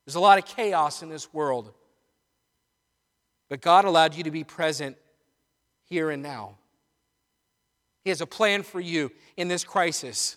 There's 0.07 0.15
a 0.15 0.21
lot 0.21 0.39
of 0.39 0.45
chaos 0.45 1.03
in 1.03 1.09
this 1.09 1.35
world, 1.35 1.73
but 3.49 3.61
God 3.61 3.85
allowed 3.85 4.15
you 4.15 4.23
to 4.23 4.31
be 4.31 4.45
present 4.45 4.97
here 5.83 6.11
and 6.11 6.23
now. 6.23 6.59
He 8.05 8.11
has 8.11 8.21
a 8.21 8.27
plan 8.27 8.63
for 8.63 8.79
you 8.79 9.11
in 9.37 9.49
this 9.49 9.65
crisis. 9.65 10.37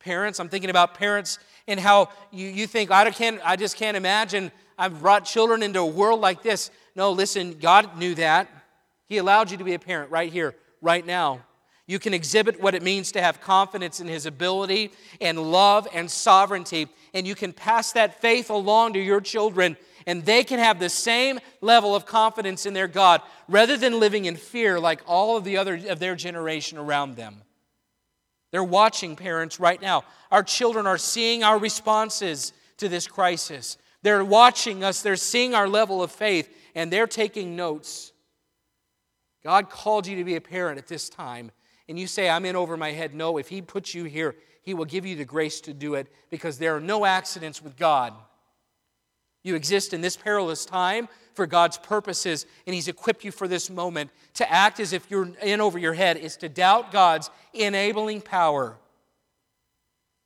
Parents, 0.00 0.40
I'm 0.40 0.48
thinking 0.48 0.68
about 0.68 0.94
parents 0.94 1.38
and 1.68 1.78
how 1.78 2.08
you, 2.32 2.48
you 2.48 2.66
think, 2.66 2.90
I, 2.90 3.08
can't, 3.12 3.40
I 3.44 3.54
just 3.54 3.76
can't 3.76 3.96
imagine 3.96 4.50
I've 4.76 4.98
brought 4.98 5.26
children 5.26 5.62
into 5.62 5.78
a 5.78 5.86
world 5.86 6.20
like 6.20 6.42
this. 6.42 6.72
No, 6.96 7.12
listen, 7.12 7.56
God 7.56 7.96
knew 7.96 8.16
that. 8.16 8.48
He 9.06 9.18
allowed 9.18 9.52
you 9.52 9.56
to 9.58 9.64
be 9.64 9.74
a 9.74 9.78
parent 9.78 10.10
right 10.10 10.32
here, 10.32 10.56
right 10.82 11.06
now. 11.06 11.44
You 11.88 11.98
can 11.98 12.12
exhibit 12.12 12.60
what 12.60 12.74
it 12.74 12.82
means 12.82 13.10
to 13.12 13.22
have 13.22 13.40
confidence 13.40 13.98
in 13.98 14.08
His 14.08 14.26
ability 14.26 14.92
and 15.22 15.50
love 15.50 15.88
and 15.92 16.08
sovereignty, 16.10 16.86
and 17.14 17.26
you 17.26 17.34
can 17.34 17.54
pass 17.54 17.92
that 17.92 18.20
faith 18.20 18.50
along 18.50 18.92
to 18.92 19.00
your 19.00 19.22
children, 19.22 19.74
and 20.06 20.22
they 20.22 20.44
can 20.44 20.58
have 20.58 20.78
the 20.78 20.90
same 20.90 21.40
level 21.62 21.96
of 21.96 22.04
confidence 22.04 22.66
in 22.66 22.74
their 22.74 22.88
God 22.88 23.22
rather 23.48 23.78
than 23.78 23.98
living 23.98 24.26
in 24.26 24.36
fear 24.36 24.78
like 24.78 25.00
all 25.06 25.38
of 25.38 25.44
the 25.44 25.56
other 25.56 25.80
of 25.88 25.98
their 25.98 26.14
generation 26.14 26.76
around 26.76 27.16
them. 27.16 27.42
They're 28.50 28.62
watching 28.62 29.16
parents 29.16 29.58
right 29.58 29.80
now. 29.80 30.04
Our 30.30 30.42
children 30.42 30.86
are 30.86 30.98
seeing 30.98 31.42
our 31.42 31.58
responses 31.58 32.52
to 32.76 32.90
this 32.90 33.06
crisis. 33.06 33.78
They're 34.02 34.24
watching 34.24 34.84
us, 34.84 35.00
they're 35.00 35.16
seeing 35.16 35.54
our 35.54 35.68
level 35.68 36.02
of 36.02 36.12
faith, 36.12 36.54
and 36.74 36.92
they're 36.92 37.06
taking 37.06 37.56
notes. 37.56 38.12
God 39.42 39.70
called 39.70 40.06
you 40.06 40.16
to 40.16 40.24
be 40.24 40.36
a 40.36 40.40
parent 40.40 40.78
at 40.78 40.86
this 40.86 41.08
time, 41.08 41.50
and 41.88 41.98
you 41.98 42.06
say, 42.06 42.28
I'm 42.28 42.44
in 42.44 42.56
over 42.56 42.76
my 42.76 42.92
head. 42.92 43.14
No, 43.14 43.38
if 43.38 43.48
He 43.48 43.62
puts 43.62 43.94
you 43.94 44.04
here, 44.04 44.36
He 44.62 44.74
will 44.74 44.84
give 44.84 45.06
you 45.06 45.16
the 45.16 45.24
grace 45.24 45.60
to 45.62 45.72
do 45.72 45.94
it 45.94 46.08
because 46.30 46.58
there 46.58 46.76
are 46.76 46.80
no 46.80 47.04
accidents 47.04 47.62
with 47.62 47.76
God. 47.76 48.12
You 49.42 49.54
exist 49.54 49.94
in 49.94 50.00
this 50.00 50.16
perilous 50.16 50.64
time 50.64 51.08
for 51.34 51.46
God's 51.46 51.78
purposes, 51.78 52.44
and 52.66 52.74
He's 52.74 52.88
equipped 52.88 53.24
you 53.24 53.32
for 53.32 53.48
this 53.48 53.70
moment. 53.70 54.10
To 54.34 54.52
act 54.52 54.80
as 54.80 54.92
if 54.92 55.10
you're 55.10 55.30
in 55.42 55.60
over 55.60 55.78
your 55.78 55.94
head 55.94 56.16
is 56.16 56.36
to 56.38 56.48
doubt 56.48 56.92
God's 56.92 57.30
enabling 57.54 58.20
power. 58.20 58.76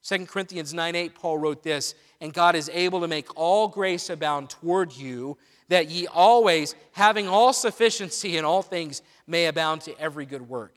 2 0.05 0.27
Corinthians 0.27 0.75
9 0.75 0.97
8, 0.97 1.15
Paul 1.15 1.39
wrote 1.39 1.63
this, 1.63 1.95
and 2.21 2.33
God 2.33 2.57
is 2.57 2.69
able 2.73 3.03
to 3.03 3.09
make 3.09 3.37
all 3.37 3.69
grace 3.69 4.11
abound 4.11 4.51
toward 4.51 4.93
you, 4.93 5.39
that 5.69 5.89
ye 5.89 6.09
always, 6.09 6.75
having 6.93 7.29
all 7.29 7.53
sufficiency 7.53 8.37
in 8.37 8.45
all 8.45 8.63
things, 8.63 9.03
may 9.29 9.47
abound 9.47 9.83
to 9.83 9.97
every 10.01 10.27
good 10.27 10.49
work. 10.49 10.75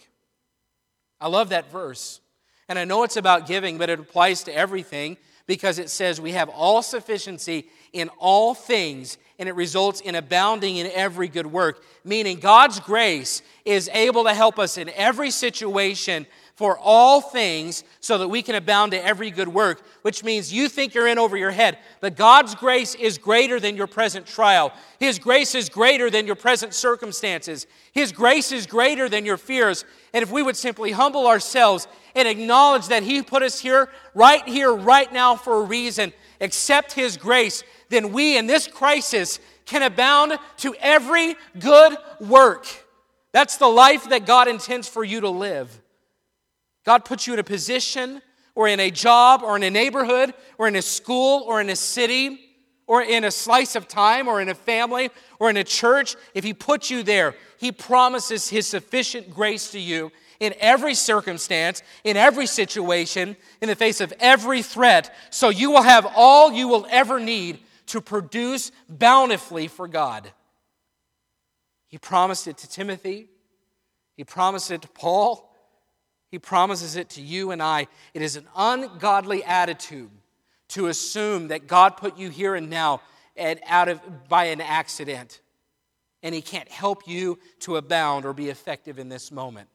I 1.19 1.27
love 1.27 1.49
that 1.49 1.71
verse. 1.71 2.19
And 2.67 2.79
I 2.79 2.85
know 2.85 3.03
it's 3.03 3.17
about 3.17 3.47
giving, 3.47 3.77
but 3.77 3.89
it 3.89 3.99
applies 3.99 4.43
to 4.43 4.55
everything 4.55 5.17
because 5.47 5.79
it 5.79 5.89
says 5.89 6.19
we 6.19 6.31
have 6.31 6.49
all 6.49 6.81
sufficiency 6.81 7.69
in 7.93 8.09
all 8.17 8.53
things 8.55 9.17
and 9.37 9.49
it 9.49 9.55
results 9.55 10.01
in 10.01 10.15
abounding 10.15 10.77
in 10.77 10.87
every 10.93 11.27
good 11.27 11.45
work. 11.47 11.83
Meaning, 12.03 12.39
God's 12.39 12.79
grace 12.79 13.41
is 13.65 13.89
able 13.93 14.23
to 14.23 14.33
help 14.33 14.57
us 14.57 14.77
in 14.77 14.89
every 14.89 15.29
situation 15.29 16.25
for 16.55 16.77
all 16.79 17.19
things 17.19 17.83
so 17.99 18.17
that 18.17 18.29
we 18.29 18.41
can 18.41 18.55
abound 18.55 18.93
to 18.93 19.05
every 19.05 19.29
good 19.29 19.49
work, 19.49 19.85
which 20.03 20.23
means 20.23 20.53
you 20.53 20.69
think 20.69 20.93
you're 20.93 21.07
in 21.07 21.19
over 21.19 21.35
your 21.35 21.51
head. 21.51 21.77
But 21.99 22.15
God's 22.15 22.55
grace 22.55 22.95
is 22.95 23.17
greater 23.17 23.59
than 23.59 23.75
your 23.75 23.87
present 23.87 24.25
trial. 24.25 24.71
His 24.97 25.19
grace 25.19 25.53
is 25.53 25.67
greater 25.67 26.09
than 26.09 26.25
your 26.25 26.35
present 26.35 26.73
circumstances. 26.73 27.67
His 27.91 28.13
grace 28.13 28.53
is 28.53 28.67
greater 28.67 29.09
than 29.09 29.25
your 29.25 29.35
fears. 29.35 29.83
And 30.13 30.23
if 30.23 30.31
we 30.31 30.43
would 30.43 30.55
simply 30.55 30.91
humble 30.91 31.27
ourselves 31.27 31.89
and 32.15 32.25
acknowledge 32.25 32.87
that 32.87 33.03
He 33.03 33.21
put 33.21 33.43
us 33.43 33.59
here, 33.59 33.89
right 34.13 34.47
here, 34.47 34.73
right 34.73 35.11
now 35.11 35.35
for 35.35 35.61
a 35.61 35.65
reason, 35.65 36.13
accept 36.39 36.93
His 36.93 37.17
grace, 37.17 37.63
then 37.89 38.13
we 38.13 38.37
in 38.37 38.47
this 38.47 38.65
crisis 38.65 39.39
can 39.65 39.83
abound 39.83 40.37
to 40.57 40.73
every 40.79 41.35
good 41.59 41.97
work. 42.21 42.65
That's 43.33 43.57
the 43.57 43.67
life 43.67 44.07
that 44.09 44.25
God 44.25 44.47
intends 44.47 44.87
for 44.87 45.03
you 45.03 45.19
to 45.19 45.29
live. 45.29 45.81
God 46.85 47.03
puts 47.03 47.27
you 47.27 47.33
in 47.33 47.39
a 47.39 47.43
position 47.43 48.21
or 48.53 48.67
in 48.67 48.79
a 48.79 48.91
job 48.91 49.41
or 49.43 49.57
in 49.57 49.63
a 49.63 49.69
neighborhood 49.69 50.33
or 50.57 50.67
in 50.67 50.75
a 50.75 50.81
school 50.81 51.43
or 51.45 51.59
in 51.59 51.69
a 51.69 51.75
city 51.75 52.39
or 52.87 53.01
in 53.01 53.23
a 53.23 53.31
slice 53.31 53.75
of 53.75 53.87
time 53.87 54.27
or 54.27 54.39
in 54.39 54.49
a 54.49 54.55
family 54.55 55.09
or 55.39 55.49
in 55.49 55.57
a 55.57 55.63
church. 55.63 56.15
If 56.33 56.43
He 56.43 56.53
puts 56.53 56.89
you 56.89 57.03
there, 57.03 57.35
He 57.57 57.71
promises 57.71 58.47
His 58.47 58.67
sufficient 58.67 59.33
grace 59.33 59.71
to 59.71 59.79
you 59.79 60.11
in 60.39 60.53
every 60.59 60.93
circumstance, 60.93 61.81
in 62.03 62.17
every 62.17 62.45
situation, 62.45 63.35
in 63.61 63.69
the 63.69 63.75
face 63.75 64.01
of 64.01 64.13
every 64.19 64.61
threat, 64.61 65.13
so 65.29 65.49
you 65.49 65.71
will 65.71 65.81
have 65.81 66.05
all 66.15 66.51
you 66.51 66.67
will 66.67 66.85
ever 66.89 67.19
need 67.19 67.59
to 67.87 68.01
produce 68.01 68.71
bountifully 68.89 69.67
for 69.67 69.87
God. 69.87 70.31
He 71.87 71.97
promised 71.97 72.47
it 72.47 72.57
to 72.57 72.69
Timothy, 72.69 73.27
he 74.17 74.23
promised 74.23 74.71
it 74.71 74.81
to 74.81 74.87
Paul, 74.89 75.44
he 76.29 76.39
promises 76.39 76.95
it 76.95 77.09
to 77.11 77.21
you 77.21 77.51
and 77.51 77.61
I. 77.61 77.87
It 78.13 78.21
is 78.21 78.35
an 78.35 78.47
ungodly 78.55 79.43
attitude 79.43 80.11
to 80.69 80.87
assume 80.87 81.49
that 81.49 81.67
God 81.67 81.97
put 81.97 82.17
you 82.17 82.29
here 82.29 82.55
and 82.55 82.69
now 82.69 83.01
and 83.35 83.59
out 83.67 83.87
of 83.87 84.27
by 84.27 84.45
an 84.45 84.61
accident 84.61 85.41
and 86.25 86.33
he 86.33 86.41
can't 86.41 86.67
help 86.69 87.07
you 87.07 87.37
to 87.59 87.75
abound 87.75 88.25
or 88.25 88.33
be 88.33 88.49
effective 88.49 88.97
in 88.97 89.09
this 89.09 89.31
moment. 89.31 89.69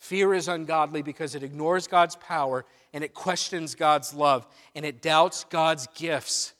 Fear 0.00 0.34
is 0.34 0.48
ungodly 0.48 1.00
because 1.00 1.36
it 1.36 1.44
ignores 1.44 1.86
God's 1.86 2.16
power 2.16 2.64
and 2.92 3.04
it 3.04 3.14
questions 3.14 3.76
God's 3.76 4.12
love 4.12 4.44
and 4.74 4.84
it 4.84 5.00
doubts 5.00 5.44
God's 5.44 5.86
gifts. 5.94 6.54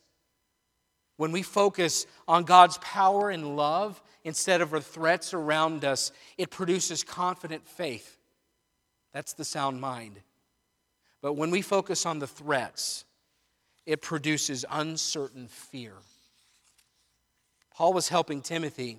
When 1.16 1.33
we 1.33 1.42
focus 1.42 2.07
on 2.29 2.45
God's 2.45 2.79
power 2.79 3.31
and 3.31 3.57
love 3.57 4.01
instead 4.25 4.61
of 4.61 4.71
the 4.71 4.81
threats 4.81 5.35
around 5.35 5.85
us, 5.85 6.13
it 6.39 6.51
produces 6.51 7.05
confident 7.05 7.67
faith. 7.67 8.19
That's 9.13 9.35
the 9.35 9.45
sound 9.45 9.81
mind. 9.81 10.21
But 11.21 11.35
when 11.35 11.51
we 11.51 11.63
focus 11.63 12.07
on 12.07 12.19
the 12.19 12.27
threats, 12.27 13.05
it 13.87 14.03
produces 14.03 14.65
uncertain 14.71 15.49
fear. 15.49 15.95
Paul 17.75 17.93
was 17.93 18.09
helping 18.09 18.43
Timothy. 18.43 18.99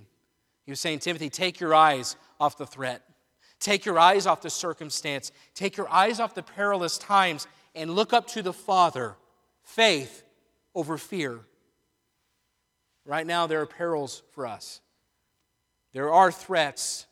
He 0.65 0.71
was 0.71 0.79
saying, 0.79 0.99
Timothy, 0.99 1.29
take 1.29 1.59
your 1.59 1.73
eyes 1.73 2.15
off 2.39 2.57
the 2.57 2.65
threat. 2.65 3.01
Take 3.59 3.85
your 3.85 3.97
eyes 3.97 4.25
off 4.25 4.41
the 4.41 4.49
circumstance. 4.49 5.31
Take 5.53 5.77
your 5.77 5.89
eyes 5.89 6.19
off 6.19 6.35
the 6.35 6.43
perilous 6.43 6.97
times 6.97 7.47
and 7.75 7.91
look 7.91 8.13
up 8.13 8.27
to 8.27 8.41
the 8.41 8.53
Father. 8.53 9.15
Faith 9.63 10.23
over 10.75 10.97
fear. 10.97 11.39
Right 13.05 13.27
now, 13.27 13.47
there 13.47 13.61
are 13.61 13.65
perils 13.65 14.23
for 14.31 14.47
us, 14.47 14.81
there 15.93 16.11
are 16.11 16.31
threats. 16.31 17.05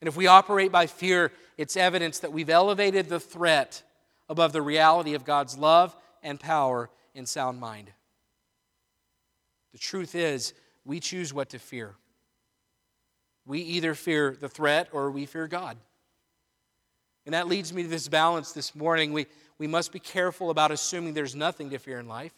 And 0.00 0.08
if 0.08 0.16
we 0.16 0.26
operate 0.26 0.72
by 0.72 0.86
fear, 0.86 1.32
it's 1.58 1.76
evidence 1.76 2.20
that 2.20 2.32
we've 2.32 2.50
elevated 2.50 3.08
the 3.08 3.20
threat 3.20 3.82
above 4.28 4.52
the 4.52 4.62
reality 4.62 5.14
of 5.14 5.24
God's 5.24 5.58
love 5.58 5.94
and 6.22 6.40
power 6.40 6.88
in 7.14 7.26
sound 7.26 7.60
mind. 7.60 7.90
The 9.72 9.78
truth 9.78 10.14
is, 10.14 10.54
we 10.84 11.00
choose 11.00 11.34
what 11.34 11.50
to 11.50 11.58
fear. 11.58 11.94
We 13.46 13.60
either 13.60 13.94
fear 13.94 14.36
the 14.38 14.48
threat 14.48 14.88
or 14.92 15.10
we 15.10 15.26
fear 15.26 15.48
God. 15.48 15.76
And 17.26 17.34
that 17.34 17.48
leads 17.48 17.72
me 17.72 17.82
to 17.82 17.88
this 17.88 18.08
balance 18.08 18.52
this 18.52 18.74
morning. 18.74 19.12
We, 19.12 19.26
we 19.58 19.66
must 19.66 19.92
be 19.92 19.98
careful 19.98 20.50
about 20.50 20.70
assuming 20.70 21.14
there's 21.14 21.34
nothing 21.34 21.70
to 21.70 21.78
fear 21.78 21.98
in 21.98 22.06
life. 22.06 22.32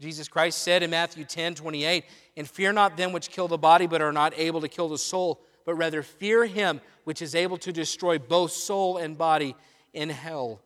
Jesus 0.00 0.28
Christ 0.28 0.62
said 0.62 0.82
in 0.82 0.90
Matthew 0.90 1.24
10 1.24 1.54
28, 1.56 2.04
And 2.36 2.48
fear 2.48 2.72
not 2.72 2.96
them 2.96 3.12
which 3.12 3.30
kill 3.30 3.48
the 3.48 3.58
body, 3.58 3.86
but 3.86 4.00
are 4.00 4.12
not 4.12 4.32
able 4.36 4.60
to 4.62 4.68
kill 4.68 4.88
the 4.88 4.98
soul, 4.98 5.40
but 5.66 5.74
rather 5.74 6.02
fear 6.02 6.46
him 6.46 6.80
which 7.04 7.20
is 7.20 7.34
able 7.34 7.58
to 7.58 7.72
destroy 7.72 8.18
both 8.18 8.52
soul 8.52 8.96
and 8.96 9.18
body 9.18 9.54
in 9.92 10.08
hell. 10.08 10.60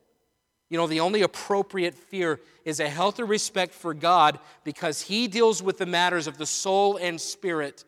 You 0.71 0.79
know, 0.79 0.87
the 0.87 1.01
only 1.01 1.23
appropriate 1.23 1.95
fear 1.95 2.41
is 2.65 2.81
a 2.81 2.89
healthy 2.89 3.23
respect 3.23 3.75
for 3.75 3.93
God 3.93 4.39
because 4.63 5.03
he 5.03 5.29
deals 5.29 5.63
with 5.63 5.79
the 5.79 5.87
matters 5.87 6.27
of 6.27 6.39
the 6.39 6.47
soul 6.47 6.97
and 6.97 7.21
spirit. 7.21 7.85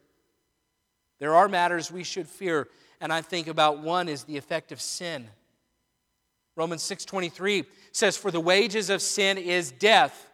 There 1.19 1.35
are 1.35 1.49
matters 1.49 1.91
we 1.91 2.05
should 2.05 2.27
fear, 2.27 2.69
and 3.01 3.13
I 3.13 3.23
think 3.23 3.47
about 3.47 3.81
one 3.81 4.09
is 4.09 4.25
the 4.25 4.37
effect 4.37 4.73
of 4.73 4.81
sin. 4.81 5.29
Romans 6.57 6.83
6:23 6.83 7.67
says 7.93 8.17
for 8.17 8.31
the 8.31 8.41
wages 8.41 8.91
of 8.91 9.01
sin 9.01 9.39
is 9.39 9.71
death. 9.71 10.29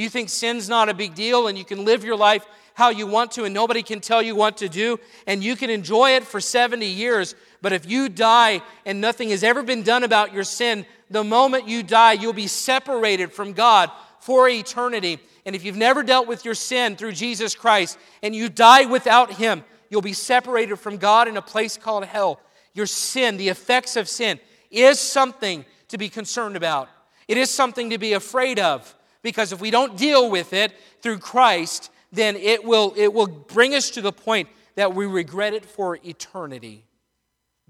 You 0.00 0.08
think 0.08 0.28
sin's 0.28 0.68
not 0.68 0.88
a 0.88 0.94
big 0.94 1.14
deal 1.14 1.46
and 1.46 1.56
you 1.56 1.64
can 1.64 1.84
live 1.84 2.04
your 2.04 2.16
life 2.16 2.46
how 2.74 2.90
you 2.90 3.06
want 3.06 3.32
to 3.32 3.44
and 3.44 3.54
nobody 3.54 3.82
can 3.82 4.00
tell 4.00 4.20
you 4.20 4.34
what 4.34 4.58
to 4.58 4.68
do 4.68 5.00
and 5.26 5.42
you 5.42 5.56
can 5.56 5.70
enjoy 5.70 6.10
it 6.10 6.24
for 6.24 6.40
70 6.40 6.84
years, 6.84 7.34
but 7.62 7.72
if 7.72 7.88
you 7.88 8.10
die 8.10 8.60
and 8.84 9.00
nothing 9.00 9.30
has 9.30 9.42
ever 9.42 9.62
been 9.62 9.82
done 9.82 10.04
about 10.04 10.34
your 10.34 10.44
sin, 10.44 10.84
the 11.10 11.24
moment 11.24 11.66
you 11.66 11.82
die, 11.82 12.12
you'll 12.12 12.34
be 12.34 12.46
separated 12.46 13.32
from 13.32 13.54
God 13.54 13.90
for 14.20 14.48
eternity. 14.48 15.18
And 15.46 15.56
if 15.56 15.64
you've 15.64 15.76
never 15.76 16.02
dealt 16.02 16.26
with 16.26 16.44
your 16.44 16.54
sin 16.54 16.96
through 16.96 17.12
Jesus 17.12 17.54
Christ 17.54 17.98
and 18.22 18.34
you 18.34 18.48
die 18.50 18.84
without 18.84 19.32
Him, 19.32 19.64
you'll 19.88 20.02
be 20.02 20.12
separated 20.12 20.76
from 20.76 20.98
God 20.98 21.28
in 21.28 21.36
a 21.36 21.42
place 21.42 21.78
called 21.78 22.04
hell. 22.04 22.40
Your 22.74 22.86
sin, 22.86 23.36
the 23.36 23.48
effects 23.48 23.96
of 23.96 24.08
sin, 24.08 24.38
is 24.70 25.00
something 25.00 25.64
to 25.88 25.96
be 25.96 26.08
concerned 26.08 26.56
about. 26.56 26.90
It 27.28 27.38
is 27.38 27.50
something 27.50 27.90
to 27.90 27.98
be 27.98 28.12
afraid 28.12 28.58
of 28.58 28.94
because 29.26 29.50
if 29.50 29.60
we 29.60 29.72
don't 29.72 29.96
deal 29.96 30.30
with 30.30 30.52
it 30.52 30.72
through 31.00 31.18
Christ, 31.18 31.90
then 32.12 32.36
it 32.36 32.62
will, 32.62 32.94
it 32.96 33.12
will 33.12 33.26
bring 33.26 33.74
us 33.74 33.90
to 33.90 34.00
the 34.00 34.12
point 34.12 34.48
that 34.76 34.94
we 34.94 35.04
regret 35.04 35.52
it 35.52 35.66
for 35.66 35.98
eternity. 36.04 36.84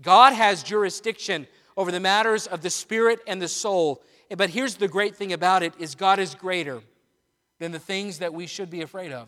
God 0.02 0.34
has 0.34 0.62
jurisdiction 0.62 1.46
over 1.74 1.90
the 1.90 1.98
matters 1.98 2.46
of 2.46 2.61
the 2.61 2.68
spirit 2.68 3.20
and 3.26 3.40
the 3.40 3.48
soul. 3.48 4.02
But 4.36 4.50
here's 4.50 4.74
the 4.74 4.86
great 4.86 5.16
thing 5.16 5.32
about 5.32 5.62
it 5.62 5.72
is 5.78 5.94
God 5.94 6.18
is 6.18 6.34
greater 6.34 6.82
than 7.59 7.72
the 7.72 7.78
things 7.78 8.18
that 8.18 8.34
we 8.34 8.46
should 8.46 8.68
be 8.68 8.82
afraid 8.82 9.12
of. 9.12 9.26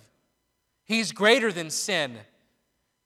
He's 0.84 1.12
greater 1.12 1.50
than 1.50 1.70
sin. 1.70 2.14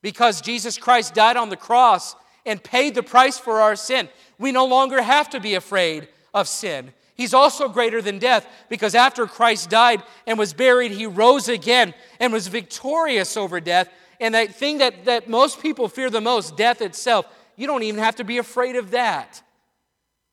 Because 0.02 0.40
Jesus 0.40 0.78
Christ 0.78 1.14
died 1.14 1.36
on 1.36 1.48
the 1.48 1.56
cross 1.56 2.16
and 2.44 2.60
paid 2.60 2.96
the 2.96 3.04
price 3.04 3.38
for 3.38 3.60
our 3.60 3.76
sin, 3.76 4.08
we 4.40 4.50
no 4.50 4.66
longer 4.66 5.00
have 5.00 5.30
to 5.30 5.38
be 5.38 5.54
afraid 5.54 6.08
of 6.34 6.48
sin. 6.48 6.92
He's 7.14 7.34
also 7.34 7.68
greater 7.68 8.00
than 8.00 8.18
death 8.18 8.46
because 8.68 8.94
after 8.94 9.26
Christ 9.26 9.70
died 9.70 10.02
and 10.26 10.38
was 10.38 10.52
buried, 10.52 10.92
he 10.92 11.06
rose 11.06 11.48
again 11.48 11.94
and 12.18 12.32
was 12.32 12.46
victorious 12.46 13.36
over 13.36 13.60
death. 13.60 13.88
And 14.20 14.34
that 14.34 14.54
thing 14.54 14.78
that, 14.78 15.04
that 15.04 15.28
most 15.28 15.60
people 15.60 15.88
fear 15.88 16.10
the 16.10 16.20
most, 16.20 16.56
death 16.56 16.80
itself, 16.80 17.26
you 17.56 17.66
don't 17.66 17.82
even 17.82 18.00
have 18.00 18.16
to 18.16 18.24
be 18.24 18.38
afraid 18.38 18.76
of 18.76 18.92
that. 18.92 19.42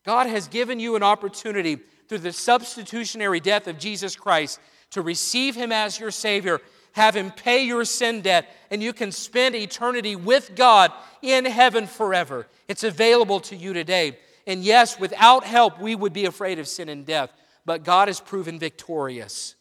God 0.05 0.27
has 0.27 0.47
given 0.47 0.79
you 0.79 0.95
an 0.95 1.03
opportunity 1.03 1.79
through 2.07 2.19
the 2.19 2.31
substitutionary 2.31 3.39
death 3.39 3.67
of 3.67 3.77
Jesus 3.77 4.15
Christ 4.15 4.59
to 4.91 5.01
receive 5.01 5.55
him 5.55 5.71
as 5.71 5.99
your 5.99 6.11
Savior 6.11 6.61
have 6.93 7.15
Him 7.15 7.31
pay 7.31 7.63
your 7.65 7.85
sin 7.85 8.21
debt, 8.21 8.49
and 8.69 8.81
you 8.81 8.93
can 8.93 9.11
spend 9.11 9.55
eternity 9.55 10.15
with 10.15 10.55
God 10.55 10.91
in 11.21 11.45
heaven 11.45 11.87
forever. 11.87 12.47
It's 12.67 12.83
available 12.83 13.39
to 13.41 13.55
you 13.55 13.73
today. 13.73 14.17
And 14.47 14.63
yes, 14.63 14.99
without 14.99 15.43
help, 15.43 15.79
we 15.79 15.95
would 15.95 16.13
be 16.13 16.25
afraid 16.25 16.59
of 16.59 16.67
sin 16.67 16.89
and 16.89 17.05
death, 17.05 17.31
but 17.65 17.83
God 17.83 18.07
has 18.07 18.19
proven 18.19 18.59
victorious 18.59 19.55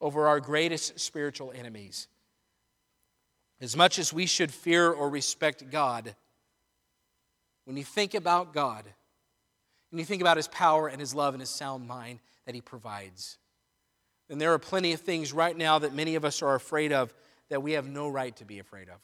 over 0.00 0.26
our 0.26 0.40
greatest 0.40 0.98
spiritual 0.98 1.52
enemies. 1.54 2.08
As 3.60 3.76
much 3.76 3.98
as 3.98 4.12
we 4.12 4.26
should 4.26 4.50
fear 4.50 4.90
or 4.90 5.08
respect 5.08 5.70
God, 5.70 6.14
when 7.64 7.76
you 7.76 7.84
think 7.84 8.14
about 8.14 8.52
God, 8.52 8.84
when 9.90 10.00
you 10.00 10.04
think 10.04 10.20
about 10.20 10.36
His 10.36 10.48
power 10.48 10.88
and 10.88 10.98
His 10.98 11.14
love 11.14 11.34
and 11.34 11.40
His 11.40 11.50
sound 11.50 11.86
mind 11.86 12.18
that 12.44 12.54
He 12.54 12.60
provides, 12.60 13.38
then 14.28 14.38
there 14.38 14.52
are 14.52 14.58
plenty 14.58 14.92
of 14.92 15.00
things 15.00 15.32
right 15.32 15.56
now 15.56 15.78
that 15.78 15.94
many 15.94 16.16
of 16.16 16.24
us 16.24 16.42
are 16.42 16.54
afraid 16.54 16.92
of 16.92 17.14
that 17.50 17.62
we 17.62 17.72
have 17.72 17.86
no 17.86 18.08
right 18.08 18.34
to 18.36 18.44
be 18.44 18.58
afraid 18.58 18.88
of. 18.88 18.96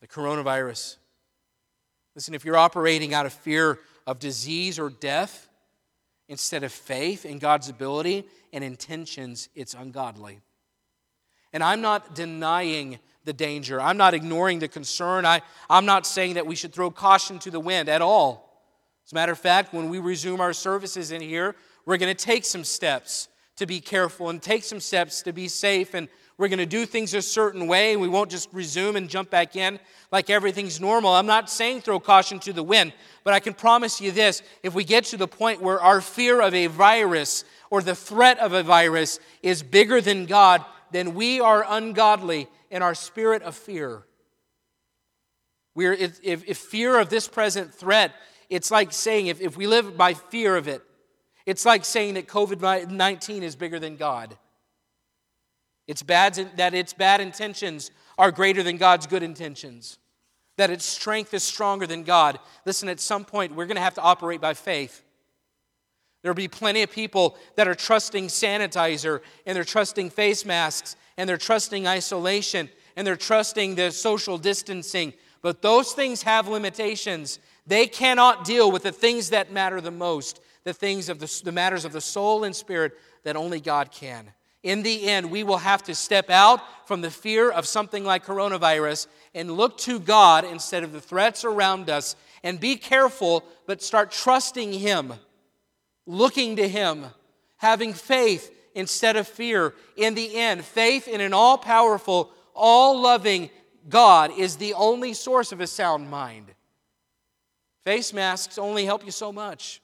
The 0.00 0.08
coronavirus. 0.08 0.96
Listen, 2.20 2.34
if 2.34 2.44
you're 2.44 2.58
operating 2.58 3.14
out 3.14 3.24
of 3.24 3.32
fear 3.32 3.78
of 4.06 4.18
disease 4.18 4.78
or 4.78 4.90
death 4.90 5.48
instead 6.28 6.62
of 6.62 6.70
faith 6.70 7.24
in 7.24 7.38
God's 7.38 7.70
ability 7.70 8.26
and 8.52 8.62
intentions, 8.62 9.48
it's 9.54 9.72
ungodly. 9.72 10.40
And 11.54 11.64
I'm 11.64 11.80
not 11.80 12.14
denying 12.14 12.98
the 13.24 13.32
danger. 13.32 13.80
I'm 13.80 13.96
not 13.96 14.12
ignoring 14.12 14.58
the 14.58 14.68
concern. 14.68 15.24
I, 15.24 15.40
I'm 15.70 15.86
not 15.86 16.04
saying 16.04 16.34
that 16.34 16.46
we 16.46 16.56
should 16.56 16.74
throw 16.74 16.90
caution 16.90 17.38
to 17.38 17.50
the 17.50 17.58
wind 17.58 17.88
at 17.88 18.02
all. 18.02 18.62
As 19.06 19.12
a 19.12 19.14
matter 19.14 19.32
of 19.32 19.38
fact, 19.38 19.72
when 19.72 19.88
we 19.88 19.98
resume 19.98 20.42
our 20.42 20.52
services 20.52 21.12
in 21.12 21.22
here, 21.22 21.56
we're 21.86 21.96
going 21.96 22.14
to 22.14 22.24
take 22.24 22.44
some 22.44 22.64
steps 22.64 23.28
to 23.56 23.64
be 23.64 23.80
careful 23.80 24.28
and 24.28 24.42
take 24.42 24.64
some 24.64 24.80
steps 24.80 25.22
to 25.22 25.32
be 25.32 25.48
safe. 25.48 25.94
And 25.94 26.06
we're 26.40 26.48
going 26.48 26.58
to 26.58 26.64
do 26.64 26.86
things 26.86 27.12
a 27.12 27.20
certain 27.20 27.66
way. 27.66 27.98
We 27.98 28.08
won't 28.08 28.30
just 28.30 28.48
resume 28.50 28.96
and 28.96 29.10
jump 29.10 29.28
back 29.28 29.56
in 29.56 29.78
like 30.10 30.30
everything's 30.30 30.80
normal. 30.80 31.12
I'm 31.12 31.26
not 31.26 31.50
saying 31.50 31.82
throw 31.82 32.00
caution 32.00 32.38
to 32.40 32.54
the 32.54 32.62
wind, 32.62 32.94
but 33.24 33.34
I 33.34 33.40
can 33.40 33.52
promise 33.52 34.00
you 34.00 34.10
this 34.10 34.42
if 34.62 34.74
we 34.74 34.82
get 34.82 35.04
to 35.04 35.18
the 35.18 35.28
point 35.28 35.60
where 35.60 35.78
our 35.78 36.00
fear 36.00 36.40
of 36.40 36.54
a 36.54 36.68
virus 36.68 37.44
or 37.68 37.82
the 37.82 37.94
threat 37.94 38.38
of 38.38 38.54
a 38.54 38.62
virus 38.62 39.20
is 39.42 39.62
bigger 39.62 40.00
than 40.00 40.24
God, 40.24 40.64
then 40.92 41.12
we 41.14 41.40
are 41.40 41.62
ungodly 41.68 42.48
in 42.70 42.80
our 42.80 42.94
spirit 42.94 43.42
of 43.42 43.54
fear. 43.54 44.04
We're, 45.74 45.92
if, 45.92 46.20
if 46.24 46.56
fear 46.56 46.98
of 46.98 47.10
this 47.10 47.28
present 47.28 47.74
threat, 47.74 48.14
it's 48.48 48.70
like 48.70 48.94
saying 48.94 49.26
if, 49.26 49.42
if 49.42 49.58
we 49.58 49.66
live 49.66 49.94
by 49.94 50.14
fear 50.14 50.56
of 50.56 50.68
it, 50.68 50.80
it's 51.44 51.66
like 51.66 51.84
saying 51.84 52.14
that 52.14 52.28
COVID 52.28 52.90
19 52.90 53.42
is 53.42 53.56
bigger 53.56 53.78
than 53.78 53.96
God. 53.96 54.38
It's 55.90 56.04
bad, 56.04 56.34
that 56.56 56.72
its 56.72 56.92
bad 56.92 57.20
intentions 57.20 57.90
are 58.16 58.30
greater 58.30 58.62
than 58.62 58.76
God's 58.76 59.08
good 59.08 59.24
intentions, 59.24 59.98
that 60.56 60.70
its 60.70 60.84
strength 60.84 61.34
is 61.34 61.42
stronger 61.42 61.84
than 61.84 62.04
God. 62.04 62.38
Listen, 62.64 62.88
at 62.88 63.00
some 63.00 63.24
point, 63.24 63.56
we're 63.56 63.66
going 63.66 63.74
to 63.74 63.82
have 63.82 63.94
to 63.94 64.00
operate 64.00 64.40
by 64.40 64.54
faith. 64.54 65.02
There'll 66.22 66.36
be 66.36 66.46
plenty 66.46 66.84
of 66.84 66.92
people 66.92 67.36
that 67.56 67.66
are 67.66 67.74
trusting 67.74 68.28
sanitizer 68.28 69.20
and 69.46 69.56
they're 69.56 69.64
trusting 69.64 70.10
face 70.10 70.44
masks 70.44 70.94
and 71.16 71.28
they're 71.28 71.36
trusting 71.36 71.88
isolation 71.88 72.68
and 72.94 73.04
they're 73.04 73.16
trusting 73.16 73.74
the 73.74 73.90
social 73.90 74.38
distancing. 74.38 75.12
But 75.42 75.60
those 75.60 75.90
things 75.90 76.22
have 76.22 76.46
limitations. 76.46 77.40
They 77.66 77.88
cannot 77.88 78.44
deal 78.44 78.70
with 78.70 78.84
the 78.84 78.92
things 78.92 79.30
that 79.30 79.50
matter 79.50 79.80
the 79.80 79.90
most 79.90 80.40
the 80.62 80.74
things 80.74 81.08
of 81.08 81.18
the, 81.18 81.40
the 81.42 81.52
matters 81.52 81.84
of 81.84 81.92
the 81.92 82.00
soul 82.02 82.44
and 82.44 82.54
spirit 82.54 82.92
that 83.24 83.34
only 83.34 83.60
God 83.60 83.90
can. 83.90 84.30
In 84.62 84.82
the 84.82 85.08
end, 85.08 85.30
we 85.30 85.42
will 85.42 85.58
have 85.58 85.82
to 85.84 85.94
step 85.94 86.28
out 86.28 86.60
from 86.86 87.00
the 87.00 87.10
fear 87.10 87.50
of 87.50 87.66
something 87.66 88.04
like 88.04 88.26
coronavirus 88.26 89.06
and 89.34 89.52
look 89.52 89.78
to 89.78 89.98
God 89.98 90.44
instead 90.44 90.84
of 90.84 90.92
the 90.92 91.00
threats 91.00 91.44
around 91.44 91.88
us 91.88 92.16
and 92.42 92.60
be 92.60 92.76
careful, 92.76 93.44
but 93.66 93.82
start 93.82 94.10
trusting 94.10 94.72
Him, 94.72 95.14
looking 96.06 96.56
to 96.56 96.68
Him, 96.68 97.06
having 97.56 97.94
faith 97.94 98.54
instead 98.74 99.16
of 99.16 99.26
fear. 99.26 99.74
In 99.96 100.14
the 100.14 100.36
end, 100.36 100.64
faith 100.64 101.08
in 101.08 101.20
an 101.20 101.32
all 101.32 101.56
powerful, 101.56 102.30
all 102.54 103.00
loving 103.00 103.50
God 103.88 104.30
is 104.36 104.56
the 104.56 104.74
only 104.74 105.14
source 105.14 105.52
of 105.52 105.60
a 105.60 105.66
sound 105.66 106.10
mind. 106.10 106.52
Face 107.84 108.12
masks 108.12 108.58
only 108.58 108.84
help 108.84 109.04
you 109.04 109.10
so 109.10 109.32
much. 109.32 109.80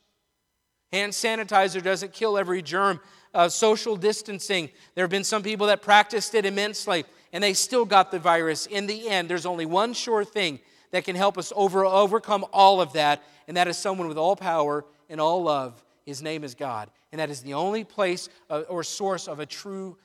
Hand 0.93 1.13
sanitizer 1.13 1.83
doesn't 1.83 2.13
kill 2.13 2.39
every 2.39 2.63
germ. 2.63 3.01
Uh, 3.37 3.51
social 3.51 3.97
distancing, 3.97 4.71
there 4.95 5.05
have 5.05 5.11
been 5.11 5.23
some 5.23 5.43
people 5.43 5.67
that 5.67 5.83
practiced 5.83 6.35
it 6.35 6.47
immensely 6.47 7.05
and 7.35 7.45
they 7.45 7.53
still 7.53 7.85
got 7.85 8.11
the 8.11 8.19
virus. 8.19 8.65
In 8.65 8.87
the 8.87 9.11
end, 9.11 9.29
there's 9.29 9.45
only 9.45 9.67
one 9.67 9.93
sure 9.93 10.25
thing 10.25 10.59
that 10.91 11.05
can 11.05 11.15
help 11.15 11.37
us 11.37 11.53
over, 11.55 11.85
overcome 11.85 12.47
all 12.51 12.81
of 12.81 12.95
that, 12.95 13.23
and 13.47 13.59
that 13.59 13.69
is 13.69 13.77
someone 13.77 14.09
with 14.09 14.17
all 14.17 14.37
power 14.37 14.87
and 15.11 15.21
all 15.21 15.43
love. 15.43 15.85
His 16.07 16.23
name 16.23 16.45
is 16.45 16.55
God. 16.55 16.89
And 17.13 17.19
that 17.19 17.29
is 17.29 17.43
the 17.43 17.53
only 17.53 17.85
place 17.85 18.31
uh, 18.49 18.63
or 18.71 18.83
source 18.83 19.29
of 19.29 19.39
a 19.39 19.45
true 19.45 19.99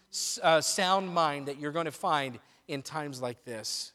uh, 0.43 0.59
sound 0.59 1.13
mind 1.13 1.47
that 1.47 1.57
you're 1.57 1.71
going 1.71 1.86
to 1.86 1.91
find 1.91 2.38
in 2.67 2.82
times 2.82 3.21
like 3.21 3.45
this. 3.45 3.93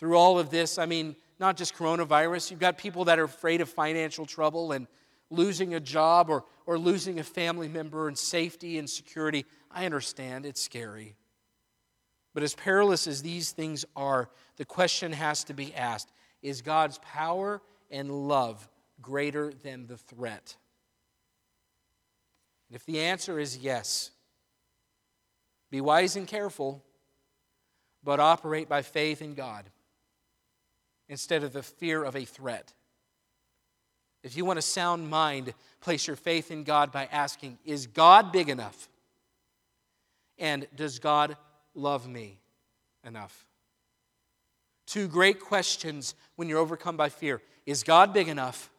Through 0.00 0.16
all 0.16 0.40
of 0.40 0.50
this, 0.50 0.76
I 0.76 0.86
mean, 0.86 1.14
not 1.38 1.56
just 1.56 1.76
coronavirus, 1.76 2.50
you've 2.50 2.58
got 2.58 2.78
people 2.78 3.04
that 3.04 3.20
are 3.20 3.24
afraid 3.24 3.60
of 3.60 3.68
financial 3.68 4.26
trouble 4.26 4.72
and 4.72 4.88
losing 5.30 5.74
a 5.74 5.80
job 5.80 6.30
or, 6.30 6.44
or 6.66 6.78
losing 6.78 7.18
a 7.18 7.24
family 7.24 7.68
member 7.68 8.08
and 8.08 8.16
safety 8.16 8.78
and 8.78 8.88
security. 8.88 9.44
I 9.70 9.86
understand, 9.86 10.46
it's 10.46 10.62
scary. 10.62 11.16
But 12.34 12.42
as 12.42 12.54
perilous 12.54 13.06
as 13.06 13.22
these 13.22 13.52
things 13.52 13.84
are, 13.94 14.28
the 14.56 14.64
question 14.64 15.12
has 15.12 15.44
to 15.44 15.54
be 15.54 15.74
asked 15.74 16.10
Is 16.42 16.62
God's 16.62 16.98
power 16.98 17.62
and 17.90 18.28
love 18.28 18.68
greater 19.00 19.52
than 19.62 19.86
the 19.86 19.96
threat? 19.96 20.56
if 22.70 22.84
the 22.86 23.00
answer 23.00 23.38
is 23.38 23.58
yes, 23.58 24.10
be 25.70 25.80
wise 25.80 26.16
and 26.16 26.26
careful, 26.26 26.82
but 28.02 28.18
operate 28.18 28.68
by 28.68 28.82
faith 28.82 29.22
in 29.22 29.34
God 29.34 29.70
instead 31.08 31.44
of 31.44 31.52
the 31.52 31.62
fear 31.62 32.02
of 32.02 32.16
a 32.16 32.24
threat. 32.24 32.72
If 34.24 34.38
you 34.38 34.46
want 34.46 34.58
a 34.58 34.62
sound 34.62 35.08
mind, 35.10 35.52
place 35.82 36.06
your 36.06 36.16
faith 36.16 36.50
in 36.50 36.64
God 36.64 36.90
by 36.90 37.04
asking, 37.12 37.58
Is 37.64 37.86
God 37.86 38.32
big 38.32 38.48
enough? 38.48 38.88
And 40.38 40.66
does 40.74 40.98
God 40.98 41.36
love 41.74 42.08
me 42.08 42.40
enough? 43.06 43.46
Two 44.86 45.08
great 45.08 45.40
questions 45.40 46.14
when 46.36 46.48
you're 46.48 46.58
overcome 46.58 46.96
by 46.96 47.10
fear 47.10 47.42
Is 47.66 47.84
God 47.84 48.14
big 48.14 48.28
enough? 48.28 48.70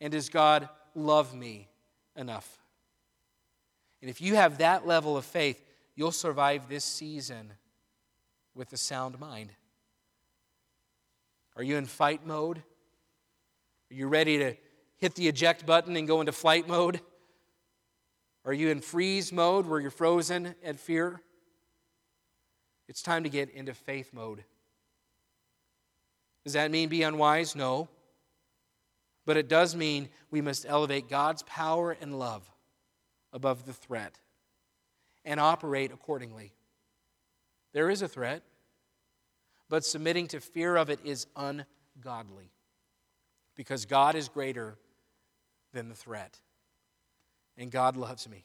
And 0.00 0.12
does 0.12 0.28
God 0.28 0.68
love 0.94 1.32
me 1.34 1.68
enough? 2.16 2.58
And 4.00 4.10
if 4.10 4.20
you 4.20 4.34
have 4.34 4.58
that 4.58 4.86
level 4.86 5.16
of 5.16 5.24
faith, 5.24 5.62
you'll 5.94 6.12
survive 6.12 6.68
this 6.68 6.84
season 6.84 7.52
with 8.54 8.72
a 8.72 8.76
sound 8.76 9.18
mind. 9.18 9.50
Are 11.56 11.62
you 11.62 11.76
in 11.76 11.86
fight 11.86 12.26
mode? 12.26 12.62
Are 13.90 13.94
you 13.94 14.08
ready 14.08 14.38
to 14.38 14.54
hit 14.98 15.14
the 15.14 15.28
eject 15.28 15.64
button 15.64 15.96
and 15.96 16.06
go 16.06 16.20
into 16.20 16.32
flight 16.32 16.68
mode? 16.68 17.00
Are 18.44 18.52
you 18.52 18.68
in 18.68 18.80
freeze 18.80 19.32
mode 19.32 19.66
where 19.66 19.80
you're 19.80 19.90
frozen 19.90 20.54
at 20.62 20.78
fear? 20.78 21.20
It's 22.86 23.02
time 23.02 23.24
to 23.24 23.30
get 23.30 23.50
into 23.50 23.74
faith 23.74 24.10
mode. 24.12 24.44
Does 26.44 26.52
that 26.52 26.70
mean 26.70 26.88
be 26.88 27.02
unwise? 27.02 27.54
No. 27.54 27.88
But 29.26 29.36
it 29.36 29.48
does 29.48 29.76
mean 29.76 30.08
we 30.30 30.40
must 30.40 30.64
elevate 30.66 31.08
God's 31.08 31.42
power 31.42 31.96
and 32.00 32.18
love 32.18 32.48
above 33.32 33.66
the 33.66 33.74
threat 33.74 34.18
and 35.24 35.38
operate 35.38 35.92
accordingly. 35.92 36.52
There 37.74 37.90
is 37.90 38.00
a 38.00 38.08
threat, 38.08 38.42
but 39.68 39.84
submitting 39.84 40.28
to 40.28 40.40
fear 40.40 40.76
of 40.76 40.88
it 40.88 41.00
is 41.04 41.26
ungodly 41.36 42.50
because 43.58 43.86
God 43.86 44.14
is 44.14 44.28
greater 44.28 44.78
than 45.74 45.88
the 45.88 45.94
threat. 45.94 46.38
And 47.58 47.72
God 47.72 47.96
loves 47.96 48.28
me. 48.28 48.44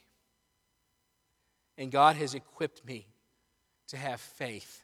And 1.77 1.91
God 1.91 2.15
has 2.15 2.33
equipped 2.33 2.83
me 2.83 3.05
to 3.89 3.97
have 3.97 4.19
faith 4.19 4.83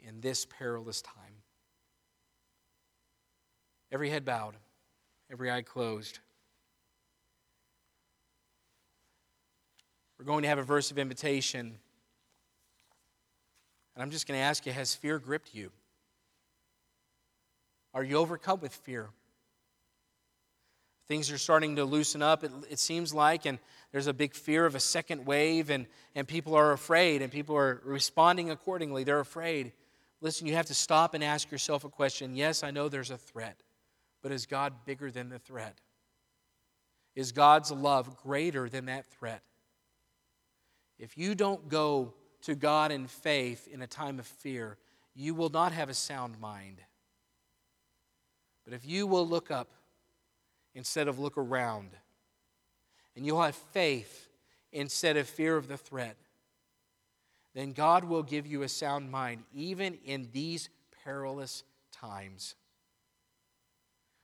in 0.00 0.20
this 0.20 0.44
perilous 0.44 1.00
time. 1.00 1.14
Every 3.92 4.10
head 4.10 4.24
bowed, 4.24 4.56
every 5.30 5.48
eye 5.48 5.62
closed. 5.62 6.18
We're 10.18 10.24
going 10.24 10.42
to 10.42 10.48
have 10.48 10.58
a 10.58 10.64
verse 10.64 10.90
of 10.90 10.98
invitation. 10.98 11.78
And 13.94 14.02
I'm 14.02 14.10
just 14.10 14.26
going 14.26 14.38
to 14.40 14.44
ask 14.44 14.66
you 14.66 14.72
has 14.72 14.92
fear 14.92 15.20
gripped 15.20 15.54
you? 15.54 15.70
Are 17.94 18.02
you 18.02 18.16
overcome 18.16 18.60
with 18.60 18.74
fear? 18.74 19.10
Things 21.08 21.30
are 21.30 21.38
starting 21.38 21.76
to 21.76 21.84
loosen 21.84 22.22
up, 22.22 22.44
it, 22.44 22.50
it, 22.70 22.78
seems 22.78 23.12
like, 23.12 23.44
and 23.44 23.58
there's 23.90 24.06
a 24.06 24.14
big 24.14 24.34
fear 24.34 24.64
of 24.64 24.74
a 24.74 24.80
second 24.80 25.26
wave, 25.26 25.68
and, 25.68 25.86
and 26.14 26.26
people 26.26 26.54
are 26.54 26.72
afraid, 26.72 27.20
and 27.22 27.30
people 27.30 27.56
are 27.56 27.82
responding 27.84 28.50
accordingly. 28.50 29.04
They're 29.04 29.20
afraid. 29.20 29.72
Listen, 30.20 30.46
you 30.46 30.54
have 30.54 30.66
to 30.66 30.74
stop 30.74 31.14
and 31.14 31.22
ask 31.22 31.50
yourself 31.50 31.84
a 31.84 31.88
question. 31.88 32.36
Yes, 32.36 32.62
I 32.62 32.70
know 32.70 32.88
there's 32.88 33.10
a 33.10 33.18
threat, 33.18 33.60
but 34.22 34.32
is 34.32 34.46
God 34.46 34.72
bigger 34.86 35.10
than 35.10 35.28
the 35.28 35.38
threat? 35.38 35.80
Is 37.14 37.32
God's 37.32 37.70
love 37.70 38.16
greater 38.22 38.68
than 38.68 38.86
that 38.86 39.04
threat? 39.06 39.42
If 40.98 41.18
you 41.18 41.34
don't 41.34 41.68
go 41.68 42.14
to 42.42 42.54
God 42.54 42.92
in 42.92 43.06
faith 43.06 43.68
in 43.68 43.82
a 43.82 43.86
time 43.86 44.18
of 44.18 44.26
fear, 44.26 44.78
you 45.14 45.34
will 45.34 45.50
not 45.50 45.72
have 45.72 45.88
a 45.88 45.94
sound 45.94 46.40
mind. 46.40 46.80
But 48.64 48.74
if 48.74 48.86
you 48.86 49.06
will 49.06 49.26
look 49.26 49.50
up 49.50 49.68
instead 50.74 51.08
of 51.08 51.18
look 51.18 51.36
around, 51.36 51.90
and 53.16 53.26
you'll 53.26 53.42
have 53.42 53.54
faith 53.54 54.28
instead 54.72 55.16
of 55.16 55.28
fear 55.28 55.56
of 55.56 55.68
the 55.68 55.76
threat, 55.76 56.16
then 57.54 57.72
God 57.72 58.04
will 58.04 58.22
give 58.22 58.46
you 58.46 58.62
a 58.62 58.68
sound 58.68 59.10
mind 59.10 59.42
even 59.52 59.98
in 60.04 60.28
these 60.32 60.70
perilous 61.04 61.64
times. 61.92 62.54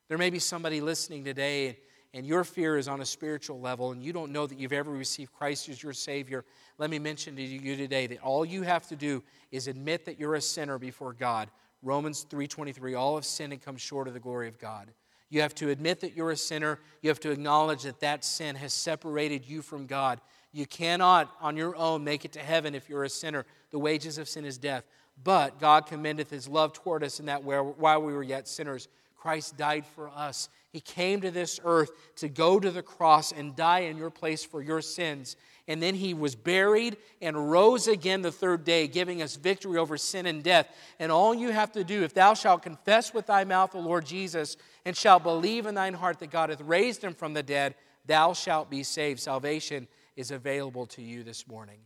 There 0.08 0.16
may 0.16 0.30
be 0.30 0.38
somebody 0.38 0.80
listening 0.80 1.24
today 1.24 1.78
and 2.14 2.26
your 2.26 2.42
fear 2.42 2.78
is 2.78 2.88
on 2.88 3.02
a 3.02 3.06
spiritual 3.06 3.60
level 3.60 3.92
and 3.92 4.02
you 4.02 4.14
don't 4.14 4.32
know 4.32 4.46
that 4.46 4.58
you've 4.58 4.72
ever 4.72 4.90
received 4.90 5.32
Christ 5.32 5.68
as 5.68 5.82
your 5.82 5.92
Savior, 5.92 6.46
let 6.78 6.88
me 6.88 6.98
mention 6.98 7.36
to 7.36 7.42
you 7.42 7.76
today 7.76 8.06
that 8.06 8.22
all 8.22 8.46
you 8.46 8.62
have 8.62 8.88
to 8.88 8.96
do 8.96 9.22
is 9.50 9.68
admit 9.68 10.06
that 10.06 10.18
you're 10.18 10.36
a 10.36 10.40
sinner 10.40 10.78
before 10.78 11.12
God. 11.12 11.50
Romans 11.82 12.24
3:23 12.28 12.94
all 12.94 13.14
have 13.14 13.24
sinned 13.24 13.52
and 13.52 13.62
come 13.62 13.76
short 13.76 14.08
of 14.08 14.14
the 14.14 14.20
glory 14.20 14.48
of 14.48 14.58
God. 14.58 14.92
You 15.30 15.42
have 15.42 15.54
to 15.56 15.68
admit 15.70 16.00
that 16.00 16.14
you're 16.14 16.30
a 16.30 16.36
sinner. 16.36 16.80
You 17.02 17.10
have 17.10 17.20
to 17.20 17.30
acknowledge 17.30 17.82
that 17.82 18.00
that 18.00 18.24
sin 18.24 18.56
has 18.56 18.72
separated 18.72 19.44
you 19.44 19.62
from 19.62 19.86
God. 19.86 20.20
You 20.52 20.66
cannot 20.66 21.34
on 21.40 21.56
your 21.56 21.76
own 21.76 22.02
make 22.02 22.24
it 22.24 22.32
to 22.32 22.40
heaven 22.40 22.74
if 22.74 22.88
you're 22.88 23.04
a 23.04 23.10
sinner. 23.10 23.44
The 23.70 23.78
wages 23.78 24.16
of 24.16 24.28
sin 24.28 24.46
is 24.46 24.56
death. 24.56 24.84
But 25.22 25.58
God 25.58 25.86
commendeth 25.86 26.30
his 26.30 26.48
love 26.48 26.72
toward 26.72 27.04
us 27.04 27.20
in 27.20 27.26
that 27.26 27.44
while 27.44 28.02
we 28.02 28.12
were 28.14 28.22
yet 28.22 28.48
sinners, 28.48 28.88
Christ 29.16 29.56
died 29.56 29.84
for 29.84 30.08
us. 30.08 30.48
He 30.70 30.80
came 30.80 31.20
to 31.20 31.30
this 31.30 31.60
earth 31.64 31.90
to 32.16 32.28
go 32.28 32.58
to 32.58 32.70
the 32.70 32.82
cross 32.82 33.32
and 33.32 33.54
die 33.54 33.80
in 33.80 33.98
your 33.98 34.10
place 34.10 34.44
for 34.44 34.62
your 34.62 34.80
sins. 34.80 35.36
And 35.68 35.82
then 35.82 35.94
he 35.94 36.14
was 36.14 36.34
buried 36.34 36.96
and 37.20 37.50
rose 37.50 37.86
again 37.86 38.22
the 38.22 38.32
third 38.32 38.64
day, 38.64 38.88
giving 38.88 39.20
us 39.20 39.36
victory 39.36 39.78
over 39.78 39.98
sin 39.98 40.24
and 40.24 40.42
death. 40.42 40.66
And 40.98 41.12
all 41.12 41.34
you 41.34 41.50
have 41.50 41.70
to 41.72 41.84
do, 41.84 42.02
if 42.02 42.14
thou 42.14 42.32
shalt 42.32 42.62
confess 42.62 43.12
with 43.12 43.26
thy 43.26 43.44
mouth 43.44 43.72
the 43.72 43.78
Lord 43.78 44.06
Jesus, 44.06 44.56
and 44.86 44.96
shalt 44.96 45.22
believe 45.22 45.66
in 45.66 45.74
thine 45.74 45.92
heart 45.92 46.20
that 46.20 46.30
God 46.30 46.48
hath 46.48 46.62
raised 46.62 47.04
him 47.04 47.12
from 47.12 47.34
the 47.34 47.42
dead, 47.42 47.74
thou 48.06 48.32
shalt 48.32 48.70
be 48.70 48.82
saved. 48.82 49.20
Salvation 49.20 49.86
is 50.16 50.30
available 50.30 50.86
to 50.86 51.02
you 51.02 51.22
this 51.22 51.46
morning. 51.46 51.80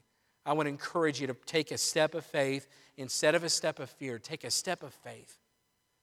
I 0.47 0.53
want 0.53 0.66
to 0.66 0.70
encourage 0.70 1.20
you 1.20 1.26
to 1.26 1.35
take 1.45 1.72
a 1.72 1.78
step 1.78 2.14
of 2.14 2.24
faith 2.24 2.68
instead 2.97 3.35
of 3.35 3.43
a 3.43 3.49
step 3.49 3.80
of 3.80 3.91
fear. 3.91 4.20
Take 4.20 4.45
a 4.45 4.51
step 4.51 4.85
of 4.85 4.95
faith. 4.95 5.39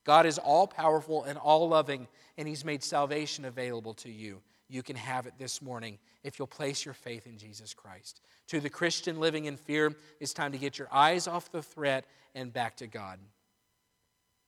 God 0.05 0.25
is 0.25 0.37
all 0.37 0.67
powerful 0.67 1.23
and 1.23 1.37
all 1.37 1.69
loving, 1.69 2.07
and 2.37 2.45
He's 2.47 2.65
made 2.65 2.83
salvation 2.83 3.45
available 3.45 3.93
to 3.95 4.09
you. 4.09 4.41
You 4.67 4.83
can 4.83 4.97
have 4.97 5.27
it 5.27 5.33
this 5.37 5.61
morning 5.61 5.97
if 6.23 6.37
you'll 6.37 6.47
place 6.47 6.85
your 6.85 6.93
faith 6.93 7.25
in 7.25 7.37
Jesus 7.37 7.73
Christ. 7.73 8.21
To 8.47 8.59
the 8.59 8.69
Christian 8.69 9.19
living 9.19 9.45
in 9.45 9.57
fear, 9.57 9.95
it's 10.19 10.33
time 10.33 10.51
to 10.51 10.57
get 10.57 10.77
your 10.77 10.89
eyes 10.91 11.27
off 11.27 11.51
the 11.51 11.61
threat 11.61 12.05
and 12.35 12.51
back 12.51 12.77
to 12.77 12.87
God. 12.87 13.19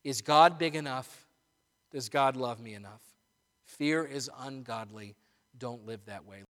Is 0.03 0.22
God 0.22 0.57
big 0.57 0.76
enough? 0.76 1.28
Does 1.91 2.09
God 2.09 2.36
love 2.36 2.59
me 2.59 2.74
enough? 2.74 3.01
Fear 3.65 4.05
is 4.05 4.30
ungodly. 4.39 5.15
Don't 5.57 5.86
live 5.86 6.05
that 6.05 6.26
way. 6.26 6.43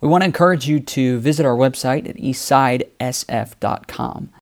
We 0.00 0.10
want 0.10 0.20
to 0.20 0.26
encourage 0.26 0.68
you 0.68 0.80
to 0.80 1.18
visit 1.18 1.46
our 1.46 1.56
website 1.56 2.06
at 2.06 2.16
eastsidesf.com. 2.16 4.32